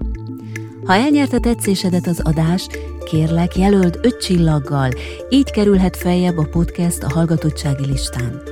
[0.85, 2.67] Ha elnyerte tetszésedet az adás,
[3.05, 4.91] kérlek jelöld öt csillaggal,
[5.29, 8.43] így kerülhet feljebb a podcast a hallgatottsági listán.